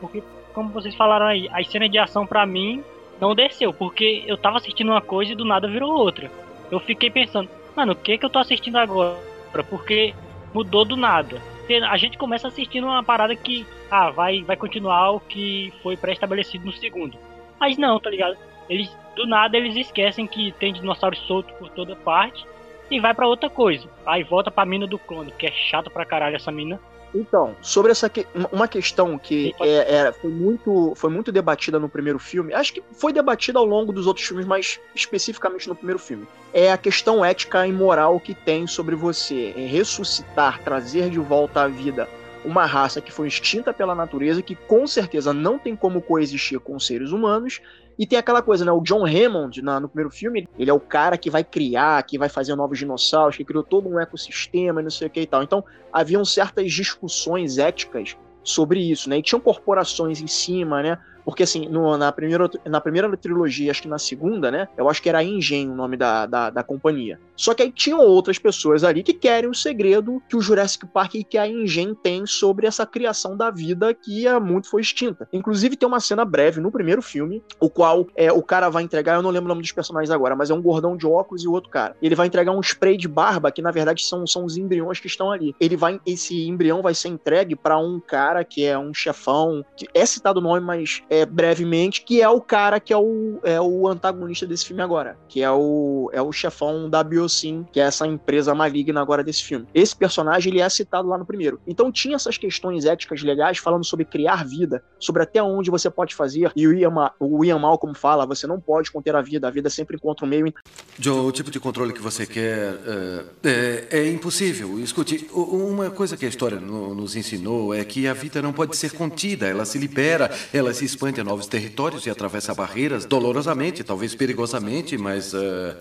Porque, 0.00 0.22
como 0.54 0.70
vocês 0.70 0.94
falaram 0.94 1.26
aí, 1.26 1.48
as 1.52 1.68
cenas 1.68 1.90
de 1.90 1.98
ação 1.98 2.24
para 2.24 2.46
mim 2.46 2.84
não 3.20 3.34
desceu, 3.34 3.72
porque 3.72 4.22
eu 4.24 4.36
tava 4.36 4.58
assistindo 4.58 4.90
uma 4.90 5.02
coisa 5.02 5.32
e 5.32 5.36
do 5.36 5.44
nada 5.44 5.66
virou 5.66 5.92
outra. 5.92 6.30
Eu 6.70 6.78
fiquei 6.78 7.10
pensando, 7.10 7.48
mano, 7.74 7.92
o 7.92 7.96
que 7.96 8.16
que 8.18 8.24
eu 8.24 8.30
tô 8.30 8.38
assistindo 8.38 8.76
agora? 8.76 9.31
Porque 9.60 10.14
mudou 10.54 10.84
do 10.84 10.96
nada. 10.96 11.42
A 11.88 11.96
gente 11.96 12.18
começa 12.18 12.48
assistindo 12.48 12.86
uma 12.86 13.02
parada 13.02 13.34
que 13.34 13.66
ah, 13.90 14.10
vai, 14.10 14.42
vai 14.42 14.56
continuar 14.56 15.10
o 15.10 15.20
que 15.20 15.72
foi 15.82 15.96
pré-estabelecido 15.96 16.66
no 16.66 16.72
segundo. 16.72 17.18
Mas 17.58 17.76
não, 17.76 17.98
tá 17.98 18.10
ligado? 18.10 18.36
Eles, 18.68 18.94
do 19.16 19.26
nada, 19.26 19.56
eles 19.56 19.76
esquecem 19.76 20.26
que 20.26 20.52
tem 20.52 20.72
dinossauros 20.72 21.18
soltos 21.20 21.54
por 21.56 21.68
toda 21.70 21.96
parte 21.96 22.44
e 22.90 23.00
vai 23.00 23.14
para 23.14 23.26
outra 23.26 23.48
coisa. 23.48 23.88
Aí 24.04 24.22
volta 24.22 24.50
pra 24.50 24.66
mina 24.66 24.86
do 24.86 24.98
clone, 24.98 25.32
que 25.32 25.46
é 25.46 25.52
chato 25.52 25.90
pra 25.90 26.04
caralho 26.04 26.36
essa 26.36 26.52
mina. 26.52 26.80
Então, 27.14 27.54
sobre 27.60 27.92
essa 27.92 28.08
que, 28.08 28.26
uma 28.50 28.66
questão 28.66 29.18
que 29.18 29.54
é, 29.60 29.96
é, 29.96 30.12
foi, 30.12 30.30
muito, 30.30 30.94
foi 30.96 31.10
muito 31.10 31.30
debatida 31.30 31.78
no 31.78 31.88
primeiro 31.88 32.18
filme, 32.18 32.54
acho 32.54 32.72
que 32.72 32.82
foi 32.92 33.12
debatida 33.12 33.58
ao 33.58 33.66
longo 33.66 33.92
dos 33.92 34.06
outros 34.06 34.26
filmes, 34.26 34.46
mas 34.46 34.80
especificamente 34.94 35.68
no 35.68 35.74
primeiro 35.74 35.98
filme, 35.98 36.26
é 36.54 36.72
a 36.72 36.78
questão 36.78 37.24
ética 37.24 37.66
e 37.66 37.72
moral 37.72 38.18
que 38.18 38.34
tem 38.34 38.66
sobre 38.66 38.94
você 38.94 39.50
ressuscitar, 39.50 40.60
trazer 40.62 41.10
de 41.10 41.18
volta 41.18 41.62
à 41.62 41.68
vida 41.68 42.08
uma 42.44 42.66
raça 42.66 43.00
que 43.00 43.12
foi 43.12 43.28
extinta 43.28 43.72
pela 43.72 43.94
natureza, 43.94 44.42
que 44.42 44.54
com 44.54 44.86
certeza 44.86 45.32
não 45.32 45.58
tem 45.58 45.76
como 45.76 46.02
coexistir 46.02 46.58
com 46.58 46.78
seres 46.78 47.12
humanos. 47.12 47.60
E 47.98 48.06
tem 48.06 48.18
aquela 48.18 48.42
coisa, 48.42 48.64
né? 48.64 48.72
O 48.72 48.80
John 48.80 49.06
Hammond, 49.06 49.62
na, 49.62 49.78
no 49.78 49.88
primeiro 49.88 50.10
filme, 50.10 50.48
ele 50.58 50.70
é 50.70 50.74
o 50.74 50.80
cara 50.80 51.16
que 51.18 51.30
vai 51.30 51.44
criar, 51.44 52.02
que 52.04 52.18
vai 52.18 52.28
fazer 52.28 52.54
novos 52.54 52.78
dinossauros, 52.78 53.36
que 53.36 53.44
criou 53.44 53.62
todo 53.62 53.88
um 53.88 54.00
ecossistema 54.00 54.80
e 54.80 54.84
não 54.84 54.90
sei 54.90 55.08
o 55.08 55.10
que 55.10 55.20
e 55.20 55.26
tal. 55.26 55.42
Então, 55.42 55.64
haviam 55.92 56.24
certas 56.24 56.72
discussões 56.72 57.58
éticas 57.58 58.16
sobre 58.42 58.80
isso, 58.80 59.08
né? 59.08 59.18
E 59.18 59.22
tinham 59.22 59.40
corporações 59.40 60.20
em 60.20 60.26
cima, 60.26 60.82
né? 60.82 60.98
Porque, 61.24 61.42
assim, 61.42 61.68
no, 61.68 61.96
na, 61.96 62.10
primeira, 62.12 62.50
na 62.64 62.80
primeira 62.80 63.16
trilogia, 63.16 63.70
acho 63.70 63.82
que 63.82 63.88
na 63.88 63.98
segunda, 63.98 64.50
né? 64.50 64.68
Eu 64.76 64.88
acho 64.88 65.02
que 65.02 65.08
era 65.08 65.22
Ingen 65.22 65.70
o 65.70 65.74
nome 65.74 65.96
da, 65.96 66.26
da, 66.26 66.50
da, 66.50 66.62
companhia. 66.62 67.18
Só 67.36 67.54
que 67.54 67.62
aí 67.62 67.70
tinham 67.70 68.00
outras 68.00 68.38
pessoas 68.38 68.84
ali 68.84 69.02
que 69.02 69.12
querem 69.12 69.48
o 69.48 69.54
segredo 69.54 70.22
que 70.28 70.36
o 70.36 70.40
Jurassic 70.40 70.86
Park 70.86 71.14
e 71.14 71.24
que 71.24 71.38
a 71.38 71.46
Ingen 71.46 71.94
tem 71.94 72.26
sobre 72.26 72.66
essa 72.66 72.86
criação 72.86 73.36
da 73.36 73.50
vida 73.50 73.94
que 73.94 74.26
há 74.26 74.38
muito 74.40 74.68
foi 74.68 74.80
extinta. 74.80 75.28
Inclusive, 75.32 75.76
tem 75.76 75.88
uma 75.88 76.00
cena 76.00 76.24
breve 76.24 76.60
no 76.60 76.70
primeiro 76.70 77.02
filme, 77.02 77.42
o 77.60 77.68
qual 77.68 78.06
é, 78.16 78.32
o 78.32 78.42
cara 78.42 78.68
vai 78.68 78.82
entregar, 78.82 79.16
eu 79.16 79.22
não 79.22 79.30
lembro 79.30 79.46
o 79.46 79.48
nome 79.48 79.62
dos 79.62 79.72
personagens 79.72 80.10
agora, 80.10 80.36
mas 80.36 80.50
é 80.50 80.54
um 80.54 80.62
gordão 80.62 80.96
de 80.96 81.06
óculos 81.06 81.44
e 81.44 81.48
o 81.48 81.52
outro 81.52 81.70
cara. 81.70 81.96
Ele 82.02 82.14
vai 82.14 82.26
entregar 82.26 82.52
um 82.52 82.60
spray 82.60 82.96
de 82.96 83.08
barba, 83.08 83.50
que 83.50 83.62
na 83.62 83.70
verdade 83.70 84.04
são, 84.04 84.26
são 84.26 84.44
os 84.44 84.56
embriões 84.56 85.00
que 85.00 85.06
estão 85.06 85.30
ali. 85.30 85.54
Ele 85.60 85.76
vai, 85.76 86.00
esse 86.06 86.46
embrião 86.46 86.82
vai 86.82 86.94
ser 86.94 87.08
entregue 87.08 87.54
para 87.56 87.78
um 87.78 88.00
cara 88.00 88.44
que 88.44 88.64
é 88.64 88.78
um 88.78 88.94
chefão, 88.94 89.64
que 89.76 89.86
é 89.94 90.04
citado 90.06 90.40
o 90.40 90.42
nome, 90.42 90.60
mas 90.60 91.02
é, 91.12 91.26
brevemente, 91.26 92.02
que 92.02 92.22
é 92.22 92.28
o 92.28 92.40
cara 92.40 92.80
que 92.80 92.90
é 92.90 92.96
o, 92.96 93.38
é 93.42 93.60
o 93.60 93.86
antagonista 93.86 94.46
desse 94.46 94.64
filme 94.64 94.80
agora, 94.80 95.18
que 95.28 95.42
é 95.42 95.50
o, 95.50 96.08
é 96.10 96.22
o 96.22 96.32
chefão 96.32 96.88
da 96.88 97.04
Biosyn, 97.04 97.64
que 97.70 97.78
é 97.78 97.82
essa 97.82 98.06
empresa 98.06 98.54
maligna 98.54 98.98
agora 99.02 99.22
desse 99.22 99.44
filme. 99.44 99.66
Esse 99.74 99.94
personagem, 99.94 100.50
ele 100.50 100.62
é 100.62 100.68
citado 100.70 101.08
lá 101.08 101.18
no 101.18 101.26
primeiro. 101.26 101.60
Então 101.66 101.92
tinha 101.92 102.16
essas 102.16 102.38
questões 102.38 102.86
éticas 102.86 103.22
legais 103.22 103.58
falando 103.58 103.84
sobre 103.84 104.06
criar 104.06 104.42
vida, 104.42 104.82
sobre 104.98 105.22
até 105.22 105.42
onde 105.42 105.70
você 105.70 105.90
pode 105.90 106.14
fazer, 106.14 106.50
e 106.56 106.66
o 106.66 106.72
Ian, 106.72 107.10
o 107.20 107.44
Ian 107.44 107.60
fala, 107.94 108.24
você 108.24 108.46
não 108.46 108.58
pode 108.58 108.90
conter 108.90 109.14
a 109.14 109.20
vida, 109.20 109.46
a 109.46 109.50
vida 109.50 109.68
sempre 109.68 109.96
encontra 109.96 110.24
um 110.24 110.28
meio... 110.28 110.50
Joe, 110.98 111.26
o 111.26 111.32
tipo 111.32 111.50
de 111.50 111.60
controle 111.60 111.92
que 111.92 112.00
você 112.00 112.24
quer 112.24 112.74
é, 112.86 113.24
é, 113.44 113.86
é 113.90 114.10
impossível. 114.10 114.78
Escute, 114.78 115.28
uma 115.32 115.90
coisa 115.90 116.16
que 116.16 116.24
a 116.24 116.28
história 116.28 116.58
nos 116.58 117.16
ensinou 117.16 117.74
é 117.74 117.84
que 117.84 118.06
a 118.06 118.14
vida 118.14 118.40
não 118.40 118.52
pode 118.52 118.76
ser 118.78 118.92
contida, 118.92 119.46
ela 119.46 119.66
se 119.66 119.78
libera, 119.78 120.30
ela 120.54 120.72
se 120.72 120.86
a 121.20 121.24
novos 121.24 121.46
territórios 121.46 122.06
e 122.06 122.10
atravessa 122.10 122.54
barreiras 122.54 123.04
dolorosamente, 123.04 123.82
talvez 123.82 124.14
perigosamente, 124.14 124.96
mas. 124.96 125.32
Uh, 125.34 125.74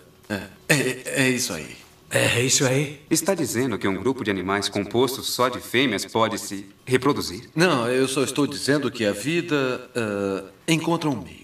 é, 0.67 1.23
é 1.23 1.29
isso 1.29 1.53
aí. 1.53 1.75
É 2.10 2.41
isso 2.41 2.65
aí. 2.65 2.99
Está 3.10 3.34
dizendo 3.34 3.77
que 3.77 3.88
um 3.88 3.95
grupo 3.95 4.21
de 4.23 4.29
animais 4.29 4.67
composto 4.67 5.23
só 5.23 5.47
de 5.47 5.62
fêmeas 5.62 6.03
pode 6.05 6.38
se 6.38 6.65
reproduzir? 6.86 7.49
Não, 7.55 7.88
eu 7.88 8.05
só 8.05 8.21
estou 8.23 8.45
dizendo 8.45 8.91
que 8.91 9.05
a 9.05 9.13
vida 9.13 9.89
uh, 9.95 10.49
encontra 10.67 11.10
um 11.10 11.15
meio. 11.15 11.40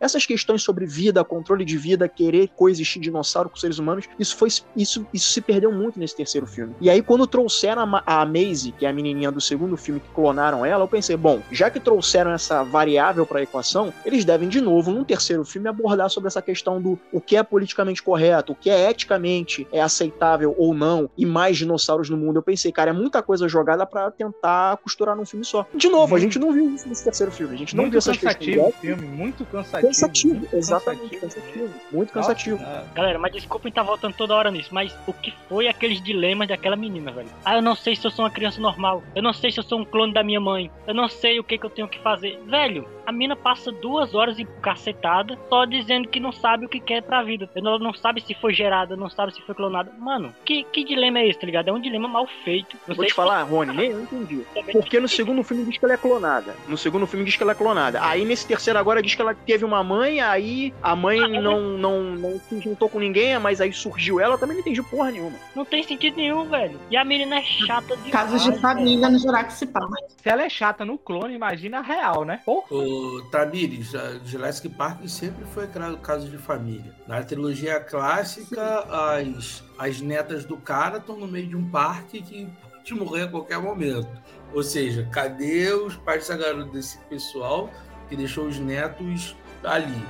Essas 0.00 0.24
questões 0.24 0.62
sobre 0.62 0.86
vida, 0.86 1.22
controle 1.22 1.62
de 1.62 1.76
vida, 1.76 2.08
querer 2.08 2.48
coexistir 2.56 3.02
dinossauro 3.02 3.50
com 3.50 3.56
seres 3.56 3.78
humanos, 3.78 4.08
isso 4.18 4.34
foi 4.34 4.48
isso, 4.74 5.06
isso 5.12 5.32
se 5.32 5.40
perdeu 5.42 5.70
muito 5.70 6.00
nesse 6.00 6.16
terceiro 6.16 6.46
filme. 6.46 6.74
E 6.80 6.88
aí, 6.88 7.02
quando 7.02 7.26
trouxeram 7.26 7.82
a, 7.82 8.02
a 8.06 8.24
Maisie, 8.24 8.72
que 8.72 8.86
é 8.86 8.88
a 8.88 8.92
menininha 8.92 9.30
do 9.30 9.40
segundo 9.40 9.76
filme 9.76 10.00
que 10.00 10.08
clonaram 10.08 10.64
ela, 10.64 10.82
eu 10.82 10.88
pensei, 10.88 11.16
bom, 11.16 11.42
já 11.52 11.68
que 11.70 11.78
trouxeram 11.78 12.30
essa 12.32 12.64
variável 12.64 13.26
para 13.26 13.40
a 13.40 13.42
equação, 13.42 13.92
eles 14.04 14.24
devem 14.24 14.48
de 14.48 14.60
novo, 14.60 14.90
num 14.90 15.04
terceiro 15.04 15.44
filme, 15.44 15.68
abordar 15.68 16.08
sobre 16.08 16.28
essa 16.28 16.40
questão 16.40 16.80
do 16.80 16.98
o 17.12 17.20
que 17.20 17.36
é 17.36 17.42
politicamente 17.42 18.02
correto, 18.02 18.52
o 18.52 18.56
que 18.56 18.70
é 18.70 18.90
eticamente 18.90 19.68
é 19.70 19.82
aceitável 19.82 20.54
ou 20.56 20.72
não, 20.72 21.10
e 21.16 21.26
mais 21.26 21.58
dinossauros 21.58 22.08
no 22.08 22.16
mundo. 22.16 22.38
Eu 22.38 22.42
pensei, 22.42 22.72
cara, 22.72 22.90
é 22.90 22.94
muita 22.94 23.22
coisa 23.22 23.46
jogada 23.46 23.84
para 23.84 24.10
tentar 24.10 24.78
costurar 24.78 25.14
num 25.14 25.26
filme 25.26 25.44
só. 25.44 25.66
De 25.74 25.90
novo, 25.90 26.16
a 26.16 26.18
gente 26.18 26.38
não 26.38 26.52
viu 26.52 26.74
isso 26.74 26.88
nesse 26.88 27.04
terceiro 27.04 27.30
filme. 27.30 27.54
A 27.54 27.58
gente 27.58 27.76
não 27.76 27.84
muito 27.84 27.92
viu 27.92 27.98
essas 27.98 28.16
cansativo 28.16 28.68
o 28.68 28.72
filme, 28.72 29.06
muito 29.06 29.44
cansativo 29.44 29.89
cansativo, 29.90 30.48
exatamente, 30.52 31.16
cansativo. 31.18 31.20
cansativo. 31.20 31.74
Muito 31.92 32.12
cansativo. 32.12 32.62
Nossa, 32.62 32.86
galera, 32.94 33.18
mas 33.18 33.32
desculpa 33.32 33.68
estar 33.68 33.82
voltando 33.82 34.14
toda 34.14 34.34
hora 34.34 34.50
nisso, 34.50 34.70
mas 34.72 34.96
o 35.06 35.12
que 35.12 35.32
foi 35.48 35.68
aqueles 35.68 36.00
dilemas 36.02 36.48
daquela 36.48 36.76
menina, 36.76 37.10
velho? 37.12 37.28
Ah, 37.44 37.56
eu 37.56 37.62
não 37.62 37.74
sei 37.74 37.96
se 37.96 38.06
eu 38.06 38.10
sou 38.10 38.24
uma 38.24 38.30
criança 38.30 38.60
normal. 38.60 39.02
Eu 39.14 39.22
não 39.22 39.32
sei 39.32 39.50
se 39.50 39.58
eu 39.58 39.64
sou 39.64 39.80
um 39.80 39.84
clone 39.84 40.12
da 40.12 40.22
minha 40.22 40.40
mãe. 40.40 40.70
Eu 40.86 40.94
não 40.94 41.08
sei 41.08 41.38
o 41.38 41.44
que, 41.44 41.58
que 41.58 41.66
eu 41.66 41.70
tenho 41.70 41.88
que 41.88 41.98
fazer. 42.00 42.38
Velho, 42.46 42.88
A 43.10 43.12
mina 43.12 43.34
passa 43.34 43.72
duas 43.72 44.14
horas 44.14 44.38
encacetada 44.38 45.36
só 45.48 45.64
dizendo 45.64 46.06
que 46.06 46.20
não 46.20 46.30
sabe 46.30 46.66
o 46.66 46.68
que 46.68 46.78
quer 46.78 47.02
pra 47.02 47.24
vida. 47.24 47.50
Ela 47.56 47.76
não 47.76 47.92
sabe 47.92 48.20
se 48.20 48.34
foi 48.34 48.54
gerada, 48.54 48.94
não 48.94 49.10
sabe 49.10 49.34
se 49.34 49.42
foi 49.42 49.52
clonada. 49.52 49.92
Mano, 49.98 50.32
que, 50.44 50.62
que 50.62 50.84
dilema 50.84 51.18
é 51.18 51.28
esse, 51.28 51.40
tá 51.40 51.44
ligado? 51.44 51.66
É 51.66 51.72
um 51.72 51.80
dilema 51.80 52.06
mal 52.06 52.28
feito. 52.44 52.76
Não 52.86 52.94
Vou 52.94 53.02
sei 53.02 53.08
te 53.08 53.14
falar, 53.14 53.42
Rony, 53.42 53.74
nem 53.74 53.90
eu 53.90 54.02
entendi. 54.02 54.46
Porque 54.70 55.00
no 55.00 55.08
segundo 55.08 55.42
filme 55.42 55.64
diz 55.64 55.76
que 55.76 55.84
ela 55.84 55.94
é 55.94 55.96
clonada. 55.96 56.54
No 56.68 56.78
segundo 56.78 57.04
filme 57.04 57.24
diz 57.24 57.34
que 57.34 57.42
ela 57.42 57.50
é 57.50 57.54
clonada. 57.56 58.00
Aí 58.00 58.24
nesse 58.24 58.46
terceiro 58.46 58.78
agora 58.78 59.02
diz 59.02 59.16
que 59.16 59.22
ela 59.22 59.34
teve 59.34 59.64
uma 59.64 59.82
mãe, 59.82 60.20
aí 60.20 60.72
a 60.80 60.94
mãe 60.94 61.18
não, 61.40 61.62
não, 61.62 62.02
não 62.12 62.38
se 62.38 62.60
juntou 62.60 62.88
com 62.88 63.00
ninguém, 63.00 63.36
mas 63.40 63.60
aí 63.60 63.72
surgiu 63.72 64.20
ela, 64.20 64.34
eu 64.34 64.38
também 64.38 64.54
não 64.54 64.60
entendi 64.60 64.80
porra 64.84 65.10
nenhuma. 65.10 65.36
Não 65.56 65.64
tem 65.64 65.82
sentido 65.82 66.16
nenhum, 66.16 66.44
velho. 66.44 66.78
E 66.88 66.96
a 66.96 67.04
menina 67.04 67.40
é 67.40 67.42
chata 67.42 67.96
de 67.96 68.08
Casos 68.08 68.44
de 68.44 68.56
família 68.60 69.08
no 69.08 69.18
Jurassic 69.18 69.72
Park. 69.72 69.90
Se 70.16 70.28
ela 70.28 70.44
é 70.44 70.48
chata 70.48 70.84
no 70.84 70.96
clone, 70.96 71.34
imagina 71.34 71.78
a 71.78 71.82
real, 71.82 72.24
né? 72.24 72.40
Porra. 72.44 72.68
O 72.70 72.99
Tamires, 73.30 73.94
a 73.94 74.18
Jurassic 74.24 74.68
Park 74.70 75.06
sempre 75.08 75.44
foi 75.46 75.66
caso 76.02 76.28
de 76.28 76.38
família. 76.38 76.94
Na 77.06 77.22
trilogia 77.22 77.80
clássica, 77.80 78.84
as, 78.88 79.62
as 79.78 80.00
netas 80.00 80.44
do 80.44 80.56
cara 80.56 80.98
estão 80.98 81.16
no 81.18 81.26
meio 81.26 81.46
de 81.48 81.56
um 81.56 81.70
parque 81.70 82.22
que 82.22 82.48
pode 82.72 82.94
morrer 82.94 83.22
a 83.24 83.28
qualquer 83.28 83.58
momento. 83.58 84.08
Ou 84.52 84.62
seja, 84.62 85.08
cadê 85.12 85.72
os 85.72 85.96
pais 85.96 86.20
dessa 86.26 86.36
garota, 86.36 86.72
desse 86.72 86.98
pessoal 87.04 87.70
que 88.08 88.16
deixou 88.16 88.46
os 88.46 88.58
netos 88.58 89.36
ali? 89.62 90.02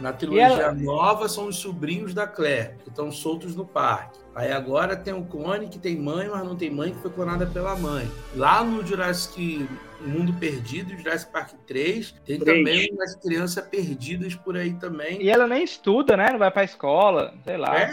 Na 0.00 0.12
trilogia 0.12 0.46
ela- 0.46 0.72
nova 0.72 1.28
são 1.28 1.48
os 1.48 1.56
sobrinhos 1.56 2.14
da 2.14 2.26
Claire, 2.26 2.76
que 2.84 2.88
estão 2.88 3.10
soltos 3.10 3.56
no 3.56 3.66
parque. 3.66 4.18
Aí 4.32 4.52
agora 4.52 4.94
tem 4.94 5.12
o 5.12 5.24
clone 5.24 5.68
que 5.68 5.78
tem 5.78 5.98
mãe, 5.98 6.28
mas 6.28 6.44
não 6.44 6.54
tem 6.54 6.70
mãe, 6.70 6.92
que 6.92 7.00
foi 7.00 7.10
clonada 7.10 7.44
pela 7.46 7.74
mãe. 7.74 8.08
Lá 8.36 8.62
no 8.62 8.86
Jurassic 8.86 9.68
Mundo 10.00 10.32
Perdido, 10.34 10.96
Jurassic 10.96 11.32
Park 11.32 11.50
3, 11.66 12.12
tem 12.24 12.38
Três. 12.38 12.58
também 12.58 12.90
umas 12.92 13.14
crianças 13.16 13.66
perdidas 13.66 14.34
por 14.34 14.56
aí 14.56 14.72
também. 14.74 15.20
E 15.22 15.28
ela 15.28 15.46
nem 15.46 15.64
estuda, 15.64 16.16
né? 16.16 16.30
Não 16.30 16.38
vai 16.38 16.50
pra 16.50 16.64
escola, 16.64 17.34
sei 17.44 17.56
lá. 17.56 17.76
É, 17.78 17.90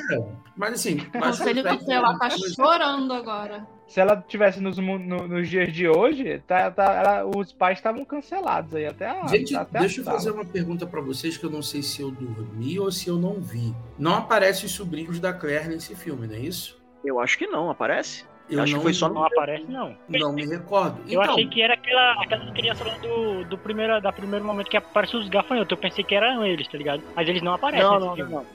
mas 0.55 0.73
assim, 0.73 0.97
mas 1.13 1.39
Conselho 1.39 1.63
do 1.63 1.79
céu, 1.83 1.95
ela 1.97 2.17
tá 2.17 2.29
chorando 2.29 3.13
agora. 3.13 3.67
Se 3.87 3.99
ela 3.99 4.17
tivesse 4.27 4.59
nos, 4.59 4.77
no- 4.79 4.97
nos 5.27 5.47
dias 5.47 5.71
de 5.71 5.87
hoje, 5.87 6.39
tá, 6.47 6.71
tá- 6.71 6.93
ela- 6.93 7.25
os 7.37 7.53
pais 7.53 7.77
estavam 7.77 8.03
cancelados 8.03 8.73
aí 8.73 8.87
até 8.87 9.07
a, 9.09 9.27
Gente, 9.27 9.55
até 9.55 9.77
a 9.77 9.81
deixa 9.81 10.01
eu 10.01 10.05
sala. 10.05 10.17
fazer 10.17 10.31
uma 10.31 10.43
pergunta 10.45 10.87
pra 10.87 11.01
vocês 11.01 11.37
que 11.37 11.45
eu 11.45 11.51
não 11.51 11.61
sei 11.61 11.83
se 11.83 12.01
eu 12.01 12.09
dormi 12.09 12.79
ou 12.79 12.91
se 12.91 13.07
eu 13.09 13.17
não 13.17 13.35
vi. 13.39 13.75
Não 13.97 14.15
aparece 14.15 14.65
os 14.65 14.71
sobrinhos 14.71 15.19
da 15.19 15.31
Claire 15.33 15.67
nesse 15.69 15.93
filme, 15.95 16.25
não 16.25 16.33
é 16.35 16.39
isso? 16.39 16.81
Eu 17.03 17.19
acho 17.19 17.37
que 17.37 17.45
não, 17.45 17.69
aparece? 17.69 18.25
Eu 18.49 18.61
acho 18.61 18.73
não- 18.73 18.79
que 18.79 18.83
foi 18.83 18.93
só 18.93 19.09
Não 19.09 19.23
aparece, 19.23 19.63
não. 19.65 19.97
Não 20.07 20.31
me 20.31 20.45
recordo. 20.45 20.99
Eu 21.09 21.21
Então, 21.21 21.33
achei 21.33 21.47
que 21.47 21.61
era 21.61 21.73
aquela, 21.73 22.21
aquela 22.23 22.51
criança 22.53 22.83
lá 22.83 22.95
do, 22.97 23.43
do 23.45 23.57
primeiro, 23.57 23.99
da 23.99 24.11
primeiro 24.11 24.45
momento 24.45 24.69
que 24.69 24.77
aparece 24.77 25.17
os 25.17 25.27
gafanhotos. 25.29 25.71
Eu 25.71 25.77
pensei 25.77 26.03
que 26.03 26.13
eram 26.13 26.45
eles, 26.45 26.67
tá 26.67 26.77
ligado? 26.77 27.01
Mas 27.15 27.27
eles 27.27 27.41
não 27.41 27.53
aparecem 27.53 27.83
Não, 27.85 27.93
nesse 27.95 28.05
não, 28.07 28.15
filme. 28.15 28.31
não. 28.33 28.45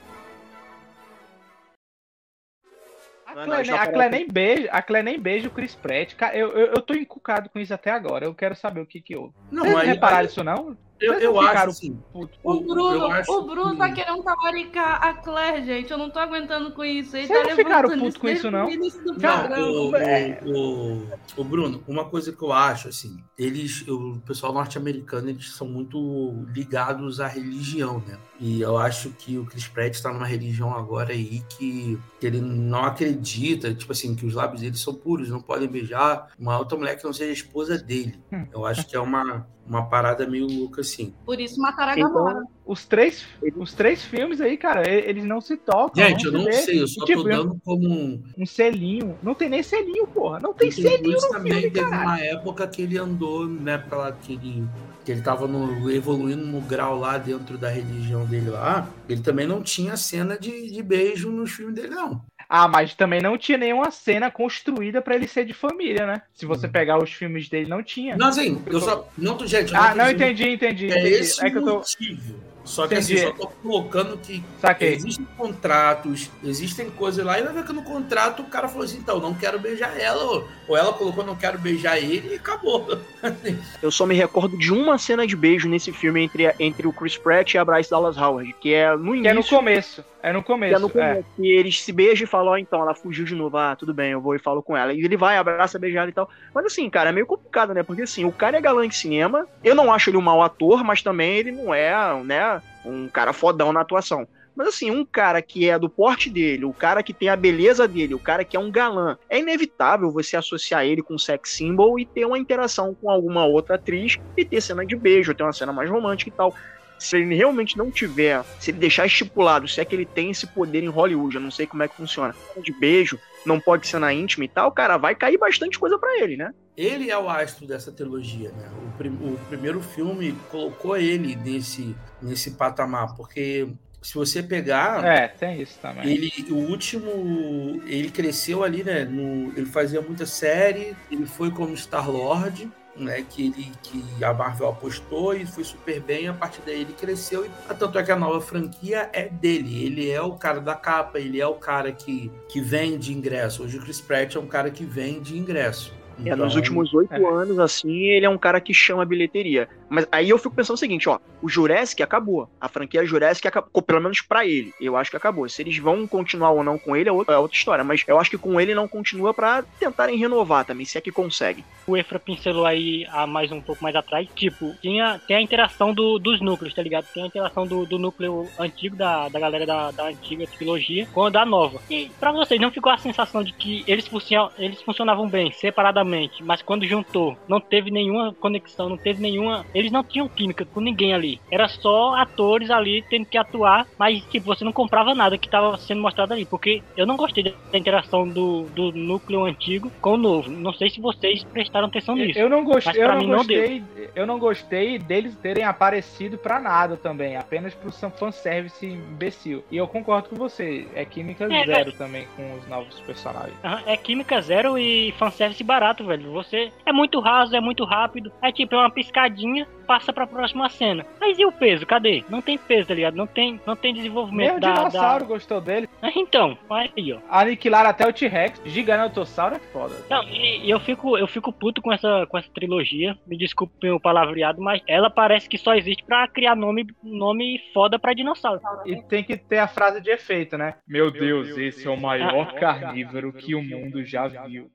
A 3.25 3.33
não, 3.45 3.57
nem- 3.61 3.71
a 3.71 3.83
aparece. 3.83 4.09
nem 4.09 4.27
beija, 4.27 4.69
a 4.71 4.81
Claire 4.81 5.05
nem 5.05 5.19
beija 5.19 5.47
o 5.47 5.51
Chris 5.51 5.73
Pratt. 5.73 6.15
Cara, 6.15 6.35
eu, 6.35 6.49
eu, 6.51 6.67
eu 6.67 6.81
tô 6.81 6.93
encucado 6.93 7.49
com 7.49 7.59
isso 7.59 7.73
até 7.73 7.89
agora. 7.89 8.25
Eu 8.25 8.35
quero 8.35 8.55
saber 8.55 8.81
o 8.81 8.85
que 8.85 8.99
que 9.01 9.15
houve. 9.15 9.33
Não, 9.49 9.63
Vocês 9.63 9.75
aí- 9.77 9.87
repararam 9.87 10.19
aí- 10.19 10.25
isso 10.25 10.43
não? 10.43 10.77
Eu, 11.01 11.13
Vocês 11.13 11.23
eu 11.23 11.39
acho 11.39 11.69
assim. 11.69 11.99
putos? 12.13 12.39
O 12.43 12.59
Bruno, 12.61 12.91
eu 12.95 13.11
acho 13.11 13.31
o 13.31 13.45
Bruno 13.45 13.75
tá 13.77 13.91
querendo 13.91 14.23
talaricar 14.23 15.03
a 15.03 15.13
Claire, 15.13 15.65
gente. 15.65 15.91
Eu 15.91 15.97
não 15.97 16.09
tô 16.09 16.19
aguentando 16.19 16.71
com 16.71 16.83
isso. 16.83 17.15
Ele 17.17 17.27
Vocês 17.27 17.41
tá 17.43 17.49
não 17.49 17.55
ficaram 17.55 17.99
puto 17.99 18.19
com 18.19 18.29
isso, 18.29 18.49
não? 18.51 18.67
Não, 18.69 19.89
o, 19.89 19.95
É. 19.95 20.39
o, 20.45 20.51
o- 20.51 21.07
o 21.37 21.43
Bruno, 21.43 21.83
uma 21.87 22.05
coisa 22.05 22.31
que 22.31 22.41
eu 22.41 22.51
acho, 22.53 22.87
assim, 22.87 23.17
eles, 23.37 23.87
o 23.87 24.19
pessoal 24.25 24.53
norte-americano, 24.53 25.29
eles 25.29 25.51
são 25.53 25.67
muito 25.67 26.45
ligados 26.53 27.19
à 27.19 27.27
religião, 27.27 28.01
né? 28.07 28.17
E 28.39 28.61
eu 28.61 28.77
acho 28.77 29.09
que 29.11 29.37
o 29.37 29.45
Chris 29.45 29.67
Pratt 29.67 29.93
está 29.93 30.11
numa 30.11 30.25
religião 30.25 30.73
agora 30.75 31.11
aí 31.13 31.43
que, 31.49 31.97
que 32.19 32.25
ele 32.27 32.41
não 32.41 32.83
acredita, 32.85 33.73
tipo 33.73 33.91
assim, 33.91 34.15
que 34.15 34.25
os 34.25 34.33
lábios 34.33 34.61
dele 34.61 34.75
são 34.77 34.93
puros, 34.93 35.29
não 35.29 35.41
podem 35.41 35.67
beijar 35.67 36.27
uma 36.39 36.57
outra 36.57 36.77
mulher 36.77 36.97
que 36.97 37.03
não 37.03 37.13
seja 37.13 37.29
a 37.29 37.33
esposa 37.33 37.77
dele. 37.77 38.19
Hum. 38.31 38.45
Eu 38.51 38.65
acho 38.65 38.87
que 38.87 38.95
é 38.95 38.99
uma, 38.99 39.47
uma 39.71 39.89
parada 39.89 40.27
meio 40.27 40.47
louca, 40.47 40.81
assim. 40.81 41.13
Por 41.25 41.39
isso 41.39 41.59
mataram 41.61 41.93
a 41.93 41.95
Então, 41.97 42.13
Gamora. 42.13 42.43
Os 42.65 42.85
três, 42.85 43.25
os 43.55 43.73
três 43.73 44.03
filmes 44.03 44.39
aí, 44.41 44.57
cara, 44.57 44.87
eles 44.89 45.23
não 45.25 45.41
se 45.41 45.57
tocam. 45.57 46.03
Gente, 46.03 46.25
eu 46.25 46.31
se 46.31 46.37
não 46.37 46.51
sei, 46.51 46.81
eu 46.81 46.87
só 46.87 47.05
Tipo, 47.05 47.23
tô 47.23 47.29
dando 47.29 47.59
como 47.63 47.89
um. 47.89 48.23
Um 48.37 48.45
selinho. 48.45 49.17
Não 49.21 49.33
tem 49.33 49.49
nem 49.49 49.63
selinho, 49.63 50.07
porra. 50.07 50.39
Não 50.39 50.53
tem 50.53 50.69
O 50.69 50.71
selinho 50.71 51.21
no 51.21 51.29
também 51.29 51.53
filme, 51.53 51.71
teve 51.71 51.89
caralho. 51.89 52.03
uma 52.03 52.19
época 52.19 52.67
que 52.67 52.81
ele 52.81 52.97
andou, 52.97 53.47
né, 53.47 53.77
pela 53.77 54.11
que 54.11 54.33
ele, 54.33 54.69
que 55.03 55.11
ele 55.11 55.21
tava 55.21 55.47
no, 55.47 55.89
evoluindo 55.89 56.45
no 56.45 56.61
grau 56.61 56.97
lá 56.97 57.17
dentro 57.17 57.57
da 57.57 57.69
religião 57.69 58.25
dele 58.25 58.49
lá. 58.49 58.97
Ele 59.09 59.21
também 59.21 59.47
não 59.47 59.61
tinha 59.63 59.97
cena 59.97 60.37
de, 60.37 60.71
de 60.71 60.83
beijo 60.83 61.31
nos 61.31 61.51
filmes 61.51 61.75
dele, 61.75 61.89
não. 61.95 62.23
Ah, 62.53 62.67
mas 62.67 62.93
também 62.93 63.21
não 63.21 63.37
tinha 63.37 63.57
nenhuma 63.57 63.89
cena 63.91 64.29
construída 64.29 65.01
pra 65.01 65.15
ele 65.15 65.25
ser 65.25 65.45
de 65.45 65.53
família, 65.53 66.05
né? 66.05 66.21
Se 66.33 66.45
você 66.45 66.67
pegar 66.67 67.01
os 67.01 67.09
filmes 67.09 67.47
dele, 67.47 67.69
não 67.69 67.81
tinha. 67.81 68.17
Não, 68.17 68.27
assim, 68.27 68.61
eu 68.67 68.81
só. 68.81 69.07
Não, 69.17 69.37
tô- 69.37 69.47
gente, 69.47 69.73
eu 69.73 69.79
Ah, 69.79 69.91
tô 69.91 69.97
não, 69.99 70.11
entendi, 70.11 70.49
entendi. 70.49 70.91
É 70.91 70.99
entendi. 70.99 71.07
esse 71.15 71.45
É 71.45 71.49
que 71.49 71.57
eu 71.57 71.63
tô. 71.63 71.75
motivo. 71.77 72.35
Só 72.63 72.87
que 72.87 72.95
assim, 72.95 73.13
Entendi. 73.13 73.27
só 73.27 73.33
tô 73.33 73.47
colocando 73.47 74.17
que 74.17 74.43
Saquei. 74.59 74.93
existem 74.93 75.25
contratos, 75.37 76.29
existem 76.43 76.89
coisas 76.89 77.25
lá, 77.25 77.39
e 77.39 77.43
vai 77.43 77.53
ver 77.53 77.65
que 77.65 77.73
no 77.73 77.83
contrato 77.83 78.41
o 78.41 78.45
cara 78.45 78.67
falou 78.67 78.85
assim, 78.85 78.97
então, 78.97 79.19
não 79.19 79.33
quero 79.33 79.59
beijar 79.59 79.99
ela, 79.99 80.23
ou, 80.67 80.77
ela 80.77 80.93
colocou 80.93 81.25
não 81.25 81.35
quero 81.35 81.57
beijar 81.57 81.97
ele 81.97 82.33
e 82.33 82.35
acabou. 82.35 82.99
Eu 83.81 83.91
só 83.91 84.05
me 84.05 84.15
recordo 84.15 84.57
de 84.57 84.71
uma 84.71 84.97
cena 84.97 85.25
de 85.25 85.35
beijo 85.35 85.67
nesse 85.67 85.91
filme 85.91 86.21
entre, 86.21 86.53
entre 86.59 86.87
o 86.87 86.93
Chris 86.93 87.17
Pratt 87.17 87.53
e 87.53 87.57
a 87.57 87.65
Bryce 87.65 87.89
Dallas 87.89 88.17
Howard, 88.17 88.53
que 88.59 88.73
é 88.73 88.95
no 88.95 89.11
Que 89.11 89.17
início. 89.17 89.29
é 89.29 89.33
no 89.33 89.43
começo. 89.43 90.05
É 90.23 90.31
no 90.31 90.43
que 90.43 90.51
é 90.51 90.53
começo. 90.53 90.79
no 90.79 90.87
é. 90.87 90.91
começo, 90.91 91.25
que 91.35 91.51
eles 91.51 91.81
se 91.81 91.91
beijam 91.91 92.25
e 92.25 92.27
falam, 92.27 92.53
ó, 92.53 92.57
então, 92.57 92.81
ela 92.81 92.93
fugiu 92.93 93.25
de 93.25 93.33
novo, 93.33 93.57
ah, 93.57 93.75
tudo 93.75 93.93
bem, 93.93 94.11
eu 94.11 94.21
vou 94.21 94.35
e 94.35 94.39
falo 94.39 94.61
com 94.61 94.77
ela. 94.77 94.93
E 94.93 95.03
ele 95.03 95.17
vai, 95.17 95.37
abraça, 95.37 95.79
beijar 95.79 96.07
e 96.07 96.11
tal. 96.11 96.29
Mas 96.53 96.65
assim, 96.65 96.87
cara, 96.89 97.09
é 97.09 97.11
meio 97.11 97.25
complicado, 97.25 97.73
né? 97.73 97.81
Porque 97.81 98.03
assim, 98.03 98.23
o 98.23 98.31
cara 98.31 98.57
é 98.57 98.61
galã 98.61 98.87
de 98.87 98.95
cinema, 98.95 99.47
eu 99.63 99.73
não 99.73 99.91
acho 99.91 100.09
ele 100.09 100.17
um 100.17 100.21
mau 100.21 100.43
ator, 100.43 100.83
mas 100.83 101.01
também 101.01 101.37
ele 101.37 101.51
não 101.51 101.73
é, 101.73 101.91
né, 102.23 102.60
um 102.85 103.07
cara 103.07 103.33
fodão 103.33 103.71
na 103.71 103.81
atuação. 103.81 104.27
Mas 104.55 104.67
assim, 104.67 104.91
um 104.91 105.05
cara 105.05 105.41
que 105.41 105.69
é 105.69 105.79
do 105.79 105.89
porte 105.89 106.29
dele, 106.29 106.65
o 106.65 106.73
cara 106.73 107.01
que 107.01 107.13
tem 107.13 107.29
a 107.29 107.35
beleza 107.35 107.87
dele, 107.87 108.13
o 108.13 108.19
cara 108.19 108.43
que 108.43 108.57
é 108.57 108.59
um 108.59 108.69
galã, 108.69 109.17
é 109.29 109.39
inevitável 109.39 110.11
você 110.11 110.35
associar 110.35 110.85
ele 110.85 111.01
com 111.01 111.13
um 111.15 111.17
sex 111.17 111.51
symbol 111.51 111.97
e 111.97 112.05
ter 112.05 112.25
uma 112.25 112.37
interação 112.37 112.93
com 112.93 113.09
alguma 113.09 113.45
outra 113.45 113.75
atriz 113.75 114.17
e 114.35 114.43
ter 114.43 114.61
cena 114.61 114.85
de 114.85 114.95
beijo, 114.95 115.33
ter 115.33 115.43
uma 115.43 115.53
cena 115.53 115.71
mais 115.71 115.89
romântica 115.89 116.29
e 116.29 116.33
tal. 116.33 116.53
Se 117.01 117.17
ele 117.17 117.35
realmente 117.35 117.77
não 117.77 117.89
tiver, 117.89 118.43
se 118.59 118.69
ele 118.71 118.77
deixar 118.77 119.05
estipulado, 119.07 119.67
se 119.67 119.81
é 119.81 119.85
que 119.85 119.95
ele 119.95 120.05
tem 120.05 120.29
esse 120.29 120.45
poder 120.47 120.83
em 120.83 120.87
Hollywood, 120.87 121.35
eu 121.35 121.41
não 121.41 121.49
sei 121.51 121.65
como 121.65 121.81
é 121.83 121.87
que 121.87 121.95
funciona, 121.95 122.35
de 122.61 122.71
beijo, 122.71 123.17
não 123.45 123.59
pode 123.59 123.87
ser 123.87 123.97
na 123.99 124.13
íntima 124.13 124.45
e 124.45 124.47
tal, 124.47 124.71
cara, 124.71 124.97
vai 124.97 125.15
cair 125.15 125.37
bastante 125.37 125.79
coisa 125.79 125.97
pra 125.97 126.15
ele, 126.19 126.37
né? 126.37 126.53
Ele 126.77 127.09
é 127.09 127.17
o 127.17 127.27
astro 127.29 127.65
dessa 127.65 127.91
trilogia, 127.91 128.51
né? 128.51 128.69
O, 128.87 128.97
prim- 128.97 129.17
o 129.21 129.37
primeiro 129.49 129.81
filme 129.81 130.35
colocou 130.49 130.95
ele 130.95 131.35
nesse, 131.35 131.95
nesse 132.21 132.51
patamar, 132.51 133.15
porque 133.15 133.67
se 134.01 134.13
você 134.15 134.41
pegar. 134.41 135.03
É, 135.05 135.27
tem 135.27 135.61
isso 135.61 135.77
também. 135.81 136.07
Ele, 136.07 136.31
o 136.49 136.55
último, 136.55 137.81
ele 137.85 138.09
cresceu 138.09 138.63
ali, 138.63 138.83
né? 138.83 139.05
no- 139.05 139.51
ele 139.55 139.65
fazia 139.65 140.01
muita 140.01 140.25
série, 140.25 140.95
ele 141.11 141.25
foi 141.25 141.51
como 141.51 141.75
Star 141.75 142.09
Lord, 142.09 142.69
né? 142.95 143.25
Que 143.29 143.47
ele, 143.47 143.71
que 143.81 144.23
a 144.23 144.33
Marvel 144.33 144.69
apostou 144.69 145.33
e 145.35 145.45
foi 145.45 145.63
super 145.63 145.99
bem. 146.01 146.27
A 146.27 146.33
partir 146.33 146.61
daí 146.65 146.81
ele 146.81 146.93
cresceu 146.93 147.45
e 147.45 147.49
tanto 147.75 147.97
é 147.97 148.03
que 148.03 148.11
a 148.11 148.15
nova 148.15 148.41
franquia 148.41 149.09
é 149.13 149.27
dele. 149.29 149.85
Ele 149.85 150.09
é 150.09 150.21
o 150.21 150.33
cara 150.33 150.59
da 150.59 150.75
capa, 150.75 151.19
ele 151.19 151.39
é 151.39 151.47
o 151.47 151.55
cara 151.55 151.91
que, 151.91 152.31
que 152.49 152.61
vende 152.61 153.13
ingresso. 153.13 153.63
Hoje 153.63 153.77
o 153.77 153.81
Chris 153.81 154.01
Pratt 154.01 154.35
é 154.35 154.39
um 154.39 154.47
cara 154.47 154.69
que 154.69 154.83
vende 154.83 155.37
ingresso. 155.37 155.93
É, 156.25 156.35
nos 156.35 156.47
Então, 156.47 156.55
últimos 156.57 156.93
oito 156.93 157.27
anos, 157.27 157.57
assim, 157.57 158.09
ele 158.09 158.25
é 158.25 158.29
um 158.29 158.37
cara 158.37 158.61
que 158.61 158.73
chama 158.73 159.05
bilheteria. 159.05 159.67
Mas 159.93 160.07
aí 160.11 160.29
eu 160.29 160.37
fico 160.37 160.55
pensando 160.55 160.75
o 160.75 160.79
seguinte, 160.79 161.09
ó, 161.09 161.19
o 161.41 161.49
Jurassic 161.49 162.01
acabou. 162.01 162.49
A 162.59 162.69
franquia 162.69 163.05
Jurassic 163.05 163.45
acabou, 163.47 163.81
pelo 163.81 163.99
menos 164.01 164.21
pra 164.21 164.45
ele. 164.45 164.73
Eu 164.79 164.95
acho 164.95 165.11
que 165.11 165.17
acabou. 165.17 165.47
Se 165.49 165.61
eles 165.61 165.77
vão 165.77 166.07
continuar 166.07 166.51
ou 166.51 166.63
não 166.63 166.77
com 166.79 166.95
ele 166.95 167.09
é 167.09 167.11
outra, 167.11 167.35
é 167.35 167.37
outra 167.37 167.57
história. 167.57 167.83
Mas 167.83 168.03
eu 168.07 168.17
acho 168.19 168.29
que 168.29 168.37
com 168.37 168.59
ele 168.59 168.73
não 168.73 168.87
continua 168.87 169.33
pra 169.33 169.63
tentarem 169.79 170.17
renovar 170.17 170.63
também, 170.63 170.85
se 170.85 170.97
é 170.97 171.01
que 171.01 171.11
consegue. 171.11 171.63
O 171.85 171.97
Efra 171.97 172.17
pincelou 172.19 172.65
aí 172.65 173.05
há 173.11 173.27
mais 173.27 173.51
um 173.51 173.59
pouco 173.59 173.83
mais 173.83 173.95
atrás, 173.95 174.27
tipo, 174.33 174.73
tinha, 174.81 175.19
tem 175.27 175.35
a 175.35 175.41
interação 175.41 175.93
do- 175.93 176.17
dos 176.19 176.39
núcleos, 176.39 176.73
tá 176.73 176.81
ligado? 176.81 177.05
Tem 177.13 177.23
a 177.23 177.27
interação 177.27 177.67
do, 177.67 177.85
do 177.85 177.99
núcleo 177.99 178.47
antigo, 178.57 178.95
da, 178.95 179.27
da 179.27 179.39
galera 179.39 179.65
da, 179.65 179.91
da 179.91 180.05
antiga 180.07 180.45
trilogia, 180.47 181.05
com 181.11 181.25
a 181.25 181.29
da 181.29 181.45
nova. 181.45 181.81
E 181.89 182.09
pra 182.19 182.31
vocês, 182.31 182.61
não 182.61 182.71
ficou 182.71 182.91
a 182.93 182.97
sensação 182.97 183.43
de 183.43 183.51
que 183.51 183.83
eles, 183.87 184.07
funcionam, 184.07 184.51
eles 184.57 184.81
funcionavam 184.81 185.27
bem, 185.27 185.51
separadamente, 185.51 186.43
mas 186.43 186.61
quando 186.61 186.85
juntou, 186.85 187.37
não 187.47 187.59
teve 187.59 187.91
nenhuma 187.91 188.33
conexão, 188.35 188.87
não 188.87 188.97
teve 188.97 189.21
nenhuma. 189.21 189.65
Eles 189.81 189.91
não 189.91 190.03
tinham 190.03 190.29
química 190.29 190.63
com 190.63 190.79
ninguém 190.79 191.13
ali. 191.13 191.41
Era 191.49 191.67
só 191.67 192.15
atores 192.15 192.69
ali 192.69 193.03
tendo 193.09 193.25
que 193.25 193.37
atuar, 193.37 193.87
mas 193.97 194.23
tipo, 194.25 194.45
você 194.45 194.63
não 194.63 194.71
comprava 194.71 195.15
nada 195.15 195.37
que 195.37 195.47
estava 195.47 195.75
sendo 195.77 196.01
mostrado 196.01 196.33
ali. 196.33 196.45
Porque 196.45 196.83
eu 196.95 197.05
não 197.05 197.17
gostei 197.17 197.43
da 197.43 197.77
interação 197.77 198.27
do, 198.27 198.63
do 198.75 198.91
núcleo 198.91 199.43
antigo 199.45 199.91
com 199.99 200.13
o 200.13 200.17
novo. 200.17 200.51
Não 200.51 200.73
sei 200.73 200.89
se 200.89 201.01
vocês 201.01 201.43
prestaram 201.43 201.87
atenção 201.87 202.15
nisso. 202.15 202.39
Eu 202.39 202.49
não 202.49 202.63
gostei, 202.63 203.01
eu 203.01 203.07
não 203.07 203.17
mim 203.17 203.27
não 203.27 203.37
gostei, 203.37 203.83
eu 204.15 204.27
não 204.27 204.39
gostei 204.39 204.99
deles 204.99 205.35
terem 205.35 205.63
aparecido 205.63 206.37
pra 206.37 206.59
nada 206.59 206.95
também, 206.95 207.35
apenas 207.35 207.73
pro 207.73 207.91
fanservice 207.91 208.85
imbecil. 208.85 209.63
E 209.71 209.77
eu 209.77 209.87
concordo 209.87 210.29
com 210.29 210.35
você, 210.35 210.87
é 210.93 211.03
química 211.05 211.45
É, 211.45 211.65
zero 211.65 211.89
é. 211.89 211.93
também 211.93 212.27
com 212.35 212.55
os 212.55 212.67
novos 212.67 212.99
personagens. 213.01 213.57
É 213.85 213.97
química 213.97 214.41
zero 214.41 214.77
e 214.77 215.11
fanservice 215.17 215.63
barato, 215.63 216.05
velho. 216.05 216.31
Você 216.31 216.71
é 216.85 216.91
muito 216.91 217.19
raso, 217.19 217.55
é 217.55 217.61
muito 217.61 217.83
rápido. 217.83 218.31
É 218.41 218.51
tipo, 218.51 218.75
é 218.75 218.77
uma 218.77 218.91
piscadinha, 218.91 219.67
passa 219.91 220.13
pra 220.13 220.25
próxima 220.25 220.69
cena. 220.69 221.05
Mas 221.19 221.37
e 221.37 221.45
o 221.45 221.51
peso? 221.51 221.85
Cadê? 221.85 222.23
Não 222.29 222.41
tem 222.41 222.57
peso, 222.57 222.87
tá 222.87 222.93
ligado? 222.93 223.15
Não 223.15 223.27
tem, 223.27 223.59
não 223.65 223.75
tem 223.75 223.93
desenvolvimento 223.93 224.53
Mesmo 224.53 224.71
o 224.71 224.73
dinossauro 224.73 225.25
da... 225.25 225.27
gostou 225.27 225.59
dele. 225.59 225.89
Então, 226.15 226.57
aí, 226.69 227.13
ó. 227.13 227.19
Aniquilaram 227.29 227.89
até 227.89 228.07
o 228.07 228.13
T-Rex. 228.13 228.61
Giganotossauro 228.63 229.55
é 229.55 229.59
foda. 229.59 229.95
Não, 230.09 230.23
e, 230.23 230.65
e 230.65 230.69
eu 230.69 230.79
fico, 230.79 231.17
eu 231.17 231.27
fico 231.27 231.51
puto 231.51 231.81
com 231.81 231.91
essa, 231.91 232.25
com 232.27 232.37
essa 232.37 232.49
trilogia. 232.53 233.17
Me 233.27 233.37
desculpe 233.37 233.89
o 233.89 233.99
palavreado, 233.99 234.61
mas 234.61 234.81
ela 234.87 235.09
parece 235.09 235.49
que 235.49 235.57
só 235.57 235.73
existe 235.73 236.03
pra 236.03 236.27
criar 236.27 236.55
nome, 236.55 236.87
nome 237.03 237.59
foda 237.73 237.99
pra 237.99 238.13
dinossauro. 238.13 238.61
E 238.85 239.01
tem 239.03 239.23
que 239.23 239.35
ter 239.35 239.57
a 239.57 239.67
frase 239.67 239.99
de 239.99 240.09
efeito, 240.09 240.57
né? 240.57 240.75
Meu 240.87 241.11
Deus, 241.11 241.49
esse 241.57 241.87
é 241.87 241.89
o 241.89 241.99
maior 241.99 242.53
carnívoro 242.53 243.33
que 243.33 243.55
o 243.55 243.63
mundo 243.63 244.05
já 244.05 244.27
viu. 244.27 244.71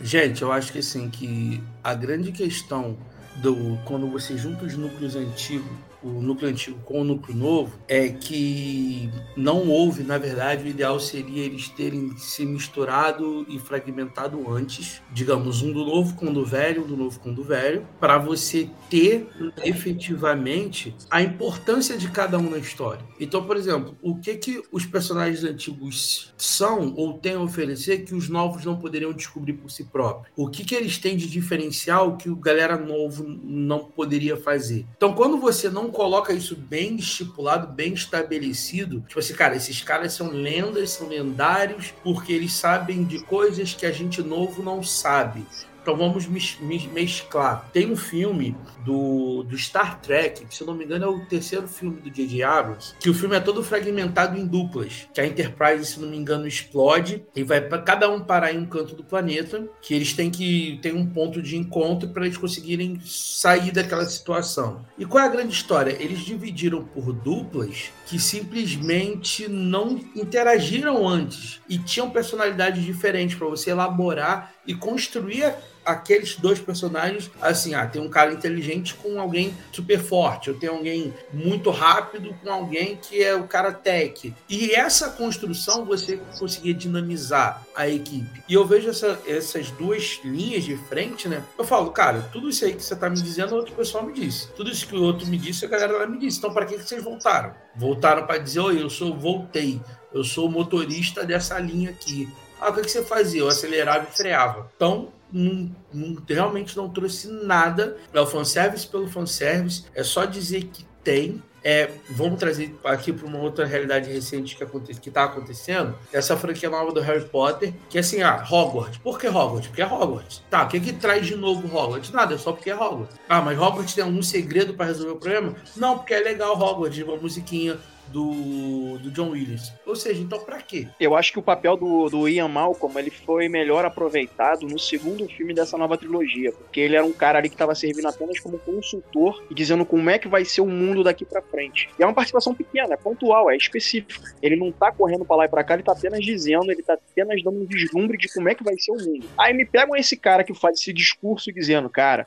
Gente, 0.00 0.42
eu 0.42 0.52
acho 0.52 0.72
que 0.72 0.78
assim, 0.78 1.10
que 1.10 1.60
a 1.82 1.92
grande 1.94 2.30
questão 2.30 2.96
do 3.38 3.78
quando 3.84 4.06
você 4.08 4.36
junta 4.36 4.64
os 4.64 4.76
núcleos 4.76 5.16
antigos, 5.16 5.70
o 6.02 6.08
núcleo 6.20 6.50
antigo 6.50 6.78
com 6.84 7.00
o 7.00 7.04
núcleo 7.04 7.36
novo, 7.36 7.78
é 7.88 8.08
que 8.08 9.10
não 9.36 9.68
houve, 9.68 10.02
na 10.02 10.18
verdade, 10.18 10.64
o 10.64 10.68
ideal 10.68 10.98
seria 11.00 11.44
eles 11.44 11.68
terem 11.68 12.16
se 12.16 12.44
misturado 12.44 13.46
e 13.48 13.58
fragmentado 13.58 14.50
antes, 14.50 15.02
digamos, 15.12 15.62
um 15.62 15.72
do 15.72 15.84
novo 15.84 16.14
com 16.14 16.26
o 16.26 16.34
do 16.34 16.44
velho, 16.44 16.84
um 16.84 16.86
do 16.86 16.96
novo 16.96 17.18
com 17.20 17.30
o 17.30 17.34
do 17.34 17.42
velho, 17.42 17.86
para 18.00 18.18
você 18.18 18.68
ter 18.88 19.28
efetivamente 19.64 20.94
a 21.10 21.22
importância 21.22 21.96
de 21.96 22.08
cada 22.08 22.38
um 22.38 22.50
na 22.50 22.58
história. 22.58 23.04
Então, 23.20 23.44
por 23.44 23.56
exemplo, 23.56 23.96
o 24.02 24.16
que 24.16 24.34
que 24.36 24.62
os 24.70 24.86
personagens 24.86 25.44
antigos 25.44 26.32
são 26.36 26.94
ou 26.96 27.14
têm 27.14 27.34
a 27.34 27.40
oferecer 27.40 28.04
que 28.04 28.14
os 28.14 28.28
novos 28.28 28.64
não 28.64 28.78
poderiam 28.78 29.12
descobrir 29.12 29.54
por 29.54 29.70
si 29.70 29.84
próprios? 29.84 30.32
O 30.36 30.48
que 30.48 30.64
que 30.64 30.74
eles 30.74 30.98
têm 30.98 31.16
de 31.16 31.28
diferencial 31.28 32.16
que 32.16 32.30
o 32.30 32.36
galera 32.36 32.76
novo 32.76 33.24
não 33.26 33.80
poderia 33.84 34.36
fazer? 34.36 34.86
Então, 34.96 35.12
quando 35.12 35.38
você 35.38 35.68
não 35.68 35.87
coloca 35.90 36.32
isso 36.32 36.56
bem 36.56 36.96
estipulado, 36.96 37.66
bem 37.66 37.92
estabelecido, 37.92 39.00
tipo 39.06 39.18
assim, 39.18 39.34
cara, 39.34 39.56
esses 39.56 39.82
caras 39.82 40.12
são 40.12 40.30
lendas, 40.30 40.90
são 40.90 41.08
lendários, 41.08 41.92
porque 42.02 42.32
eles 42.32 42.52
sabem 42.52 43.04
de 43.04 43.20
coisas 43.24 43.74
que 43.74 43.86
a 43.86 43.92
gente 43.92 44.22
novo 44.22 44.62
não 44.62 44.82
sabe. 44.82 45.44
Então 45.88 45.96
vamos 45.96 46.26
mes- 46.26 46.58
mes- 46.60 46.84
mesclar. 46.92 47.66
Tem 47.72 47.90
um 47.90 47.96
filme 47.96 48.54
do, 48.84 49.42
do 49.44 49.56
Star 49.56 49.98
Trek, 50.02 50.44
que 50.44 50.54
se 50.54 50.62
não 50.62 50.74
me 50.74 50.84
engano 50.84 51.06
é 51.06 51.08
o 51.08 51.24
terceiro 51.24 51.66
filme 51.66 51.98
do 52.02 52.10
J.J. 52.10 52.42
Abrams, 52.42 52.92
que 53.00 53.08
o 53.08 53.14
filme 53.14 53.34
é 53.34 53.40
todo 53.40 53.64
fragmentado 53.64 54.38
em 54.38 54.44
duplas. 54.46 55.08
Que 55.14 55.22
a 55.22 55.26
Enterprise, 55.26 55.86
se 55.92 55.98
não 56.00 56.10
me 56.10 56.18
engano, 56.18 56.46
explode 56.46 57.24
e 57.34 57.42
vai 57.42 57.62
para 57.62 57.80
cada 57.80 58.10
um 58.10 58.20
parar 58.20 58.52
em 58.52 58.58
um 58.58 58.66
canto 58.66 58.94
do 58.94 59.02
planeta, 59.02 59.66
que 59.80 59.94
eles 59.94 60.12
têm 60.12 60.30
que 60.30 60.78
ter 60.82 60.92
um 60.94 61.06
ponto 61.06 61.40
de 61.40 61.56
encontro 61.56 62.10
para 62.10 62.26
eles 62.26 62.36
conseguirem 62.36 63.00
sair 63.02 63.72
daquela 63.72 64.04
situação. 64.04 64.84
E 64.98 65.06
qual 65.06 65.24
é 65.24 65.26
a 65.26 65.30
grande 65.30 65.54
história? 65.54 65.96
Eles 65.98 66.18
dividiram 66.20 66.84
por 66.84 67.14
duplas 67.14 67.90
que 68.04 68.18
simplesmente 68.18 69.48
não 69.48 69.98
interagiram 70.14 71.08
antes 71.08 71.62
e 71.66 71.78
tinham 71.78 72.10
personalidades 72.10 72.84
diferentes 72.84 73.36
para 73.38 73.46
você 73.48 73.70
elaborar 73.70 74.52
e 74.68 74.74
construir 74.74 75.52
aqueles 75.84 76.36
dois 76.36 76.58
personagens 76.58 77.30
assim, 77.40 77.72
ah, 77.74 77.86
tem 77.86 78.02
um 78.02 78.10
cara 78.10 78.30
inteligente 78.30 78.92
com 78.94 79.18
alguém 79.18 79.56
super 79.72 79.98
forte, 79.98 80.48
eu 80.48 80.58
tenho 80.58 80.72
alguém 80.74 81.14
muito 81.32 81.70
rápido 81.70 82.36
com 82.42 82.50
alguém 82.52 82.96
que 82.96 83.22
é 83.24 83.34
o 83.34 83.44
cara 83.44 83.72
tech. 83.72 84.34
E 84.50 84.72
essa 84.72 85.08
construção 85.08 85.86
você 85.86 86.20
conseguia 86.38 86.74
dinamizar 86.74 87.66
a 87.74 87.88
equipe. 87.88 88.42
E 88.46 88.52
eu 88.52 88.66
vejo 88.66 88.90
essa- 88.90 89.18
essas 89.26 89.70
duas 89.70 90.20
linhas 90.22 90.64
de 90.64 90.76
frente, 90.76 91.26
né? 91.26 91.42
Eu 91.56 91.64
falo, 91.64 91.90
cara, 91.90 92.28
tudo 92.30 92.50
isso 92.50 92.66
aí 92.66 92.74
que 92.74 92.82
você 92.82 92.94
tá 92.94 93.08
me 93.08 93.16
dizendo, 93.16 93.54
outro 93.54 93.74
pessoal 93.74 94.04
me 94.04 94.12
disse. 94.12 94.48
Tudo 94.52 94.70
isso 94.70 94.86
que 94.86 94.94
o 94.94 95.02
outro 95.02 95.26
me 95.26 95.38
disse, 95.38 95.64
a 95.64 95.68
galera 95.68 95.96
lá 95.96 96.06
me 96.06 96.18
disse. 96.18 96.36
Então, 96.36 96.52
para 96.52 96.66
que 96.66 96.76
que 96.76 96.82
vocês 96.86 97.02
voltaram? 97.02 97.54
Voltaram 97.74 98.26
para 98.26 98.36
dizer, 98.36 98.60
oi, 98.60 98.82
eu 98.82 98.90
sou, 98.90 99.16
voltei. 99.16 99.80
Eu 100.12 100.22
sou 100.24 100.50
motorista 100.50 101.24
dessa 101.24 101.58
linha 101.58 101.90
aqui. 101.90 102.28
Ah, 102.60 102.70
o 102.70 102.74
que, 102.74 102.88
você 102.88 103.04
fazia? 103.04 103.40
Eu 103.40 103.48
acelerava 103.48 104.06
e 104.10 104.16
freava. 104.16 104.70
Então, 104.76 105.08
não- 105.32 105.70
não- 105.92 106.16
realmente 106.28 106.76
não 106.76 106.88
trouxe 106.88 107.28
nada. 107.28 107.96
É 108.12 108.20
o 108.20 108.26
fanservice 108.26 108.86
pelo 108.86 109.08
fanservice. 109.08 109.84
É 109.94 110.02
só 110.02 110.24
dizer 110.24 110.64
que 110.64 110.84
tem. 111.04 111.42
É, 111.64 111.90
vamos 112.10 112.38
trazer 112.38 112.74
aqui 112.84 113.12
para 113.12 113.26
uma 113.26 113.40
outra 113.40 113.66
realidade 113.66 114.10
recente 114.10 114.54
que, 114.56 114.62
aconte, 114.62 114.94
que 114.94 115.10
tá 115.10 115.24
acontecendo. 115.24 115.94
Essa 116.12 116.36
franquia 116.36 116.70
nova 116.70 116.92
do 116.92 117.00
Harry 117.00 117.24
Potter, 117.24 117.74
que 117.90 117.98
é 117.98 118.00
assim, 118.00 118.22
ah, 118.22 118.42
Hogwarts. 118.48 118.98
Por 118.98 119.18
que 119.18 119.26
Hogwarts? 119.26 119.66
Porque 119.66 119.82
é 119.82 119.86
Hogwarts. 119.86 120.40
Tá, 120.48 120.62
o 120.64 120.68
que 120.68 120.78
que 120.78 120.92
traz 120.92 121.26
de 121.26 121.34
novo 121.36 121.66
Hogwarts? 121.66 122.12
Nada, 122.12 122.36
é 122.36 122.38
só 122.38 122.52
porque 122.52 122.70
é 122.70 122.76
Hogwarts. 122.76 123.16
Ah, 123.28 123.42
mas 123.42 123.58
Hogwarts 123.58 123.92
tem 123.92 124.04
algum 124.04 124.22
segredo 124.22 124.74
para 124.74 124.86
resolver 124.86 125.12
o 125.12 125.16
problema? 125.16 125.56
Não, 125.76 125.98
porque 125.98 126.14
é 126.14 126.20
legal 126.20 126.56
Hogwarts, 126.58 127.02
uma 127.02 127.16
musiquinha 127.16 127.76
do, 128.10 128.98
do 128.98 129.10
John 129.10 129.30
Williams. 129.30 129.72
Ou 129.86 129.96
seja, 129.96 130.20
então 130.20 130.38
pra 130.40 130.60
quê? 130.60 130.88
Eu 131.00 131.14
acho 131.14 131.32
que 131.32 131.38
o 131.38 131.42
papel 131.42 131.76
do, 131.76 132.08
do 132.08 132.28
Ian 132.28 132.48
Malcolm 132.48 132.98
ele 132.98 133.10
foi 133.10 133.48
melhor 133.48 133.84
aproveitado 133.84 134.66
no 134.66 134.78
segundo 134.78 135.26
filme 135.28 135.54
dessa 135.54 135.76
nova 135.76 135.96
trilogia, 135.96 136.52
porque 136.52 136.80
ele 136.80 136.96
era 136.96 137.04
um 137.04 137.12
cara 137.12 137.38
ali 137.38 137.48
que 137.48 137.54
estava 137.54 137.74
servindo 137.74 138.06
apenas 138.06 138.38
como 138.40 138.58
consultor 138.58 139.42
e 139.50 139.54
dizendo 139.54 139.84
como 139.84 140.10
é 140.10 140.18
que 140.18 140.28
vai 140.28 140.44
ser 140.44 140.60
o 140.60 140.66
mundo 140.66 141.04
daqui 141.04 141.24
pra 141.24 141.42
frente. 141.42 141.88
E 141.98 142.02
é 142.02 142.06
uma 142.06 142.14
participação 142.14 142.54
pequena, 142.54 142.94
é 142.94 142.96
pontual, 142.96 143.50
é 143.50 143.56
específica. 143.56 144.34
Ele 144.42 144.56
não 144.56 144.72
tá 144.72 144.90
correndo 144.92 145.24
pra 145.24 145.36
lá 145.36 145.44
e 145.44 145.48
pra 145.48 145.64
cá, 145.64 145.74
ele 145.74 145.82
tá 145.82 145.92
apenas 145.92 146.24
dizendo, 146.24 146.70
ele 146.70 146.82
tá 146.82 146.94
apenas 146.94 147.42
dando 147.42 147.60
um 147.60 147.66
vislumbre 147.66 148.16
de 148.16 148.32
como 148.32 148.48
é 148.48 148.54
que 148.54 148.64
vai 148.64 148.76
ser 148.78 148.92
o 148.92 148.96
mundo. 148.96 149.26
Aí 149.38 149.52
me 149.54 149.64
pegam 149.64 149.96
esse 149.96 150.16
cara 150.16 150.44
que 150.44 150.54
faz 150.54 150.78
esse 150.78 150.92
discurso 150.92 151.52
dizendo, 151.52 151.88
cara, 151.88 152.26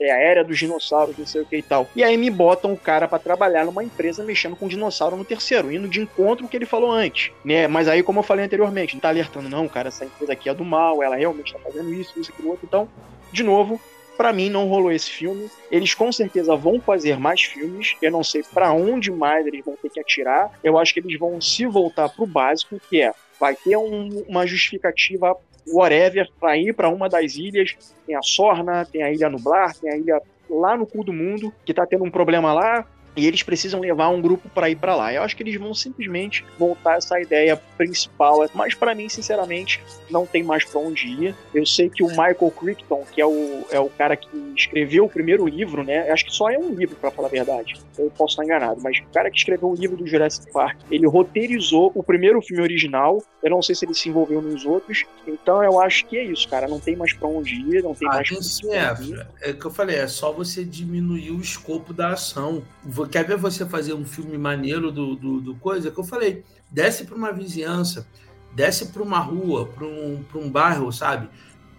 é 0.00 0.10
a 0.10 0.16
era 0.16 0.44
dos 0.44 0.58
dinossauros, 0.58 1.16
não 1.16 1.26
sei 1.26 1.42
o 1.42 1.46
que 1.46 1.56
e 1.56 1.62
tal. 1.62 1.88
E 1.94 2.02
aí 2.02 2.16
me 2.16 2.30
botam 2.30 2.72
o 2.72 2.76
cara 2.76 3.08
pra 3.08 3.18
trabalhar 3.18 3.64
numa 3.64 3.82
empresa 3.82 4.24
mexendo 4.24 4.56
com 4.56 4.68
dinossauro 4.68 5.15
no 5.16 5.24
terceiro, 5.24 5.72
indo 5.72 5.88
de 5.88 6.00
encontro 6.00 6.44
ao 6.44 6.50
que 6.50 6.56
ele 6.56 6.66
falou 6.66 6.90
antes, 6.90 7.32
né? 7.44 7.66
Mas 7.66 7.88
aí, 7.88 8.02
como 8.02 8.20
eu 8.20 8.22
falei 8.22 8.44
anteriormente, 8.44 8.94
não 8.94 9.00
tá 9.00 9.08
alertando, 9.08 9.48
não, 9.48 9.68
cara, 9.68 9.88
essa 9.88 10.04
empresa 10.04 10.32
aqui 10.32 10.48
é 10.48 10.54
do 10.54 10.64
mal, 10.64 11.02
ela 11.02 11.16
realmente 11.16 11.52
tá 11.52 11.58
fazendo 11.58 11.92
isso, 11.94 12.18
isso, 12.18 12.30
aquilo, 12.32 12.50
outro. 12.50 12.66
Então, 12.66 12.88
de 13.32 13.42
novo, 13.42 13.80
Pra 14.16 14.32
mim 14.32 14.48
não 14.48 14.66
rolou 14.66 14.90
esse 14.90 15.10
filme. 15.10 15.50
Eles 15.70 15.92
com 15.92 16.10
certeza 16.10 16.56
vão 16.56 16.80
fazer 16.80 17.18
mais 17.18 17.42
filmes. 17.42 17.96
Eu 18.00 18.10
não 18.10 18.24
sei 18.24 18.42
pra 18.42 18.72
onde 18.72 19.10
mais 19.12 19.46
eles 19.46 19.62
vão 19.62 19.76
ter 19.76 19.90
que 19.90 20.00
atirar. 20.00 20.50
Eu 20.64 20.78
acho 20.78 20.94
que 20.94 21.00
eles 21.00 21.18
vão 21.18 21.38
se 21.38 21.66
voltar 21.66 22.08
pro 22.08 22.24
básico, 22.24 22.80
que 22.88 23.02
é 23.02 23.12
vai 23.38 23.54
ter 23.54 23.76
um- 23.76 24.24
uma 24.26 24.46
justificativa 24.46 25.36
whatever 25.70 26.30
pra 26.40 26.56
ir 26.56 26.72
pra 26.74 26.88
uma 26.88 27.10
das 27.10 27.34
ilhas. 27.36 27.76
Tem 28.06 28.16
a 28.16 28.22
Sorna, 28.22 28.86
tem 28.90 29.02
a 29.02 29.12
Ilha 29.12 29.28
Nublar, 29.28 29.74
tem 29.76 29.90
a 29.92 29.96
ilha 29.98 30.22
lá 30.48 30.76
no 30.78 30.86
cu 30.86 31.04
do 31.04 31.12
mundo 31.12 31.52
que 31.66 31.74
tá 31.74 31.84
tendo 31.86 32.04
um 32.04 32.10
problema 32.10 32.54
lá. 32.54 32.86
E 33.16 33.26
eles 33.26 33.42
precisam 33.42 33.80
levar 33.80 34.10
um 34.10 34.20
grupo 34.20 34.48
para 34.50 34.68
ir 34.68 34.76
para 34.76 34.94
lá. 34.94 35.12
Eu 35.12 35.22
acho 35.22 35.34
que 35.34 35.42
eles 35.42 35.58
vão 35.58 35.72
simplesmente 35.74 36.44
voltar 36.58 36.98
essa 36.98 37.18
ideia 37.20 37.56
principal. 37.76 38.46
Mas 38.54 38.74
para 38.74 38.94
mim, 38.94 39.08
sinceramente, 39.08 39.80
não 40.10 40.26
tem 40.26 40.42
mais 40.42 40.64
para 40.64 40.80
onde 40.80 41.06
ir. 41.08 41.34
Eu 41.54 41.64
sei 41.64 41.88
que 41.88 42.02
o 42.02 42.08
Michael 42.08 42.52
Crichton, 42.58 43.04
que 43.12 43.20
é 43.20 43.26
o, 43.26 43.64
é 43.70 43.80
o 43.80 43.88
cara 43.88 44.16
que 44.16 44.28
escreveu 44.56 45.04
o 45.04 45.08
primeiro 45.08 45.46
livro, 45.46 45.82
né? 45.82 46.10
Acho 46.10 46.26
que 46.26 46.32
só 46.32 46.50
é 46.50 46.58
um 46.58 46.74
livro, 46.74 46.96
para 46.96 47.10
falar 47.10 47.28
a 47.28 47.30
verdade. 47.30 47.74
Eu 47.98 48.10
posso 48.10 48.32
estar 48.32 48.44
enganado, 48.44 48.80
mas 48.82 48.98
o 48.98 49.04
cara 49.12 49.30
que 49.30 49.38
escreveu 49.38 49.70
o 49.70 49.74
livro 49.74 49.96
do 49.96 50.06
Jurassic 50.06 50.52
Park, 50.52 50.78
ele 50.90 51.06
roteirizou 51.06 51.90
o 51.94 52.02
primeiro 52.02 52.40
filme 52.42 52.62
original. 52.62 53.22
Eu 53.42 53.50
não 53.50 53.62
sei 53.62 53.74
se 53.74 53.84
ele 53.84 53.94
se 53.94 54.08
envolveu 54.08 54.42
nos 54.42 54.64
outros. 54.66 55.04
Então 55.26 55.62
eu 55.62 55.80
acho 55.80 56.04
que 56.06 56.18
é 56.18 56.24
isso, 56.24 56.48
cara. 56.48 56.68
Não 56.68 56.80
tem 56.80 56.96
mais 56.96 57.12
para 57.12 57.28
onde 57.28 57.54
ir, 57.54 57.82
não 57.82 57.94
tem 57.94 58.08
Ah, 58.08 58.14
mais 58.14 58.28
é, 58.30 59.02
ir. 59.02 59.26
é 59.40 59.50
o 59.50 59.54
que 59.58 59.64
eu 59.64 59.70
falei, 59.70 59.96
é 59.96 60.06
só 60.06 60.32
você 60.32 60.64
diminuir 60.64 61.30
o 61.30 61.40
escopo 61.40 61.92
da 61.92 62.10
ação. 62.10 62.62
Quer 63.10 63.26
ver 63.26 63.36
você 63.36 63.64
fazer 63.66 63.94
um 63.94 64.04
filme 64.04 64.36
maneiro 64.38 64.90
do, 64.90 65.14
do, 65.16 65.40
do 65.40 65.54
coisa? 65.56 65.90
Que 65.90 65.98
eu 65.98 66.04
falei, 66.04 66.44
desce 66.70 67.04
para 67.04 67.16
uma 67.16 67.32
vizinhança, 67.32 68.06
desce 68.54 68.86
para 68.86 69.02
uma 69.02 69.18
rua, 69.18 69.66
para 69.66 69.86
um, 69.86 70.24
pra 70.30 70.40
um 70.40 70.50
bairro, 70.50 70.92
sabe? 70.92 71.28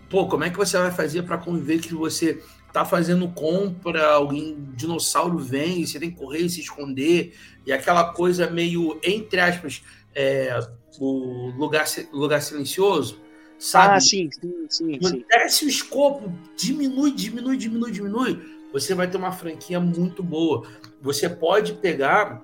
Pô, 0.10 0.28
como 0.28 0.44
é 0.44 0.50
que 0.50 0.58
você 0.58 0.78
vai 0.78 0.92
fazer 0.92 1.24
para 1.24 1.38
conviver 1.38 1.80
que 1.80 1.94
você 1.94 2.42
tá 2.72 2.86
fazendo 2.86 3.28
compra, 3.30 4.06
alguém, 4.08 4.58
dinossauro 4.76 5.38
vem, 5.40 5.86
você 5.86 6.00
tem 6.00 6.12
que 6.12 6.18
correr, 6.18 6.48
se 6.50 6.62
esconder, 6.62 7.34
e 7.66 7.72
aquela 7.72 8.14
coisa 8.14 8.50
meio, 8.50 9.00
entre 9.04 9.40
aspas, 9.40 9.84
é, 10.14 10.60
o 11.00 11.52
lugar, 11.58 11.86
lugar 12.12 12.42
silencioso, 12.42 13.20
sabe? 13.58 13.96
Ah, 13.96 14.00
sim, 14.00 14.30
sim, 14.32 14.68
sim. 14.70 15.26
Desce 15.30 15.66
o 15.66 15.70
escopo, 15.70 16.32
diminui, 16.56 17.12
diminui, 17.12 17.58
diminui, 17.58 17.92
diminui. 17.92 18.57
Você 18.72 18.94
vai 18.94 19.10
ter 19.10 19.18
uma 19.18 19.32
franquia 19.32 19.80
muito 19.80 20.22
boa. 20.22 20.68
Você 21.02 21.30
pode 21.30 21.74
pegar 21.74 22.42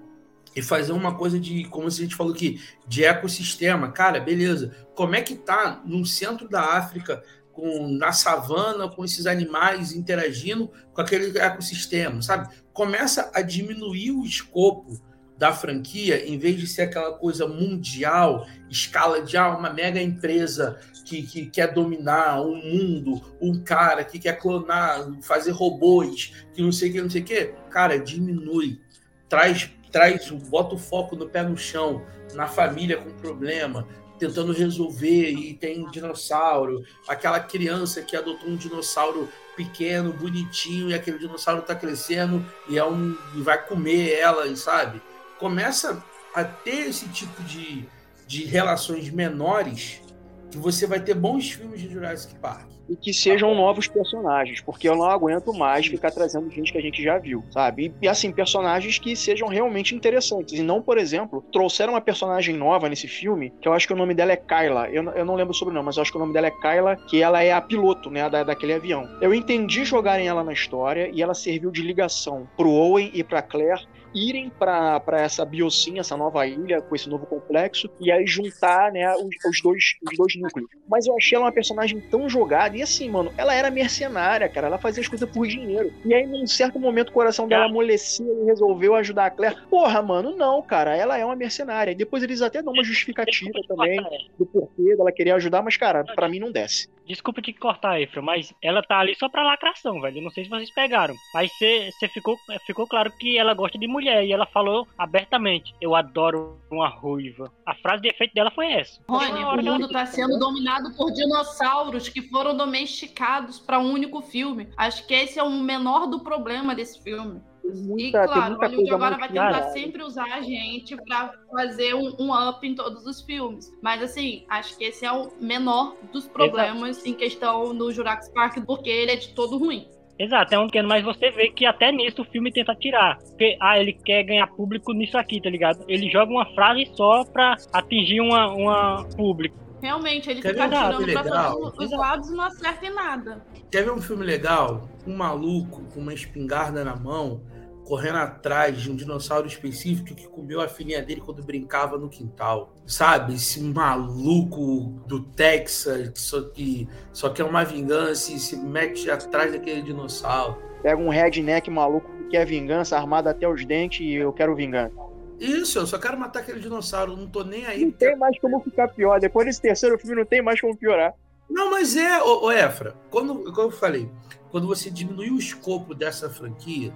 e 0.55 0.61
fazer 0.61 0.91
uma 0.91 1.15
coisa 1.15 1.39
de, 1.39 1.65
como 1.65 1.87
a 1.87 1.89
gente 1.89 2.15
falou 2.15 2.33
aqui, 2.33 2.61
de 2.87 3.03
ecossistema. 3.03 3.91
Cara, 3.91 4.19
beleza. 4.19 4.75
Como 4.95 5.15
é 5.15 5.21
que 5.21 5.35
tá 5.35 5.81
no 5.85 6.05
centro 6.05 6.47
da 6.47 6.77
África, 6.77 7.23
com, 7.51 7.87
na 7.87 8.11
savana, 8.11 8.89
com 8.89 9.05
esses 9.05 9.25
animais 9.25 9.93
interagindo 9.93 10.71
com 10.93 11.01
aquele 11.01 11.37
ecossistema, 11.37 12.21
sabe? 12.21 12.53
Começa 12.73 13.31
a 13.33 13.41
diminuir 13.41 14.11
o 14.11 14.25
escopo 14.25 14.99
da 15.37 15.51
franquia, 15.51 16.27
em 16.27 16.37
vez 16.37 16.59
de 16.59 16.67
ser 16.67 16.83
aquela 16.83 17.13
coisa 17.13 17.47
mundial, 17.47 18.47
escala 18.69 19.21
de 19.21 19.35
ah, 19.35 19.49
uma 19.49 19.71
mega 19.71 20.01
empresa 20.01 20.79
que, 21.05 21.23
que 21.23 21.47
quer 21.47 21.73
dominar 21.73 22.41
um 22.41 22.55
mundo, 22.55 23.21
um 23.41 23.61
cara 23.63 24.03
que 24.03 24.19
quer 24.19 24.39
clonar, 24.39 25.09
fazer 25.21 25.51
robôs, 25.51 26.33
que 26.53 26.61
não 26.61 26.71
sei 26.71 26.89
o 26.89 26.93
que, 26.93 27.01
não 27.01 27.09
sei 27.09 27.21
o 27.21 27.25
que, 27.25 27.53
cara, 27.69 27.99
diminui. 27.99 28.79
Traz, 29.27 29.69
traz, 29.91 30.29
bota 30.29 30.75
o 30.75 30.77
foco 30.77 31.15
no 31.15 31.27
pé 31.27 31.43
no 31.43 31.57
chão, 31.57 32.05
na 32.33 32.47
família 32.47 32.97
com 32.97 33.09
problema, 33.11 33.87
tentando 34.17 34.53
resolver 34.53 35.31
e 35.31 35.53
tem 35.53 35.89
dinossauro, 35.89 36.85
aquela 37.07 37.39
criança 37.39 38.01
que 38.01 38.15
adotou 38.15 38.49
um 38.49 38.55
dinossauro 38.55 39.27
pequeno, 39.55 40.13
bonitinho, 40.13 40.89
e 40.89 40.93
aquele 40.93 41.19
dinossauro 41.19 41.61
está 41.61 41.75
crescendo 41.75 42.45
e 42.69 42.77
é 42.77 42.85
um 42.85 43.15
e 43.35 43.41
vai 43.41 43.63
comer 43.65 44.13
ela, 44.13 44.55
sabe? 44.55 45.01
Começa 45.43 46.01
a 46.33 46.45
ter 46.45 46.87
esse 46.87 47.09
tipo 47.09 47.43
de, 47.43 47.85
de 48.25 48.45
relações 48.45 49.09
menores 49.09 50.01
que 50.49 50.57
você 50.57 50.87
vai 50.87 51.01
ter 51.01 51.15
bons 51.15 51.51
filmes 51.51 51.81
de 51.81 51.89
Jurassic 51.89 52.33
Park 52.35 52.71
e 52.87 52.95
que 52.95 53.13
sejam 53.13 53.53
novos 53.53 53.87
personagens, 53.87 54.61
porque 54.61 54.87
eu 54.87 54.95
não 54.95 55.05
aguento 55.05 55.53
mais 55.53 55.87
ficar 55.87 56.11
trazendo 56.11 56.49
gente 56.49 56.71
que 56.71 56.77
a 56.77 56.81
gente 56.81 57.03
já 57.03 57.17
viu, 57.17 57.43
sabe? 57.51 57.93
E, 58.01 58.07
assim, 58.07 58.31
personagens 58.31 58.99
que 58.99 59.15
sejam 59.15 59.47
realmente 59.47 59.95
interessantes. 59.95 60.57
E 60.57 60.63
não, 60.63 60.81
por 60.81 60.97
exemplo, 60.97 61.43
trouxeram 61.51 61.93
uma 61.93 62.01
personagem 62.01 62.55
nova 62.55 62.87
nesse 62.87 63.07
filme, 63.07 63.53
que 63.61 63.67
eu 63.67 63.73
acho 63.73 63.87
que 63.87 63.93
o 63.93 63.97
nome 63.97 64.13
dela 64.13 64.31
é 64.31 64.37
Kyla. 64.37 64.89
Eu, 64.89 65.03
eu 65.11 65.25
não 65.25 65.35
lembro 65.35 65.53
sobre 65.53 65.71
o 65.71 65.75
nome, 65.75 65.87
mas 65.87 65.97
eu 65.97 66.01
acho 66.01 66.11
que 66.11 66.17
o 66.17 66.21
nome 66.21 66.33
dela 66.33 66.47
é 66.47 66.51
Kyla, 66.51 66.95
que 67.07 67.21
ela 67.21 67.43
é 67.43 67.51
a 67.51 67.61
piloto, 67.61 68.09
né, 68.09 68.29
da, 68.29 68.43
daquele 68.43 68.73
avião. 68.73 69.09
Eu 69.21 69.33
entendi 69.33 69.83
jogarem 69.85 70.27
ela 70.27 70.43
na 70.43 70.53
história 70.53 71.09
e 71.13 71.21
ela 71.21 71.33
serviu 71.33 71.71
de 71.71 71.81
ligação 71.81 72.47
pro 72.55 72.69
Owen 72.69 73.11
e 73.13 73.23
pra 73.23 73.41
Claire 73.41 73.87
irem 74.13 74.49
para 74.49 75.01
essa 75.13 75.43
biocinha, 75.45 76.01
essa 76.01 76.15
nova 76.17 76.45
ilha, 76.45 76.81
com 76.81 76.95
esse 76.95 77.09
novo 77.09 77.25
complexo, 77.25 77.89
e 77.99 78.11
aí 78.11 78.25
juntar 78.25 78.91
né, 78.91 79.13
os, 79.15 79.35
os, 79.45 79.61
dois, 79.61 79.95
os 80.09 80.17
dois 80.17 80.35
núcleos. 80.35 80.69
Mas 80.87 81.05
eu 81.05 81.15
achei 81.15 81.35
ela 81.35 81.45
uma 81.45 81.51
personagem 81.51 81.99
tão 81.99 82.29
jogada, 82.29 82.77
e 82.77 82.81
assim, 82.81 83.09
mano, 83.09 83.31
ela 83.37 83.53
era 83.53 83.69
mercenária, 83.71 84.47
cara, 84.49 84.67
ela 84.67 84.77
fazia 84.77 85.01
as 85.01 85.07
coisas 85.07 85.29
por 85.29 85.47
dinheiro. 85.47 85.91
E 86.05 86.13
aí, 86.13 86.25
num 86.25 86.45
certo 86.47 86.79
momento, 86.79 87.09
o 87.09 87.13
coração 87.13 87.47
dela 87.47 87.65
amolecia 87.65 88.25
e 88.25 88.45
resolveu 88.45 88.95
ajudar 88.95 89.25
a 89.25 89.31
Claire. 89.31 89.57
Porra, 89.69 90.01
mano, 90.01 90.35
não, 90.35 90.61
cara, 90.61 90.95
ela 90.95 91.17
é 91.17 91.25
uma 91.25 91.35
mercenária. 91.35 91.91
E 91.91 91.95
depois 91.95 92.23
eles 92.23 92.41
até 92.41 92.61
dão 92.61 92.73
uma 92.73 92.83
justificativa 92.83 93.59
também 93.67 94.01
do 94.37 94.45
porquê 94.45 94.95
dela 94.95 95.11
querer 95.11 95.31
ajudar, 95.31 95.61
mas, 95.61 95.77
cara, 95.77 96.03
para 96.03 96.29
mim 96.29 96.39
não 96.39 96.51
desce. 96.51 96.87
Desculpa 97.05 97.41
te 97.41 97.53
cortar, 97.53 97.99
Efra, 98.01 98.21
mas 98.21 98.53
ela 98.61 98.81
tá 98.81 98.99
ali 98.99 99.15
só 99.15 99.27
pra 99.27 99.43
lacração, 99.43 99.99
velho. 100.01 100.19
Eu 100.19 100.23
não 100.23 100.31
sei 100.31 100.43
se 100.43 100.49
vocês 100.49 100.73
pegaram. 100.73 101.13
Mas 101.33 101.51
você 101.51 102.07
ficou, 102.07 102.37
ficou 102.65 102.87
claro 102.87 103.11
que 103.11 103.37
ela 103.37 103.53
gosta 103.53 103.77
de 103.77 103.87
mulher. 103.87 104.25
E 104.25 104.31
ela 104.31 104.45
falou 104.45 104.87
abertamente: 104.97 105.73
Eu 105.81 105.95
adoro 105.95 106.59
uma 106.71 106.87
ruiva. 106.87 107.51
A 107.65 107.75
frase 107.75 108.03
de 108.03 108.09
efeito 108.09 108.33
dela 108.33 108.51
foi 108.51 108.71
essa. 108.71 109.01
Rony, 109.09 109.43
o 109.43 109.63
mundo 109.63 109.89
tá 109.89 110.05
sendo 110.05 110.37
dominado 110.39 110.95
por 110.95 111.11
dinossauros 111.11 112.07
que 112.09 112.21
foram 112.21 112.55
domesticados 112.55 113.59
para 113.59 113.79
um 113.79 113.91
único 113.91 114.21
filme. 114.21 114.69
Acho 114.77 115.05
que 115.05 115.13
esse 115.13 115.37
é 115.39 115.43
o 115.43 115.49
menor 115.49 116.07
do 116.07 116.21
problema 116.21 116.73
desse 116.73 117.01
filme. 117.03 117.41
Muita, 117.63 118.23
e 118.23 118.27
claro, 118.27 118.57
Hollywood 118.57 118.93
agora 118.93 119.17
vai 119.17 119.29
tentar 119.29 119.63
sempre 119.69 120.03
usar 120.03 120.25
a 120.25 120.41
gente 120.41 120.97
para 120.97 121.33
fazer 121.49 121.95
um, 121.95 122.13
um, 122.19 122.49
up 122.49 122.67
em 122.67 122.75
todos 122.75 123.05
os 123.05 123.21
filmes. 123.21 123.73
Mas 123.81 124.03
assim, 124.03 124.45
acho 124.49 124.77
que 124.77 124.83
esse 124.83 125.05
é 125.05 125.11
o 125.11 125.31
menor 125.39 125.95
dos 126.11 126.27
problemas 126.27 126.97
Exato. 126.97 127.09
em 127.09 127.13
questão 127.13 127.75
do 127.75 127.91
Jurassic 127.91 128.33
Park, 128.33 128.57
porque 128.65 128.89
ele 128.89 129.11
é 129.11 129.15
de 129.15 129.29
todo 129.29 129.57
ruim. 129.57 129.87
Exato, 130.19 130.53
é 130.53 130.59
um 130.59 130.67
pequeno, 130.67 130.87
mas 130.87 131.03
você 131.03 131.31
vê 131.31 131.49
que 131.49 131.65
até 131.65 131.91
nisso 131.91 132.21
o 132.21 132.25
filme 132.25 132.51
tenta 132.51 132.75
tirar. 132.75 133.17
Porque, 133.17 133.57
ah, 133.59 133.79
ele 133.79 133.93
quer 133.93 134.23
ganhar 134.23 134.47
público 134.47 134.93
nisso 134.93 135.17
aqui, 135.17 135.41
tá 135.41 135.49
ligado? 135.49 135.83
Ele 135.87 136.09
joga 136.09 136.31
uma 136.31 136.45
frase 136.53 136.91
só 136.95 137.25
pra 137.25 137.55
atingir 137.73 138.21
uma, 138.21 138.53
uma 138.53 139.05
público. 139.15 139.57
Realmente, 139.81 140.29
ele 140.29 140.41
Quer 140.41 140.53
fica 140.53 140.69
tirando 140.69 141.11
pra 141.11 141.51
todos 141.51 141.77
os 141.77 141.91
lados 141.91 142.29
e 142.29 142.35
não 142.35 142.43
acerta 142.45 142.85
em 142.85 142.93
nada. 142.93 143.45
Quer 143.69 143.83
ver 143.83 143.91
um 143.91 144.01
filme 144.01 144.23
legal? 144.23 144.87
Um 145.05 145.17
maluco 145.17 145.81
com 145.93 145.99
uma 145.99 146.13
espingarda 146.13 146.85
na 146.85 146.95
mão 146.95 147.41
correndo 147.85 148.17
atrás 148.17 148.81
de 148.81 148.91
um 148.91 148.95
dinossauro 148.95 149.47
específico 149.47 150.15
que 150.15 150.27
comeu 150.27 150.61
a 150.61 150.67
filhinha 150.67 151.01
dele 151.01 151.21
quando 151.21 151.43
brincava 151.43 151.97
no 151.97 152.09
quintal. 152.09 152.73
Sabe? 152.85 153.35
Esse 153.35 153.61
maluco 153.61 155.01
do 155.07 155.23
Texas 155.23 156.09
que 156.09 156.19
só, 156.19 156.41
que 156.41 156.87
só 157.11 157.29
quer 157.29 157.43
uma 157.43 157.63
vingança 157.63 158.31
e 158.31 158.39
se 158.39 158.55
mete 158.57 159.09
atrás 159.09 159.51
daquele 159.51 159.81
dinossauro. 159.81 160.57
Pega 160.81 161.01
um 161.01 161.09
redneck 161.09 161.69
maluco 161.69 162.09
que 162.17 162.29
quer 162.29 162.45
vingança, 162.45 162.97
armado 162.97 163.29
até 163.29 163.47
os 163.47 163.65
dentes 163.65 164.01
e 164.01 164.13
eu 164.13 164.33
quero 164.33 164.55
vingança. 164.55 164.95
Isso, 165.39 165.79
eu 165.79 165.87
só 165.87 165.97
quero 165.97 166.17
matar 166.17 166.39
aquele 166.39 166.59
dinossauro, 166.59 167.17
não 167.17 167.27
tô 167.27 167.43
nem 167.43 167.65
aí. 167.65 167.83
Não 167.85 167.91
tem 167.91 168.15
mais 168.15 168.39
como 168.39 168.61
ficar 168.61 168.87
pior. 168.89 169.19
Depois 169.19 169.45
desse 169.45 169.61
terceiro 169.61 169.97
filme, 169.97 170.15
não 170.15 170.25
tem 170.25 170.41
mais 170.41 170.59
como 170.61 170.75
piorar. 170.75 171.13
Não, 171.49 171.71
mas 171.71 171.95
é, 171.95 172.21
ô, 172.21 172.45
ô 172.45 172.51
Efra, 172.51 172.95
quando, 173.09 173.51
como 173.51 173.67
eu 173.67 173.71
falei, 173.71 174.09
quando 174.49 174.67
você 174.67 174.89
diminui 174.89 175.29
o 175.29 175.37
escopo 175.37 175.93
dessa 175.93 176.29
franquia, 176.29 176.93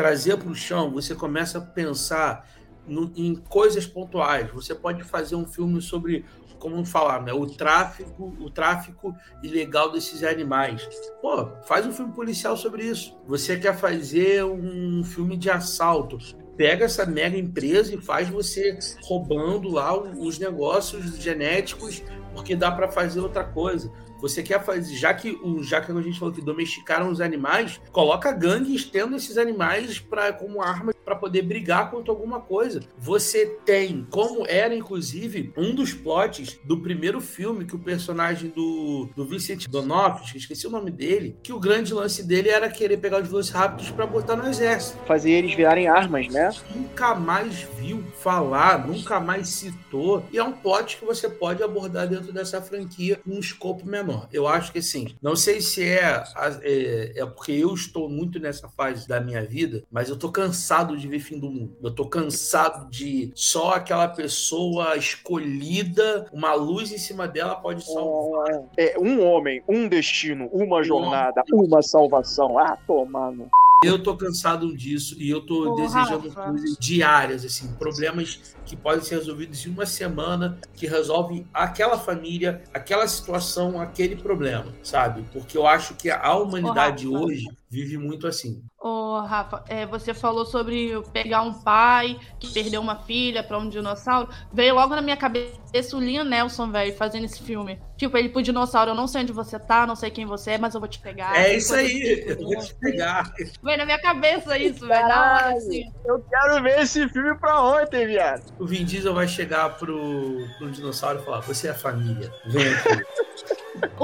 trazer 0.00 0.38
para 0.38 0.48
o 0.48 0.54
chão, 0.54 0.90
você 0.90 1.14
começa 1.14 1.58
a 1.58 1.60
pensar 1.60 2.48
no, 2.88 3.12
em 3.14 3.34
coisas 3.34 3.86
pontuais. 3.86 4.50
Você 4.50 4.74
pode 4.74 5.04
fazer 5.04 5.36
um 5.36 5.44
filme 5.44 5.82
sobre, 5.82 6.24
como 6.58 6.82
falar, 6.86 7.20
né, 7.22 7.34
o 7.34 7.44
tráfico, 7.44 8.34
o 8.40 8.48
tráfico 8.48 9.14
ilegal 9.42 9.92
desses 9.92 10.24
animais. 10.24 10.88
Pô, 11.20 11.50
faz 11.64 11.84
um 11.84 11.92
filme 11.92 12.14
policial 12.14 12.56
sobre 12.56 12.84
isso. 12.84 13.14
Você 13.26 13.58
quer 13.58 13.76
fazer 13.76 14.42
um 14.42 15.04
filme 15.04 15.36
de 15.36 15.50
assalto? 15.50 16.16
Pega 16.56 16.86
essa 16.86 17.04
mega 17.04 17.36
empresa 17.36 17.94
e 17.94 18.00
faz 18.00 18.26
você 18.30 18.78
roubando 19.02 19.68
lá 19.68 19.94
os 19.94 20.38
negócios 20.38 21.18
genéticos, 21.18 22.02
porque 22.32 22.56
dá 22.56 22.72
para 22.72 22.88
fazer 22.88 23.20
outra 23.20 23.44
coisa. 23.44 23.92
Você 24.20 24.42
quer 24.42 24.62
fazer, 24.64 24.94
já 24.94 25.14
que 25.14 25.38
o 25.42 25.62
já 25.62 25.80
que 25.80 25.90
a 25.90 26.00
gente 26.00 26.18
falou 26.18 26.34
que 26.34 26.42
domesticaram 26.42 27.10
os 27.10 27.20
animais, 27.20 27.80
coloca 27.92 28.32
gangues 28.32 28.84
tendo 28.84 29.16
esses 29.16 29.38
animais 29.38 29.98
para 29.98 30.32
como 30.32 30.62
arma 30.62 30.92
para 31.04 31.16
poder 31.16 31.42
brigar 31.42 31.90
contra 31.90 32.12
alguma 32.12 32.40
coisa. 32.40 32.80
Você 32.98 33.46
tem, 33.64 34.06
como 34.10 34.46
era 34.46 34.74
inclusive 34.74 35.52
um 35.56 35.74
dos 35.74 35.92
plots 35.92 36.58
do 36.64 36.80
primeiro 36.80 37.20
filme 37.20 37.64
que 37.64 37.74
o 37.74 37.78
personagem 37.78 38.50
do, 38.50 39.08
do 39.16 39.24
Vincent 39.24 39.66
D'Onofrio, 39.68 40.36
esqueci 40.36 40.66
o 40.66 40.70
nome 40.70 40.90
dele, 40.90 41.36
que 41.42 41.52
o 41.52 41.58
grande 41.58 41.92
lance 41.92 42.22
dele 42.22 42.48
era 42.48 42.68
querer 42.68 42.98
pegar 42.98 43.22
os 43.22 43.28
Velociraptors 43.28 43.90
para 43.90 44.06
botar 44.06 44.36
no 44.36 44.48
exército. 44.48 44.98
Fazer 45.06 45.30
eles 45.30 45.54
virarem 45.54 45.88
armas, 45.88 46.28
né? 46.28 46.50
Nunca 46.74 47.14
mais 47.14 47.66
viu 47.78 48.02
falar, 48.18 48.86
nunca 48.86 49.18
mais 49.18 49.48
citou. 49.48 50.24
E 50.32 50.38
é 50.38 50.44
um 50.44 50.52
plot 50.52 50.98
que 50.98 51.04
você 51.04 51.28
pode 51.28 51.62
abordar 51.62 52.06
dentro 52.06 52.32
dessa 52.32 52.60
franquia 52.60 53.20
com 53.24 53.32
um 53.32 53.40
escopo 53.40 53.86
menor 53.86 54.09
menor. 54.10 54.28
Eu 54.32 54.46
acho 54.46 54.72
que 54.72 54.82
sim. 54.82 55.14
Não 55.22 55.36
sei 55.36 55.60
se 55.60 55.82
é, 55.82 56.22
é, 56.62 57.12
é, 57.16 57.26
porque 57.26 57.52
eu 57.52 57.74
estou 57.74 58.08
muito 58.08 58.38
nessa 58.38 58.68
fase 58.68 59.08
da 59.08 59.20
minha 59.20 59.42
vida, 59.44 59.82
mas 59.90 60.08
eu 60.08 60.16
tô 60.16 60.30
cansado 60.30 60.96
de 60.96 61.08
ver 61.08 61.20
fim 61.20 61.38
do 61.38 61.50
mundo. 61.50 61.76
Eu 61.82 61.94
tô 61.94 62.06
cansado 62.06 62.90
de 62.90 63.30
só 63.34 63.74
aquela 63.74 64.08
pessoa 64.08 64.96
escolhida, 64.96 66.26
uma 66.32 66.54
luz 66.54 66.92
em 66.92 66.98
cima 66.98 67.26
dela 67.26 67.56
pode 67.56 67.84
salvar. 67.84 68.64
É, 68.76 68.98
um 68.98 69.22
homem, 69.24 69.62
um 69.68 69.88
destino, 69.88 70.46
uma 70.52 70.82
jornada, 70.82 71.42
uma 71.52 71.82
salvação. 71.82 72.58
Ah, 72.58 72.76
tomando. 72.86 73.48
Eu 73.82 74.02
tô 74.02 74.14
cansado 74.14 74.76
disso 74.76 75.16
e 75.18 75.30
eu 75.30 75.40
tô 75.40 75.74
desejando 75.74 76.28
Rafa. 76.28 76.50
coisas 76.50 76.76
diárias, 76.78 77.46
assim, 77.46 77.66
problemas 77.78 78.54
que 78.70 78.76
podem 78.76 79.02
ser 79.02 79.16
resolvidos 79.16 79.66
em 79.66 79.70
uma 79.70 79.84
semana, 79.84 80.56
que 80.76 80.86
resolvem 80.86 81.44
aquela 81.52 81.98
família, 81.98 82.62
aquela 82.72 83.08
situação, 83.08 83.80
aquele 83.80 84.14
problema, 84.14 84.72
sabe? 84.80 85.24
Porque 85.32 85.58
eu 85.58 85.66
acho 85.66 85.94
que 85.94 86.08
a 86.08 86.36
humanidade 86.36 87.08
hoje 87.08 87.46
vive 87.68 87.98
muito 87.98 88.28
assim. 88.28 88.62
Ô, 88.78 89.20
Rafa, 89.20 89.62
é, 89.68 89.86
você 89.86 90.14
falou 90.14 90.44
sobre 90.46 90.92
pegar 91.12 91.42
um 91.42 91.52
pai 91.52 92.18
que 92.38 92.52
perdeu 92.52 92.80
uma 92.80 92.96
filha 92.96 93.42
para 93.42 93.58
um 93.58 93.68
dinossauro. 93.68 94.28
Veio 94.52 94.74
logo 94.74 94.94
na 94.94 95.02
minha 95.02 95.16
cabeça 95.16 95.96
o 95.96 96.00
Liam 96.00 96.24
Nelson, 96.24 96.70
velho, 96.70 96.96
fazendo 96.96 97.24
esse 97.24 97.42
filme. 97.42 97.78
Tipo, 97.96 98.16
ele 98.16 98.30
pro 98.30 98.42
dinossauro, 98.42 98.92
eu 98.92 98.94
não 98.94 99.06
sei 99.06 99.22
onde 99.22 99.32
você 99.32 99.58
tá, 99.58 99.86
não 99.86 99.94
sei 99.94 100.10
quem 100.10 100.24
você 100.24 100.52
é, 100.52 100.58
mas 100.58 100.74
eu 100.74 100.80
vou 100.80 100.88
te 100.88 100.98
pegar. 100.98 101.36
É 101.36 101.54
isso 101.54 101.74
aí, 101.74 102.24
eu 102.26 102.36
vou 102.38 102.56
te 102.58 102.74
pegar. 102.74 103.32
Veio 103.62 103.78
na 103.78 103.84
minha 103.84 104.00
cabeça 104.00 104.56
isso, 104.58 104.86
velho. 104.86 105.12
Assim. 105.12 105.84
Eu 106.04 106.18
quero 106.20 106.62
ver 106.62 106.80
esse 106.80 107.06
filme 107.10 107.38
pra 107.38 107.62
ontem, 107.62 108.06
viado. 108.06 108.59
O 108.60 108.66
Vin 108.66 108.84
Diesel 108.84 109.14
vai 109.14 109.26
chegar 109.26 109.78
pro, 109.78 110.46
pro 110.58 110.70
dinossauro 110.70 111.18
e 111.20 111.24
falar: 111.24 111.40
Você 111.40 111.68
é 111.68 111.70
a 111.70 111.74
família, 111.74 112.30
vem 112.44 112.68
aqui. 112.68 113.04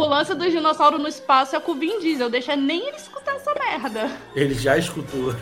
lance 0.07 0.35
do 0.35 0.51
dinossauro 0.51 0.99
no 0.99 1.09
espaço 1.09 1.55
é 1.55 1.61
com 1.61 1.73
o 1.73 1.75
Vin 1.75 2.01
Diesel. 2.01 2.31
Deixa 2.31 2.57
nem 2.57 2.89
ele 2.89 2.97
escutar 2.97 3.37
essa 3.37 3.53
merda. 3.55 4.11
Ele 4.35 4.55
já 4.55 4.79
escutou. 4.79 5.35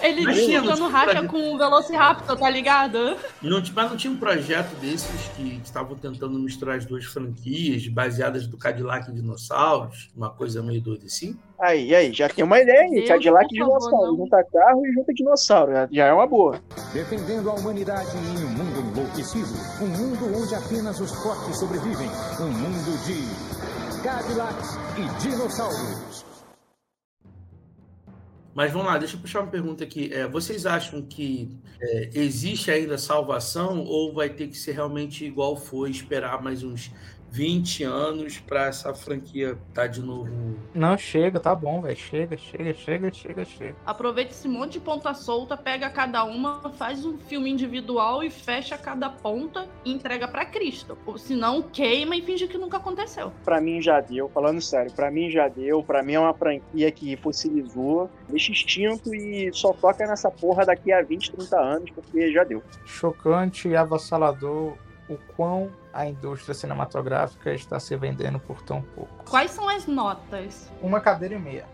Ele 0.00 0.22
não 0.22 0.32
tinha 0.32 0.88
racha 0.88 1.26
com 1.26 1.54
o 1.54 1.58
Velociraptor, 1.58 2.38
tá 2.38 2.48
ligado? 2.48 3.16
Não, 3.42 3.62
mas 3.74 3.90
não 3.90 3.96
tinha 3.96 4.12
um 4.12 4.16
projeto 4.16 4.74
desses 4.76 5.28
que 5.36 5.50
que 5.60 5.66
estavam 5.66 5.96
tentando 5.96 6.38
misturar 6.38 6.76
as 6.76 6.86
duas 6.86 7.04
franquias, 7.04 7.86
baseadas 7.88 8.46
do 8.46 8.56
Cadillac 8.56 9.10
e 9.10 9.14
dinossauros? 9.14 10.10
Uma 10.16 10.30
coisa 10.30 10.62
meio 10.62 10.80
doida 10.80 11.06
assim? 11.06 11.38
Aí, 11.60 11.94
aí, 11.94 12.12
já 12.12 12.26
tem 12.28 12.42
uma 12.42 12.58
ideia 12.58 12.80
aí. 12.82 13.06
Cadillac 13.06 13.44
e 13.50 13.58
dinossauro. 13.58 14.06
não. 14.12 14.16
Junta 14.16 14.42
carro 14.44 14.86
e 14.86 14.92
junta 14.92 15.12
dinossauro. 15.12 15.72
já- 15.72 15.88
Já 15.92 16.06
é 16.06 16.12
uma 16.12 16.26
boa. 16.26 16.58
Defendendo 16.94 17.50
a 17.50 17.54
humanidade 17.54 18.08
em 18.16 18.44
um 18.44 18.48
mundo 18.48 18.80
enlouquecido. 18.98 19.48
Um 19.82 19.86
mundo 19.88 20.40
onde 20.42 20.54
apenas 20.54 20.98
os 21.00 21.10
fortes 21.22 21.58
sobrevivem. 21.58 22.08
Um 22.40 22.50
mundo 22.50 23.04
de 23.04 24.02
Cadillacs 24.02 24.78
e 24.96 25.22
dinossauros. 25.28 26.24
Mas 28.54 28.72
vamos 28.72 28.88
lá, 28.88 28.98
deixa 28.98 29.16
eu 29.16 29.20
puxar 29.20 29.40
uma 29.40 29.50
pergunta 29.50 29.84
aqui. 29.84 30.10
É, 30.12 30.26
vocês 30.26 30.66
acham 30.66 31.00
que 31.02 31.56
é, 31.80 32.10
existe 32.14 32.70
ainda 32.70 32.98
salvação 32.98 33.84
ou 33.84 34.12
vai 34.12 34.28
ter 34.28 34.48
que 34.48 34.56
ser 34.56 34.72
realmente 34.72 35.24
igual 35.24 35.56
foi, 35.56 35.90
esperar 35.90 36.42
mais 36.42 36.62
uns 36.64 36.90
20 37.30 37.84
anos 37.84 38.38
para 38.38 38.66
essa 38.66 38.92
franquia 38.92 39.56
estar 39.68 39.86
de 39.86 40.02
novo? 40.02 40.30
Não, 40.74 40.98
chega, 40.98 41.38
tá 41.38 41.54
bom, 41.54 41.80
velho. 41.80 41.96
Chega, 41.96 42.36
chega, 42.36 42.74
chega, 42.74 43.12
chega, 43.12 43.44
chega. 43.44 43.76
Aproveita 43.86 44.32
esse 44.32 44.48
monte 44.48 44.72
de 44.72 44.80
ponta 44.80 45.14
solta, 45.14 45.56
pega 45.56 45.88
cada 45.88 46.24
uma, 46.24 46.70
faz 46.70 47.04
um 47.04 47.16
filme 47.18 47.50
individual 47.50 48.22
e 48.22 48.30
fecha 48.30 48.76
cada 48.76 49.08
ponta 49.08 49.68
e 49.84 49.92
entrega 49.92 50.26
pra 50.26 50.44
Cristo. 50.44 50.98
Ou 51.06 51.16
senão 51.16 51.62
queima 51.62 52.16
e 52.16 52.22
finge 52.22 52.48
que 52.48 52.58
nunca 52.58 52.78
aconteceu. 52.78 53.32
Pra 53.44 53.60
mim 53.60 53.80
já 53.80 54.00
deu, 54.00 54.28
falando 54.28 54.60
sério, 54.60 54.92
pra 54.92 55.10
mim 55.10 55.30
já 55.30 55.48
deu. 55.48 55.82
Pra 55.82 56.02
mim 56.02 56.14
é 56.14 56.20
uma 56.20 56.34
franquia 56.34 56.90
que 56.90 57.16
fossilizou, 57.16 58.10
deixa 58.28 58.50
extinto 58.50 59.14
e 59.14 59.52
só 59.52 59.72
toca 59.72 60.06
nessa 60.06 60.30
porra 60.30 60.66
daqui 60.66 60.92
a 60.92 61.02
20, 61.02 61.32
30 61.32 61.60
anos, 61.60 61.90
porque 61.90 62.32
já 62.32 62.42
deu. 62.42 62.62
Chocante 62.84 63.68
e 63.68 63.76
avassalador 63.76 64.74
o 65.08 65.18
quão 65.36 65.70
a 65.92 66.06
indústria 66.06 66.54
cinematográfica 66.54 67.52
está 67.52 67.78
se 67.80 67.96
vendendo 67.96 68.38
por 68.38 68.62
tão 68.62 68.80
pouco. 68.82 69.24
Quais 69.28 69.50
são 69.50 69.68
as 69.68 69.86
notas? 69.86 70.70
Uma 70.80 71.00
cadeira 71.00 71.34
e 71.34 71.38
meia. 71.38 71.64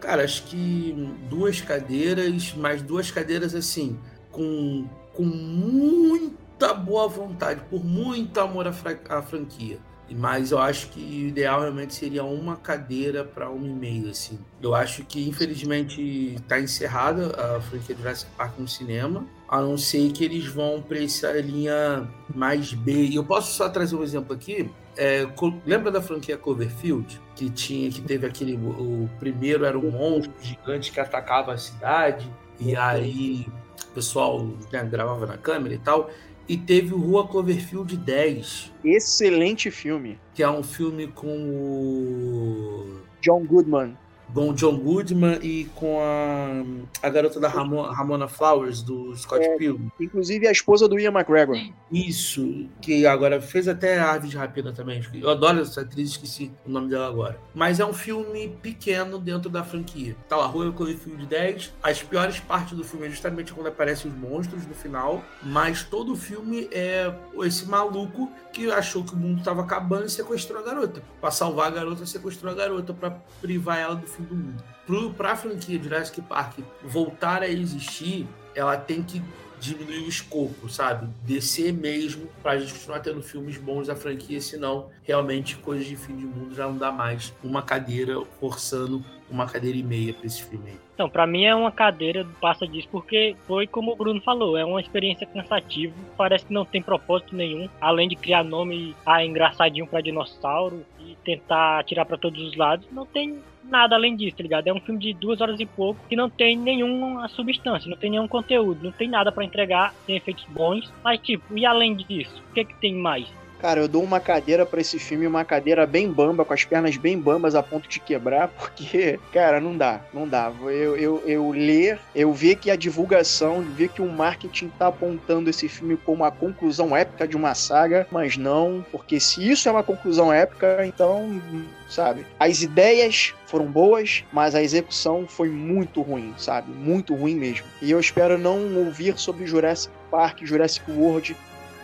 Cara, 0.00 0.22
acho 0.24 0.44
que 0.44 0.92
duas 1.28 1.60
cadeiras, 1.60 2.52
mas 2.56 2.82
duas 2.82 3.10
cadeiras 3.10 3.54
assim, 3.54 3.98
com, 4.30 4.86
com 5.14 5.24
muita 5.24 6.72
boa 6.74 7.08
vontade, 7.08 7.60
por 7.70 7.84
muito 7.84 8.38
amor 8.40 8.66
à, 8.66 8.72
fra- 8.72 8.98
à 9.08 9.22
franquia. 9.22 9.78
E- 10.08 10.14
Mas 10.14 10.50
eu 10.50 10.58
acho 10.58 10.88
que 10.90 11.00
o 11.00 11.28
ideal 11.28 11.60
realmente 11.62 11.94
seria 11.94 12.22
uma 12.22 12.56
cadeira 12.56 13.24
para 13.24 13.48
uma 13.48 13.66
e 13.66 13.70
meia, 13.72 14.10
assim. 14.10 14.38
Eu 14.60 14.74
acho 14.74 15.04
que, 15.04 15.26
infelizmente, 15.26 16.34
está 16.34 16.60
encerrada 16.60 17.34
a 17.56 17.60
franquia 17.62 17.96
Jurassic 17.96 18.30
Park 18.36 18.58
no 18.58 18.68
cinema, 18.68 19.24
a 19.54 19.60
não 19.60 19.78
ser 19.78 20.10
que 20.10 20.24
eles 20.24 20.46
vão 20.46 20.82
para 20.82 20.98
essa 20.98 21.30
linha 21.40 22.08
mais 22.34 22.74
B. 22.74 22.92
E 22.92 23.14
eu 23.14 23.24
posso 23.24 23.52
só 23.54 23.68
trazer 23.68 23.94
um 23.94 24.02
exemplo 24.02 24.34
aqui? 24.34 24.68
É, 24.96 25.24
lembra 25.64 25.92
da 25.92 26.02
franquia 26.02 26.36
Cloverfield? 26.36 27.20
Que 27.36 27.48
tinha, 27.48 27.88
que 27.88 28.00
teve 28.00 28.26
aquele. 28.26 28.56
O 28.56 29.08
primeiro 29.20 29.64
era 29.64 29.78
um 29.78 29.92
monstro 29.92 30.32
gigante 30.40 30.90
que 30.90 30.98
atacava 30.98 31.52
a 31.52 31.56
cidade, 31.58 32.28
e 32.58 32.74
aí 32.74 33.46
o 33.90 33.94
pessoal 33.94 34.44
né, 34.72 34.82
gravava 34.84 35.24
na 35.24 35.36
câmera 35.38 35.74
e 35.74 35.78
tal. 35.78 36.10
E 36.48 36.56
teve 36.56 36.92
o 36.92 36.98
Rua 36.98 37.26
Cloverfield 37.28 37.96
10, 37.96 38.72
Excelente 38.84 39.70
filme. 39.70 40.18
que 40.34 40.42
é 40.42 40.50
um 40.50 40.64
filme 40.64 41.06
com 41.06 41.28
o. 41.28 43.00
John 43.22 43.44
Goodman. 43.46 43.96
Com 44.34 44.50
o 44.50 44.52
John 44.54 44.76
Goodman 44.76 45.38
e 45.40 45.66
com 45.76 46.00
a, 46.00 47.06
a 47.06 47.08
garota 47.08 47.38
da 47.38 47.48
Ramona, 47.48 47.92
Ramona 47.92 48.26
Flowers, 48.26 48.82
do 48.82 49.14
Scott 49.16 49.44
É, 49.44 49.56
Pilgrim. 49.56 49.90
Inclusive 50.00 50.48
a 50.48 50.50
esposa 50.52 50.88
do 50.88 50.98
Ian 50.98 51.12
McGregor. 51.12 51.56
Isso, 51.92 52.66
que 52.82 53.06
agora 53.06 53.40
fez 53.40 53.68
até 53.68 53.98
Aves 54.00 54.30
de 54.30 54.36
Rapina 54.36 54.72
também. 54.72 55.00
Eu 55.14 55.30
adoro 55.30 55.60
essa 55.60 55.82
atriz, 55.82 56.10
esqueci 56.10 56.50
o 56.66 56.70
nome 56.70 56.88
dela 56.88 57.06
agora. 57.06 57.38
Mas 57.54 57.78
é 57.78 57.86
um 57.86 57.92
filme 57.92 58.48
pequeno 58.60 59.18
dentro 59.18 59.48
da 59.48 59.62
franquia. 59.62 60.16
Tá 60.28 60.36
lá, 60.36 60.46
Rua 60.46 60.72
Cloverfield 60.72 61.26
10. 61.26 61.72
As 61.82 62.02
piores 62.02 62.40
partes 62.40 62.76
do 62.76 62.82
filme 62.82 63.06
é 63.06 63.10
justamente 63.10 63.52
quando 63.52 63.68
aparecem 63.68 64.10
os 64.10 64.16
monstros 64.16 64.66
no 64.66 64.74
final. 64.74 65.22
Mas 65.42 65.84
todo 65.84 66.12
o 66.12 66.16
filme 66.16 66.68
é 66.72 67.14
esse 67.44 67.66
maluco 67.66 68.30
que 68.52 68.70
achou 68.70 69.04
que 69.04 69.14
o 69.14 69.16
mundo 69.16 69.42
tava 69.42 69.62
acabando 69.62 70.06
e 70.06 70.10
sequestrou 70.10 70.60
a 70.60 70.62
garota. 70.64 71.02
Pra 71.20 71.30
salvar 71.30 71.68
a 71.68 71.70
garota, 71.70 72.06
sequestrou 72.06 72.52
a 72.52 72.54
garota 72.54 72.94
pra 72.94 73.10
privar 73.40 73.78
ela 73.78 73.96
do 73.96 74.06
do 74.24 74.34
mundo. 74.34 74.64
Pro, 74.86 75.12
pra 75.12 75.36
franquia 75.36 75.82
Jurassic 75.82 76.20
Park 76.22 76.58
voltar 76.82 77.42
a 77.42 77.48
existir, 77.48 78.26
ela 78.54 78.76
tem 78.76 79.02
que 79.02 79.22
diminuir 79.58 80.00
o 80.00 80.08
escopo, 80.08 80.68
sabe? 80.68 81.08
Descer 81.22 81.72
mesmo 81.72 82.28
pra 82.42 82.58
gente 82.58 82.72
continuar 82.74 83.00
tendo 83.00 83.22
filmes 83.22 83.56
bons 83.56 83.86
da 83.86 83.96
franquia, 83.96 84.40
senão 84.40 84.90
realmente 85.02 85.56
coisas 85.56 85.86
de 85.86 85.96
fim 85.96 86.16
de 86.16 86.26
mundo 86.26 86.54
já 86.54 86.66
não 86.66 86.76
dá 86.76 86.92
mais 86.92 87.32
uma 87.42 87.62
cadeira 87.62 88.22
forçando 88.38 89.02
uma 89.30 89.46
cadeira 89.46 89.76
e 89.76 89.82
meia 89.82 90.12
pra 90.12 90.26
esse 90.26 90.42
filme 90.44 90.70
aí. 90.70 90.78
Então, 90.94 91.08
pra 91.08 91.26
mim 91.26 91.44
é 91.44 91.54
uma 91.54 91.72
cadeira 91.72 92.24
passa 92.40 92.66
disso, 92.66 92.88
porque 92.90 93.34
foi 93.46 93.66
como 93.66 93.92
o 93.92 93.96
Bruno 93.96 94.20
falou, 94.20 94.56
é 94.56 94.64
uma 94.64 94.80
experiência 94.80 95.26
cansativa, 95.26 95.94
parece 96.16 96.46
que 96.46 96.52
não 96.52 96.64
tem 96.64 96.80
propósito 96.80 97.34
nenhum, 97.34 97.68
além 97.80 98.08
de 98.08 98.14
criar 98.14 98.44
nome 98.44 98.94
ah, 99.04 99.24
engraçadinho 99.24 99.86
pra 99.86 100.00
dinossauro 100.00 100.84
e 101.00 101.16
tentar 101.24 101.80
atirar 101.80 102.06
pra 102.06 102.16
todos 102.16 102.40
os 102.40 102.56
lados, 102.56 102.86
não 102.92 103.04
tem 103.04 103.40
nada 103.64 103.96
além 103.96 104.14
disso, 104.14 104.36
tá 104.36 104.42
ligado? 104.42 104.68
É 104.68 104.72
um 104.72 104.80
filme 104.80 105.00
de 105.00 105.12
duas 105.14 105.40
horas 105.40 105.58
e 105.58 105.66
pouco 105.66 106.00
que 106.08 106.14
não 106.14 106.30
tem 106.30 106.56
nenhuma 106.56 107.26
substância, 107.28 107.90
não 107.90 107.96
tem 107.96 108.10
nenhum 108.10 108.28
conteúdo, 108.28 108.84
não 108.84 108.92
tem 108.92 109.08
nada 109.08 109.32
pra 109.32 109.44
entregar, 109.44 109.94
tem 110.06 110.16
efeitos 110.16 110.44
bons, 110.44 110.92
mas 111.02 111.18
tipo, 111.20 111.56
e 111.56 111.66
além 111.66 111.96
disso, 111.96 112.40
o 112.50 112.54
que 112.54 112.64
que 112.64 112.74
tem 112.76 112.94
mais? 112.94 113.26
Cara, 113.64 113.80
eu 113.80 113.88
dou 113.88 114.02
uma 114.02 114.20
cadeira 114.20 114.66
pra 114.66 114.82
esse 114.82 114.98
filme, 114.98 115.26
uma 115.26 115.42
cadeira 115.42 115.86
bem 115.86 116.12
bamba, 116.12 116.44
com 116.44 116.52
as 116.52 116.66
pernas 116.66 116.98
bem 116.98 117.18
bambas 117.18 117.54
a 117.54 117.62
ponto 117.62 117.88
de 117.88 117.98
quebrar, 117.98 118.48
porque, 118.60 119.18
cara, 119.32 119.58
não 119.58 119.74
dá, 119.74 120.02
não 120.12 120.28
dá. 120.28 120.52
Eu, 120.64 120.94
eu, 120.98 121.22
eu 121.24 121.50
ler, 121.50 121.98
eu 122.14 122.30
ver 122.30 122.56
que 122.56 122.70
a 122.70 122.76
divulgação, 122.76 123.62
ver 123.62 123.88
que 123.88 124.02
o 124.02 124.06
marketing 124.06 124.68
tá 124.78 124.88
apontando 124.88 125.48
esse 125.48 125.66
filme 125.66 125.96
como 125.96 126.26
a 126.26 126.30
conclusão 126.30 126.94
épica 126.94 127.26
de 127.26 127.38
uma 127.38 127.54
saga, 127.54 128.06
mas 128.10 128.36
não, 128.36 128.84
porque 128.92 129.18
se 129.18 129.50
isso 129.50 129.66
é 129.66 129.72
uma 129.72 129.82
conclusão 129.82 130.30
épica, 130.30 130.84
então, 130.84 131.40
sabe? 131.88 132.26
As 132.38 132.60
ideias 132.60 133.32
foram 133.46 133.64
boas, 133.64 134.24
mas 134.30 134.54
a 134.54 134.62
execução 134.62 135.26
foi 135.26 135.48
muito 135.48 136.02
ruim, 136.02 136.34
sabe? 136.36 136.70
Muito 136.70 137.14
ruim 137.14 137.34
mesmo. 137.34 137.64
E 137.80 137.90
eu 137.90 137.98
espero 137.98 138.36
não 138.36 138.76
ouvir 138.76 139.18
sobre 139.18 139.46
Jurassic 139.46 139.90
Park, 140.10 140.40
Jurassic 140.42 140.84
World 140.90 141.34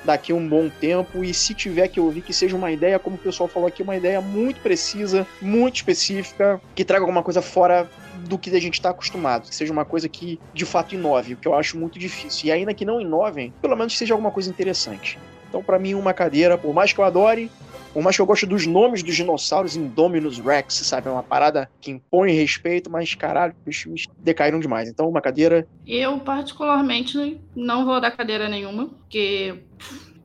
daqui 0.05 0.33
a 0.33 0.35
um 0.35 0.47
bom 0.47 0.69
tempo 0.69 1.23
e 1.23 1.33
se 1.35 1.55
tiver 1.55 1.89
que 1.89 2.01
ouvir 2.01 2.23
que 2.23 2.33
seja 2.33 2.57
uma 2.57 2.71
ideia, 2.71 2.99
como 2.99 3.17
o 3.17 3.19
pessoal 3.19 3.49
falou 3.49 3.69
aqui, 3.69 3.83
uma 3.83 3.97
ideia 3.97 4.21
muito 4.21 4.61
precisa, 4.61 5.27
muito 5.41 5.77
específica, 5.77 6.61
que 6.75 6.85
traga 6.85 7.03
alguma 7.03 7.23
coisa 7.23 7.43
fora 7.43 7.89
do 8.27 8.39
que 8.39 8.51
a 8.51 8.61
gente 8.61 8.75
está 8.75 8.91
acostumado, 8.91 9.49
que 9.49 9.55
seja 9.55 9.73
uma 9.73 9.85
coisa 9.85 10.09
que 10.09 10.39
de 10.53 10.65
fato 10.65 10.95
inove, 10.95 11.35
o 11.35 11.37
que 11.37 11.49
eu 11.49 11.55
acho 11.55 11.79
muito 11.79 11.99
difícil. 11.99 12.49
E 12.49 12.53
ainda 12.53 12.75
que 12.75 12.85
não 12.85 13.01
inovem, 13.01 13.53
pelo 13.61 13.77
menos 13.77 13.97
seja 13.97 14.15
alguma 14.15 14.31
coisa 14.31 14.51
interessante. 14.51 15.19
Então, 15.49 15.63
para 15.63 15.79
mim, 15.79 15.95
uma 15.95 16.15
cadeira, 16.15 16.57
por 16.57 16.73
mais 16.73 16.93
que 16.93 17.01
eu 17.01 17.05
adore, 17.05 17.51
por 17.93 18.03
mais 18.03 18.17
que 18.17 18.23
eu 18.23 18.27
goste 18.27 18.47
dos 18.47 18.67
nomes 18.67 19.03
dos 19.03 19.17
dinossauros, 19.17 19.77
Indominus 19.77 20.39
Rex, 20.39 20.75
sabe? 20.75 21.09
É 21.09 21.11
uma 21.11 21.23
parada 21.23 21.71
que 21.81 21.91
impõe 21.91 22.33
respeito, 22.33 22.91
mas 22.91 23.15
caralho, 23.15 23.55
os 23.67 23.77
filmes 23.77 24.07
decaíram 24.19 24.61
demais. 24.61 24.89
Então, 24.89 25.09
uma 25.09 25.21
cadeira. 25.21 25.67
Eu, 25.87 26.19
particularmente, 26.21 27.41
não 27.55 27.85
vou 27.85 28.01
dar 28.01 28.11
cadeira 28.11 28.49
nenhuma, 28.49 28.87
porque. 28.87 29.63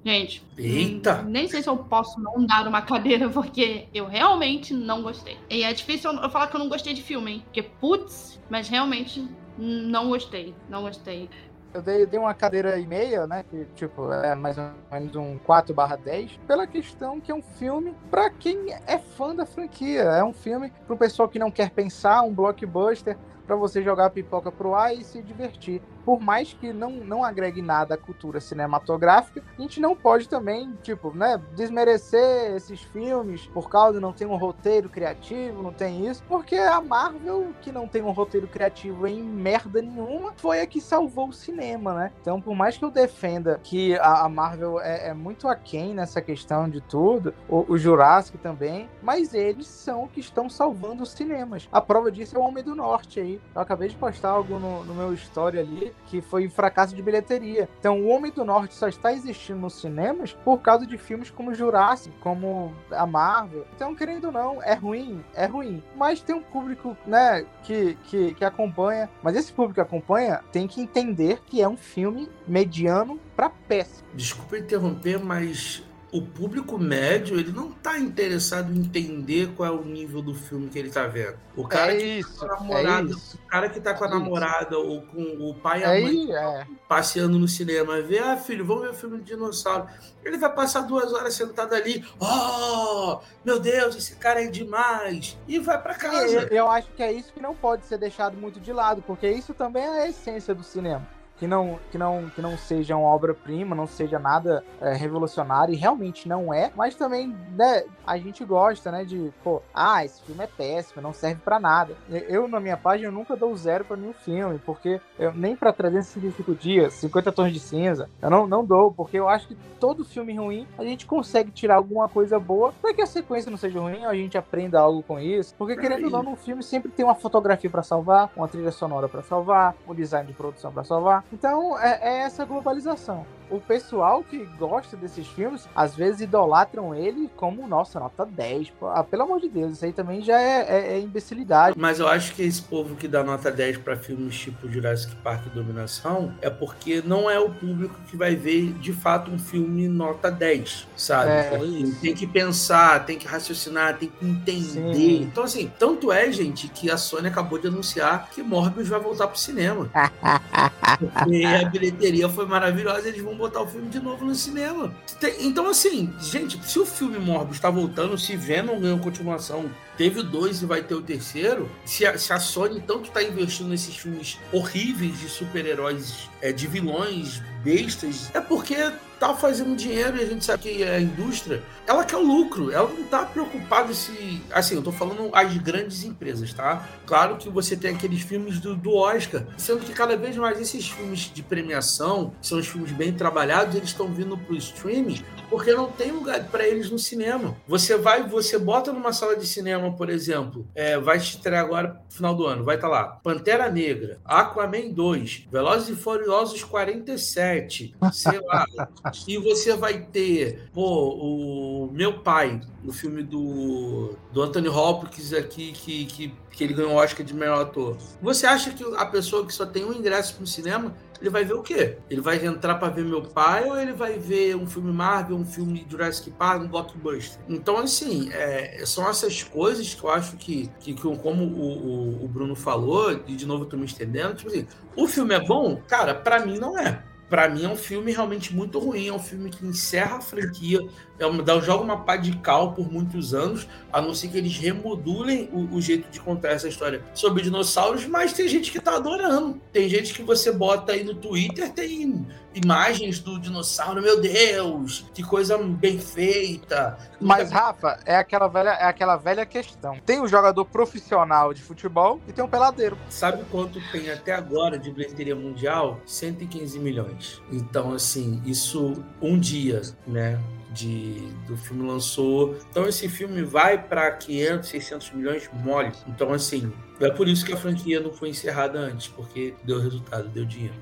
Gente, 0.08 0.44
Eita! 0.56 1.24
nem 1.24 1.48
sei 1.48 1.64
se 1.64 1.68
eu 1.68 1.78
posso 1.78 2.22
não 2.22 2.46
dar 2.46 2.68
uma 2.68 2.84
cadeira, 2.84 3.28
porque 3.28 3.88
eu 3.92 4.06
realmente 4.06 4.72
não 4.72 5.02
gostei. 5.02 5.36
E 5.50 5.64
é 5.64 5.74
difícil 5.74 6.12
eu 6.12 6.30
falar 6.30 6.46
que 6.46 6.56
eu 6.56 6.60
não 6.60 6.70
gostei 6.70 6.94
de 6.94 7.02
filme, 7.02 7.32
hein? 7.32 7.42
Porque, 7.46 7.64
putz, 7.64 8.40
mas 8.48 8.70
realmente 8.70 9.28
não 9.58 10.10
gostei. 10.10 10.54
Não 10.70 10.84
gostei. 10.84 11.28
Eu 11.76 11.82
dei, 11.82 12.06
dei 12.06 12.18
uma 12.18 12.34
cadeira 12.34 12.80
e 12.80 12.88
meia, 12.88 13.28
né? 13.28 13.44
Que, 13.50 13.66
tipo, 13.76 14.10
é 14.10 14.34
mais 14.34 14.58
ou 14.58 14.64
menos 14.90 15.14
um 15.18 15.38
4 15.40 15.74
barra 15.74 15.98
10, 15.98 16.40
pela 16.48 16.66
questão 16.66 17.20
que 17.20 17.30
é 17.30 17.36
um 17.36 17.42
filme 17.42 17.94
pra 18.10 18.30
quem 18.30 18.74
é 18.88 18.98
fã 18.98 19.36
da 19.36 19.46
franquia. 19.46 20.04
É 20.04 20.24
um 20.24 20.32
filme 20.32 20.72
pro 20.88 20.96
pessoal 20.96 21.28
que 21.28 21.38
não 21.38 21.52
quer 21.52 21.72
pensar, 21.72 22.22
um 22.22 22.34
blockbuster, 22.34 23.18
pra 23.46 23.56
você 23.56 23.82
jogar 23.82 24.06
a 24.06 24.10
pipoca 24.10 24.52
pro 24.52 24.76
ar 24.76 24.94
e 24.96 25.04
se 25.04 25.22
divertir. 25.22 25.82
por 26.06 26.22
mais 26.22 26.54
que 26.54 26.72
não, 26.72 26.92
não 26.92 27.24
agregue 27.24 27.64
nada 27.64 27.96
à 27.96 27.98
cultura 27.98 28.40
cinematográfica, 28.40 29.42
a 29.58 29.62
gente 29.62 29.82
não 29.82 29.96
pode 29.96 30.30
também, 30.30 30.72
tipo, 30.84 31.12
né, 31.16 31.42
desmerecer 31.56 32.56
esses 32.56 32.80
filmes 32.80 33.48
por 33.48 33.70
causa 33.70 33.94
de 33.94 34.00
não 34.00 34.14
ter 34.14 34.28
um 34.28 34.36
roteiro 34.36 34.88
criativo, 34.88 35.64
não 35.64 35.74
tem 35.74 36.08
isso, 36.08 36.24
porque 36.28 36.56
a 36.56 36.80
Marvel, 36.80 37.48
que 37.62 37.72
não 37.72 37.88
tem 37.88 38.04
um 38.04 38.12
roteiro 38.12 38.48
criativo 38.48 39.08
em 39.08 39.24
merda 39.24 39.82
nenhuma, 39.82 40.34
foi 40.38 40.62
a 40.62 40.68
que 40.68 40.80
salvou 40.80 41.30
o 41.30 41.34
cinema, 41.34 41.94
né? 41.94 42.12
Então, 42.22 42.40
por 42.40 42.56
mais 42.56 42.78
que 42.78 42.86
eu 42.86 42.92
defenda 42.92 43.60
que 43.64 43.96
a, 43.96 44.26
a 44.26 44.30
Marvel 44.30 44.80
é, 44.80 45.10
é, 45.10 45.14
muito 45.14 45.48
aquém 45.48 45.94
nessa 45.94 46.22
questão 46.22 46.70
de 46.70 46.82
tudo, 46.82 47.34
o, 47.50 47.66
o 47.68 47.78
Jurassic 47.78 48.38
também, 48.38 48.88
mas 49.02 49.34
eles 49.34 49.68
são 49.68 50.08
que 50.08 50.20
estão 50.20 50.50
salvando 50.50 51.04
os 51.04 51.12
cinemas. 51.12 51.68
A 51.72 51.82
prova 51.82 52.12
disso 52.12 52.36
é 52.36 52.40
o 52.40 52.44
Homem 52.44 52.64
do 52.64 52.76
Norte 52.76 53.20
aí. 53.20 53.35
Eu 53.54 53.62
acabei 53.62 53.90
de 53.90 53.96
postar 53.96 54.30
algo 54.30 54.60
no, 54.60 54.84
no 54.84 54.94
meu 54.94 55.14
story 55.14 55.60
ali, 55.60 55.94
que 56.08 56.22
foi 56.22 56.48
um 56.48 56.50
fracasso 56.50 56.96
de 56.96 57.02
bilheteria. 57.02 57.70
Então, 57.80 58.02
o 58.02 58.08
Homem 58.08 58.32
do 58.32 58.46
Norte 58.46 58.74
só 58.74 58.88
está 58.88 59.14
existindo 59.14 59.60
nos 59.60 59.80
cinemas 59.80 60.34
por 60.44 60.60
causa 60.60 60.86
de 60.86 60.98
filmes 60.98 61.30
como 61.30 61.54
Jurassic, 61.54 62.16
como 62.20 62.74
a 62.92 63.06
Marvel. 63.06 63.66
Então, 63.76 63.96
querendo 63.96 64.26
ou 64.26 64.32
não, 64.32 64.64
é 64.64 64.74
ruim, 64.74 65.24
é 65.34 65.46
ruim. 65.46 65.84
Mas 65.96 66.22
tem 66.22 66.36
um 66.36 66.42
público, 66.42 66.96
né, 67.06 67.46
que, 67.64 67.96
que, 68.06 68.34
que 68.34 68.46
acompanha. 68.46 69.10
Mas 69.22 69.36
esse 69.36 69.52
público 69.52 69.76
que 69.76 69.82
acompanha 69.82 70.42
tem 70.52 70.68
que 70.68 70.82
entender 70.82 71.42
que 71.46 71.62
é 71.62 71.68
um 71.68 71.78
filme 71.78 72.30
mediano 72.48 73.20
para 73.36 73.50
péssimo. 73.50 74.08
Desculpa 74.14 74.58
interromper, 74.58 75.20
mas 75.20 75.84
o 76.18 76.22
público 76.26 76.78
médio 76.80 77.40
ele 77.40 77.52
não 77.52 77.72
tá 77.72 77.98
interessado 78.00 78.72
em 78.74 78.80
entender 78.80 79.54
qual 79.56 79.68
é 79.70 79.72
o 79.72 79.84
nível 79.84 80.22
do 80.22 80.34
filme 80.34 80.70
que 80.70 80.80
ele 80.80 80.92
tá 80.92 81.08
vendo. 81.08 81.38
O 81.56 81.68
cara 81.68 81.94
é 81.94 81.96
que 81.96 82.06
isso, 82.06 82.40
tá 82.40 82.58
com 82.58 82.76
a 82.76 82.82
namorada, 82.82 83.12
é 83.12 83.16
isso. 83.16 83.38
o 83.38 83.48
cara 83.48 83.70
que 83.70 83.82
tá 83.82 83.94
com 83.94 84.06
a 84.06 84.10
É 84.10 84.18
isso. 84.20 84.20
namorada 84.20 84.78
ou 84.80 85.02
com 85.08 85.22
o 85.40 85.54
pai 85.56 85.82
e 85.82 85.86
a 85.86 85.94
É 85.94 85.96
mãe 85.96 86.24
isso, 86.24 86.32
é. 86.34 86.68
passeando 86.88 87.40
no 87.40 87.48
cinema, 87.48 88.02
vê, 88.02 88.20
ah, 88.20 88.38
filho, 88.38 88.66
vamos 88.66 88.84
ver 88.84 88.90
o 88.92 88.94
filme 88.94 89.18
de 89.20 89.26
dinossauro. 89.26 89.88
Ele 90.24 90.38
vai 90.38 90.54
passar 90.54 90.82
duas 90.82 91.14
horas 91.14 91.34
sentado 91.36 91.74
ali, 91.76 92.04
oh, 92.20 93.20
meu 93.44 93.60
Deus, 93.60 93.96
esse 93.96 94.16
cara 94.16 94.44
é 94.44 94.48
demais, 94.48 95.38
e 95.48 95.60
vai 95.60 95.78
Eu, 95.78 95.82
casa. 95.96 96.48
eu 96.52 96.70
acho 96.70 96.92
que 96.94 97.04
é 97.04 97.12
isso 97.12 97.34
que 97.34 97.42
não 97.42 97.56
pode 97.56 97.86
ser 97.86 97.98
deixado 97.98 98.38
muito 98.38 98.60
de 98.60 98.72
lado, 98.74 99.02
porque 99.04 99.30
isso 99.30 99.54
também 99.54 99.84
é 99.84 100.04
a 100.04 100.10
essência 100.10 100.54
do 100.56 100.64
cinema. 100.64 101.08
Que 101.38 101.48
não, 101.48 101.78
que 101.92 101.98
não, 101.98 102.30
que 102.30 102.42
não 102.42 102.58
seja 102.58 102.96
uma 102.96 103.10
obra-prima, 103.10 103.76
não 103.76 103.86
seja 103.86 104.18
nada 104.18 104.64
é, 104.80 104.94
revolucionário, 104.94 105.74
e 105.74 105.78
realmente 105.78 106.30
não 106.30 106.54
é, 106.54 106.72
mas 106.76 106.96
também, 106.96 107.36
né, 107.52 107.84
a 108.08 108.18
gente 108.18 108.46
gosta, 108.46 108.90
né, 108.90 109.04
de, 109.04 109.34
pô, 109.44 109.62
ah, 109.74 110.06
esse 110.06 110.22
filme 110.22 110.44
é 110.44 110.48
péssimo, 110.48 111.02
não 111.02 111.12
serve 111.12 111.42
pra 111.44 111.60
nada. 111.60 111.94
Eu, 112.10 112.48
na 112.48 112.62
minha 112.62 112.78
página, 112.78 113.10
eu 113.10 113.12
nunca 113.12 113.36
dou 113.36 113.54
zero 113.58 113.84
pra 113.84 113.98
nenhum 113.98 114.14
filme, 114.14 114.60
porque 114.66 115.02
eu, 115.20 115.34
nem 115.34 115.58
pra 115.58 115.74
365 115.74 116.56
dias, 116.56 116.94
50 116.94 117.32
tons 117.34 117.52
de 117.52 117.60
cinza, 117.60 118.10
eu 118.22 118.30
não, 118.30 118.48
não 118.48 118.64
dou, 118.64 118.94
porque 118.94 119.20
eu 119.20 119.28
acho 119.28 119.50
que 119.50 119.58
todo 119.78 120.06
filme 120.06 120.34
ruim, 120.36 120.66
a 120.78 120.86
gente 120.86 121.06
consegue 121.06 121.52
tirar 121.52 121.76
alguma 121.76 122.08
coisa 122.08 122.40
boa, 122.40 122.74
para 122.82 122.94
que 122.94 123.02
a 123.02 123.06
sequência 123.06 123.52
não 123.52 123.58
seja 123.58 123.80
ruim, 123.80 124.06
a 124.06 124.14
gente 124.14 124.38
aprenda 124.38 124.80
algo 124.80 125.04
com 125.04 125.20
isso, 125.20 125.54
porque 125.58 125.76
querendo 125.76 126.06
ou 126.06 126.12
não, 126.12 126.24
no 126.24 126.36
filme 126.38 126.64
sempre 126.64 126.90
tem 126.90 127.04
uma 127.04 127.16
fotografia 127.16 127.70
pra 127.70 127.84
salvar, 127.84 128.32
uma 128.38 128.48
trilha 128.48 128.72
sonora 128.72 129.10
pra 129.10 129.22
salvar, 129.22 129.76
um 129.86 129.94
design 129.94 130.28
de 130.28 130.34
produção 130.34 130.72
pra 130.72 130.86
salvar. 130.86 131.25
Então 131.32 131.80
é, 131.80 132.00
é 132.02 132.18
essa 132.20 132.46
globalização. 132.46 133.26
O 133.50 133.60
pessoal 133.60 134.24
que 134.24 134.46
gosta 134.58 134.98
desses 134.98 135.28
filmes, 135.28 135.68
às 135.76 135.96
vezes 135.96 136.22
idolatram 136.22 136.96
ele 136.96 137.30
como, 137.36 137.68
nossa, 137.68 138.00
nota 138.00 138.26
10. 138.26 138.72
Pô, 138.72 138.88
ah, 138.88 139.04
pelo 139.04 139.24
amor 139.24 139.40
de 139.40 139.50
Deus, 139.50 139.74
isso 139.74 139.86
aí 139.86 139.94
também 139.94 140.22
já 140.22 140.40
é, 140.42 140.66
é- 140.68 140.94
é 140.94 141.00
imbecilidade. 141.00 141.76
Mas 141.80 142.00
eu 142.00 142.08
acho 142.08 142.34
que 142.34 142.42
esse 142.42 142.62
povo 142.62 142.96
que 142.96 143.08
dá 143.08 143.24
nota 143.24 143.52
10 143.52 143.78
pra 143.78 143.96
filmes 143.96 144.36
tipo 144.38 144.70
Jurassic 144.70 145.16
Park 145.18 145.46
e 145.46 145.50
Dominação 145.50 146.34
é 146.42 146.50
porque 146.50 147.02
não 147.06 147.30
é 147.30 147.40
o 147.40 147.50
público 147.50 147.96
que 148.08 148.18
vai 148.18 148.36
ver 148.36 148.74
de 148.74 148.94
fato 148.94 149.30
um 149.32 149.38
filme 149.40 149.88
nota 149.88 150.32
10, 150.32 150.88
sabe? 150.96 151.32
É, 151.32 151.60
tem 152.02 152.14
que 152.16 152.26
pensar, 152.28 153.06
tem 153.06 153.18
que 153.18 153.28
raciocinar, 153.28 153.98
tem 153.98 154.10
que 154.10 154.26
entender. 154.26 154.96
Sim. 154.96 155.22
Então, 155.24 155.44
assim, 155.44 155.72
tanto 155.78 156.12
é, 156.12 156.32
gente, 156.32 156.68
que 156.68 156.90
a 156.90 156.98
Sony 156.98 157.28
acabou 157.28 157.60
de 157.60 157.68
anunciar 157.68 158.30
que 158.30 158.42
Morbius 158.42 158.88
vai 158.88 159.00
voltar 159.00 159.28
pro 159.28 159.40
cinema. 159.40 159.90
e 161.28 161.46
a 161.46 161.66
bilheteria 161.70 162.28
foi 162.30 162.46
maravilhosa, 162.46 163.08
eles 163.08 163.22
vão 163.22 163.35
botar 163.36 163.62
o 163.62 163.68
filme 163.68 163.90
de 163.90 164.00
novo 164.00 164.26
no 164.26 164.36
cinema. 164.36 164.94
Então, 165.40 165.68
assim, 165.68 166.14
gente, 166.20 166.64
se 166.66 166.80
o 166.80 166.86
filme 166.86 167.18
Morbius 167.18 167.60
tá 167.60 167.70
voltando, 167.70 168.18
se 168.18 168.36
Venom 168.36 168.80
ganhou 168.80 169.00
continuação, 169.00 169.70
teve 169.98 170.22
dois 170.24 170.62
e 170.62 170.66
vai 170.66 170.82
ter 170.82 170.96
o 170.96 171.02
terceiro, 171.02 171.70
se 171.86 172.06
a, 172.06 172.18
se 172.18 172.34
a 172.34 172.40
Sony 172.40 172.82
tanto 172.82 173.12
tá 173.12 173.24
investindo 173.24 173.70
nesses 173.70 173.96
filmes 173.96 174.40
horríveis 174.52 175.20
de 175.20 175.30
super-heróis, 175.30 176.30
é, 176.42 176.52
de 176.52 176.68
vilões, 176.68 177.42
bestas, 177.64 178.30
é 178.34 178.42
porque 178.42 178.76
tá 179.20 179.34
fazendo 179.34 179.76
dinheiro 179.76 180.18
e 180.18 180.22
a 180.22 180.26
gente 180.26 180.44
sabe 180.44 180.64
que 180.64 180.84
a 180.84 181.00
indústria, 181.00 181.64
ela 181.88 182.04
quer 182.04 182.18
lucro, 182.18 182.72
ela 182.72 182.88
não 182.90 183.04
tá 183.04 183.26
preocupada 183.26 183.94
se... 183.94 184.42
Assim, 184.52 184.76
eu 184.76 184.82
tô 184.82 184.92
falando 184.92 185.30
as 185.34 185.58
grandes 185.58 186.04
empresas, 186.04 186.54
tá? 186.54 186.88
Claro 187.06 187.38
que 187.38 187.50
você 187.50 187.76
tem 187.76 187.96
aqueles 187.96 188.22
filmes 188.22 188.60
do, 188.60 188.76
do 188.76 188.96
Oscar, 188.96 189.44
sendo 189.58 189.80
que 189.82 189.94
cada 189.94 190.18
vez 190.18 190.36
mais 190.38 190.60
esses 190.60 190.90
filmes 190.90 191.32
de 191.34 191.44
premiação, 191.44 192.34
que 192.42 192.48
são 192.48 192.60
os 192.60 192.68
filmes 192.68 192.92
bem 192.92 193.14
trabalhados, 193.14 193.76
eles 193.76 193.90
estão 193.90 194.08
vindo 194.08 194.38
pro 194.38 194.56
streaming 194.56 195.24
porque 195.50 195.74
não 195.74 195.92
tem 195.92 196.12
lugar 196.12 196.44
para 196.46 196.68
eles 196.68 196.90
no 196.90 197.00
cinema. 197.00 197.56
Você 197.68 197.98
vai, 197.98 198.28
você 198.28 198.58
bota 198.58 198.92
numa 198.92 199.14
sala 199.14 199.36
de 199.36 199.46
cinema, 199.46 199.92
por 199.94 200.10
exemplo, 200.10 200.68
é, 200.76 200.98
vai 200.98 201.18
estrear 201.18 201.64
agora 201.64 202.02
final 202.10 202.34
do 202.34 202.46
ano, 202.46 202.64
vai 202.64 202.76
estar 202.76 202.88
lá, 202.88 203.04
Pantera 203.24 203.70
Negra, 203.70 204.20
Aquaman 204.24 204.90
2, 204.92 205.48
Velozes 205.52 205.90
e 205.90 205.96
Furiosos 205.96 206.64
47, 206.64 207.96
sei 208.12 208.40
lá. 208.40 208.66
e 209.28 209.38
você 209.38 209.76
vai 209.76 210.02
ter, 210.02 210.70
pô, 210.74 211.10
o 211.10 211.92
Meu 211.92 212.20
Pai, 212.20 212.62
o 212.84 212.92
filme 212.92 213.24
do, 213.24 214.16
do 214.32 214.42
Anthony 214.42 214.70
Hopkins 214.70 215.34
aqui, 215.34 215.72
que, 215.72 216.06
que, 216.06 216.34
que 216.52 216.64
ele 216.64 216.74
ganhou 216.74 216.94
o 216.94 216.96
Oscar 216.96 217.26
de 217.26 217.34
melhor 217.34 217.62
ator. 217.62 217.98
Você 218.22 218.46
acha 218.46 218.72
que 218.72 218.84
a 218.96 219.06
pessoa 219.06 219.46
que 219.46 219.54
só 219.54 219.66
tem 219.66 219.86
um 219.86 219.94
ingresso 219.94 220.36
pro 220.36 220.48
cinema 220.48 220.96
ele 221.22 221.30
vai 221.30 221.46
ver 221.46 221.54
o 221.54 221.62
quê? 221.62 221.98
Ele 222.10 222.22
vai 222.22 222.46
entrar 222.46 222.76
para 222.76 222.90
ver 222.90 223.04
meu 223.04 223.22
pai 223.22 223.70
ou 223.70 223.80
ele 223.80 223.94
vai 223.94 224.18
ver 224.20 224.56
um 224.56 224.68
filme 224.68 224.92
Marvel, 224.92 225.38
um 225.38 225.46
filme 225.46 225.86
Jurassic 225.90 226.32
Park, 226.32 226.64
um 226.64 226.68
blockbuster? 226.68 227.40
Então, 227.48 227.78
assim, 227.78 228.30
é, 228.34 228.86
são 228.86 229.10
essas 229.10 229.44
coisas 229.44 229.94
que 229.94 230.04
eu 230.04 230.10
acho 230.10 230.36
que, 230.38 230.70
que, 230.80 230.94
que 230.94 231.18
como 231.18 231.44
o, 231.44 232.22
o, 232.22 232.26
o 232.26 232.28
Bruno 232.28 232.56
falou, 232.56 233.12
e 233.28 233.36
de 233.36 233.46
novo 233.46 233.64
eu 233.64 233.70
tô 233.70 233.78
me 233.78 233.86
estendendo, 233.86 234.36
tipo 234.36 234.50
assim, 234.50 234.68
o 234.96 235.08
filme 235.08 235.34
é 235.34 235.40
bom? 235.40 235.82
Cara, 235.88 236.14
para 236.14 236.46
mim 236.46 236.58
não 236.58 236.78
é. 236.78 237.02
Pra 237.30 237.50
mim 237.50 237.66
é 237.66 237.70
um 237.70 237.76
filme 237.76 238.12
realmente 238.12 238.56
muito 238.56 238.78
ruim, 238.78 239.08
é 239.08 239.14
um 239.14 239.20
filme 239.20 239.50
que 239.50 239.66
encerra 239.66 240.18
a 240.18 240.22
franquia, 240.22 240.80
é 241.18 241.26
um, 241.26 241.44
dá, 241.44 241.60
joga 241.60 241.84
uma 241.84 242.04
pá 242.04 242.18
de 242.18 242.38
cal 242.38 242.74
por 242.74 242.92
muitos 242.92 243.34
anos, 243.34 243.68
a 243.92 244.00
não 244.00 244.14
ser 244.14 244.28
que 244.28 244.38
eles 244.38 244.56
remodulem 244.58 245.50
o, 245.52 245.76
o 245.76 245.82
jeito 245.82 246.10
de 246.12 246.20
contar 246.20 246.50
essa 246.50 246.68
história 246.68 247.04
sobre 247.14 247.42
dinossauros, 247.42 248.06
mas 248.06 248.34
tem 248.34 248.48
gente 248.48 248.72
que 248.72 248.80
tá 248.80 248.96
adorando. 248.96 249.60
Tem 249.72 249.90
gente 249.90 250.14
que 250.14 250.22
você 250.22 250.52
bota 250.52 250.92
aí 250.92 251.04
no 251.04 251.16
Twitter, 251.16 251.72
tem 251.74 252.28
imagens 252.56 253.20
do 253.20 253.38
dinossauro, 253.38 254.02
meu 254.02 254.22
Deus, 254.22 255.06
que 255.14 255.22
coisa 255.22 255.58
bem 255.58 256.00
feita. 256.00 256.98
Mas, 257.20 257.52
Rafa, 257.52 258.00
é 258.06 258.16
aquela 258.16 258.48
velha, 258.48 258.70
é 258.70 258.86
aquela 258.86 259.18
velha 259.18 259.46
questão. 259.46 259.98
Tem 260.06 260.22
o 260.22 260.28
jogador 260.28 260.64
profissional 260.66 261.54
de 261.54 261.62
futebol 261.62 262.22
e 262.28 262.34
tem 262.34 262.44
um 262.44 262.48
peladeiro. 262.48 262.98
Sabe 263.10 263.44
quanto 263.52 263.80
tem 263.92 264.10
até 264.10 264.34
agora 264.34 264.80
de 264.80 264.90
bilheteria 264.92 265.36
mundial? 265.36 266.00
115 266.06 266.80
milhões. 266.80 267.42
Então, 267.52 267.94
assim, 267.94 268.42
isso 268.46 269.04
um 269.22 269.38
dia, 269.38 269.82
né? 270.08 270.40
De, 270.72 271.32
do 271.48 271.56
filme 271.56 271.88
lançou. 271.88 272.58
Então, 272.70 272.86
esse 272.86 273.08
filme 273.08 273.44
vai 273.44 273.82
para 273.82 274.12
500, 274.12 274.70
600 274.70 275.12
milhões 275.12 275.50
mole. 275.54 275.94
Então, 276.06 276.34
assim, 276.34 276.74
é 277.00 277.10
por 277.10 277.30
isso 277.30 277.46
que 277.46 277.54
a 277.54 277.58
franquia 277.58 278.02
não 278.02 278.12
foi 278.12 278.30
encerrada 278.30 278.78
antes, 278.78 279.08
porque 279.08 279.54
deu 279.64 279.80
resultado, 279.80 280.28
deu 280.28 280.46
dinheiro. 280.46 280.76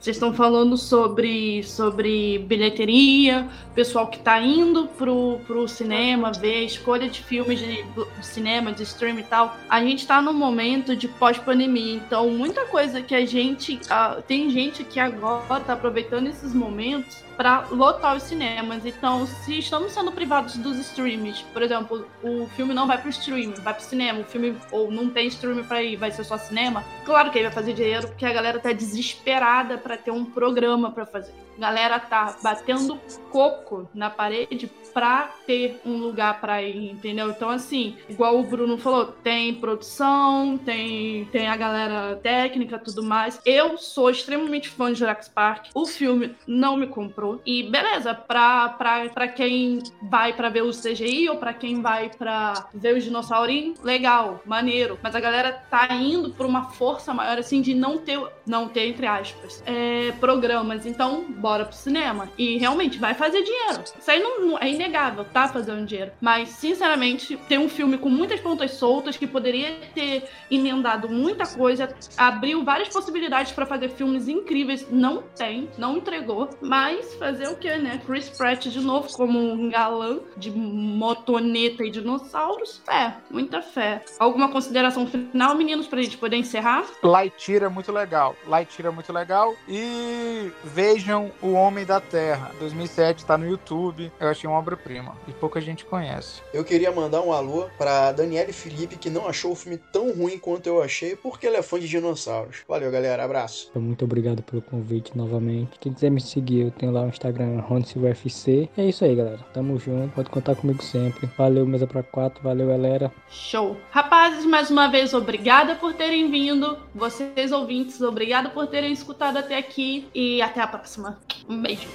Vocês 0.00 0.14
estão 0.14 0.32
falando 0.32 0.76
sobre, 0.76 1.62
sobre 1.64 2.38
bilheteria, 2.38 3.48
pessoal 3.74 4.06
que 4.06 4.16
está 4.16 4.40
indo 4.40 4.86
pro, 4.86 5.40
pro 5.44 5.66
cinema, 5.66 6.30
ver 6.30 6.64
escolha 6.64 7.08
de 7.08 7.22
filmes 7.22 7.58
de, 7.58 7.84
cinema, 8.22 8.70
de 8.70 8.84
stream 8.84 9.18
e 9.18 9.24
tal. 9.24 9.56
A 9.68 9.82
gente 9.82 10.00
está 10.00 10.22
num 10.22 10.32
momento 10.32 10.94
de 10.94 11.08
pós-pandemia, 11.08 11.96
então 11.96 12.30
muita 12.30 12.64
coisa 12.66 13.02
que 13.02 13.14
a 13.14 13.26
gente. 13.26 13.80
ah, 13.90 14.22
tem 14.26 14.48
gente 14.50 14.84
que 14.84 15.00
agora 15.00 15.60
está 15.60 15.72
aproveitando 15.72 16.28
esses 16.28 16.54
momentos 16.54 17.27
para 17.38 17.68
lotar 17.70 18.16
os 18.16 18.24
cinemas. 18.24 18.84
Então, 18.84 19.24
se 19.24 19.60
estamos 19.60 19.92
sendo 19.92 20.10
privados 20.10 20.56
dos 20.56 20.76
streams, 20.78 21.44
por 21.52 21.62
exemplo, 21.62 22.04
o 22.20 22.48
filme 22.48 22.74
não 22.74 22.84
vai 22.84 23.00
pro 23.00 23.08
stream, 23.10 23.54
vai 23.62 23.72
pro 23.72 23.84
cinema, 23.84 24.18
o 24.18 24.24
filme 24.24 24.56
ou 24.72 24.90
não 24.90 25.08
tem 25.08 25.28
stream 25.28 25.62
para 25.62 25.80
ir, 25.80 25.94
vai 25.94 26.10
ser 26.10 26.24
só 26.24 26.36
cinema, 26.36 26.84
claro 27.04 27.30
que 27.30 27.38
aí 27.38 27.44
vai 27.44 27.52
fazer 27.52 27.74
dinheiro, 27.74 28.08
porque 28.08 28.26
a 28.26 28.32
galera 28.32 28.58
tá 28.58 28.72
desesperada 28.72 29.78
para 29.78 29.96
ter 29.96 30.10
um 30.10 30.24
programa 30.24 30.90
para 30.90 31.06
fazer. 31.06 31.47
Galera 31.58 31.98
tá 31.98 32.36
batendo 32.42 32.98
coco 33.30 33.88
na 33.94 34.08
parede 34.08 34.70
pra 34.94 35.30
ter 35.46 35.80
um 35.84 35.96
lugar 35.98 36.40
pra 36.40 36.62
ir, 36.62 36.90
entendeu? 36.90 37.30
Então, 37.30 37.50
assim, 37.50 37.96
igual 38.08 38.38
o 38.38 38.44
Bruno 38.44 38.78
falou, 38.78 39.06
tem 39.06 39.54
produção, 39.54 40.58
tem, 40.58 41.26
tem 41.26 41.48
a 41.48 41.56
galera 41.56 42.16
técnica, 42.16 42.78
tudo 42.78 43.02
mais. 43.02 43.40
Eu 43.44 43.76
sou 43.76 44.10
extremamente 44.10 44.68
fã 44.68 44.92
de 44.92 44.98
Jurassic 44.98 45.34
Park. 45.34 45.66
O 45.74 45.86
filme 45.86 46.34
não 46.46 46.76
me 46.76 46.86
comprou. 46.86 47.40
E 47.44 47.62
beleza, 47.64 48.14
pra, 48.14 48.70
pra, 48.70 49.08
pra 49.08 49.28
quem 49.28 49.82
vai 50.02 50.32
pra 50.32 50.48
ver 50.48 50.62
o 50.62 50.70
CGI 50.70 51.28
ou 51.28 51.36
pra 51.36 51.52
quem 51.52 51.82
vai 51.82 52.10
pra 52.10 52.68
ver 52.74 52.96
os 52.96 53.04
dinossaurinhos, 53.04 53.80
legal, 53.82 54.40
maneiro. 54.44 54.98
Mas 55.02 55.14
a 55.14 55.20
galera 55.20 55.52
tá 55.70 55.86
indo 55.94 56.30
por 56.30 56.46
uma 56.46 56.70
força 56.70 57.12
maior, 57.12 57.38
assim, 57.38 57.60
de 57.60 57.74
não 57.74 57.98
ter, 57.98 58.20
não 58.46 58.68
ter, 58.68 58.88
entre 58.88 59.06
aspas, 59.06 59.62
é, 59.66 60.12
programas. 60.12 60.86
Então, 60.86 61.24
bora 61.28 61.47
pro 61.64 61.74
cinema. 61.74 62.28
E 62.36 62.58
realmente 62.58 62.98
vai 62.98 63.14
fazer 63.14 63.42
dinheiro. 63.42 63.82
Isso 63.98 64.10
aí 64.10 64.20
não, 64.20 64.58
é 64.58 64.70
inegável, 64.70 65.24
tá 65.24 65.48
fazendo 65.48 65.84
dinheiro. 65.86 66.12
Mas, 66.20 66.50
sinceramente, 66.50 67.36
tem 67.48 67.58
um 67.58 67.68
filme 67.68 67.98
com 67.98 68.08
muitas 68.08 68.40
pontas 68.40 68.72
soltas 68.72 69.16
que 69.16 69.26
poderia 69.26 69.76
ter 69.94 70.28
emendado 70.50 71.08
muita 71.08 71.46
coisa, 71.46 71.94
abriu 72.16 72.64
várias 72.64 72.88
possibilidades 72.88 73.52
para 73.52 73.66
fazer 73.66 73.88
filmes 73.90 74.28
incríveis. 74.28 74.86
Não 74.90 75.22
tem, 75.36 75.68
não 75.76 75.96
entregou. 75.96 76.50
Mas 76.60 77.14
fazer 77.14 77.48
o 77.48 77.56
que, 77.56 77.74
né? 77.76 78.00
Chris 78.06 78.28
Pratt 78.30 78.66
de 78.66 78.80
novo 78.80 79.08
como 79.12 79.38
um 79.38 79.68
galã 79.68 80.20
de 80.36 80.50
motoneta 80.50 81.84
e 81.84 81.90
dinossauros. 81.90 82.80
Fé, 82.84 83.14
muita 83.30 83.62
fé. 83.62 84.04
Alguma 84.18 84.50
consideração 84.50 85.06
final, 85.06 85.54
meninos, 85.54 85.86
pra 85.86 86.02
gente 86.02 86.16
poder 86.16 86.36
encerrar? 86.36 86.84
Lightyear 87.02 87.64
é 87.64 87.68
muito 87.68 87.92
legal. 87.92 88.36
Lightyear 88.46 88.92
é 88.92 88.94
muito 88.94 89.12
legal. 89.12 89.54
E 89.68 90.50
vejam 90.64 91.30
O 91.40 91.52
Homem 91.52 91.84
da 91.84 92.00
Terra. 92.00 92.50
2007 92.58 93.24
tá 93.24 93.38
no 93.38 93.46
YouTube. 93.46 94.10
Eu 94.18 94.28
achei 94.28 94.48
uma 94.48 94.58
obra-prima. 94.58 95.16
E 95.26 95.32
pouca 95.32 95.60
gente 95.60 95.84
conhece. 95.84 96.42
Eu 96.52 96.64
queria 96.64 96.90
mandar 96.90 97.22
um 97.22 97.32
alô 97.32 97.68
pra 97.78 98.12
Daniele 98.12 98.52
Felipe, 98.52 98.96
que 98.96 99.08
não 99.08 99.28
achou 99.28 99.52
o 99.52 99.56
filme 99.56 99.78
tão 99.92 100.12
ruim 100.12 100.38
quanto 100.38 100.66
eu 100.66 100.82
achei, 100.82 101.14
porque 101.14 101.46
ela 101.46 101.58
é 101.58 101.62
fã 101.62 101.78
de 101.78 101.88
dinossauros. 101.88 102.58
Valeu, 102.68 102.90
galera. 102.90 103.24
Abraço. 103.24 103.70
Muito 103.74 104.04
obrigado 104.04 104.42
pelo 104.42 104.62
convite 104.62 105.16
novamente. 105.16 105.78
Quem 105.78 105.92
quiser 105.92 106.10
me 106.10 106.20
seguir, 106.20 106.62
eu 106.62 106.70
tenho 106.70 106.92
lá 106.92 107.02
o 107.02 107.08
Instagram 107.08 107.62
UFC. 107.96 108.68
É 108.76 108.84
isso 108.84 109.04
aí, 109.04 109.14
galera. 109.14 109.38
Tamo 109.52 109.78
junto. 109.78 110.14
Pode 110.14 110.30
contar 110.30 110.56
comigo 110.56 110.82
sempre. 110.82 111.28
Valeu, 111.36 111.66
mesa 111.66 111.86
pra 111.86 112.02
quatro. 112.02 112.42
Valeu, 112.42 112.68
galera. 112.68 113.12
Show. 113.30 113.76
Rapazes, 113.90 114.44
mais 114.44 114.70
uma 114.70 114.88
vez, 114.88 115.14
obrigada 115.14 115.74
por 115.76 115.94
terem 115.94 116.30
vindo. 116.30 116.78
Vocês 116.94 117.52
ouvintes, 117.52 118.00
obrigada 118.00 118.48
por 118.50 118.66
terem 118.66 118.92
escutado 118.92 119.36
até 119.36 119.56
aqui. 119.56 120.08
E 120.14 120.42
até 120.42 120.60
a 120.60 120.66
próxima. 120.66 121.18
Um 121.48 121.62
beijo. 121.62 121.88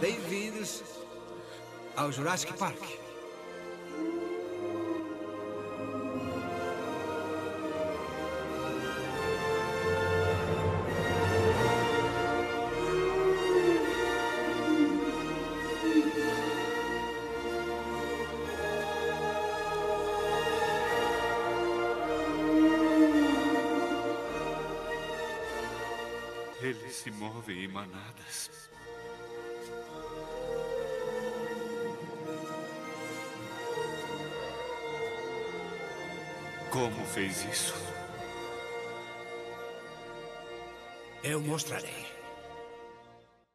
Bem-vindos 0.00 0.82
ao 1.96 2.10
Jurassic 2.10 2.52
Park. 2.54 3.05
Como 36.76 37.06
fez 37.06 37.42
isso? 37.50 37.74
Eu 41.24 41.40
mostrarei. 41.40 42.15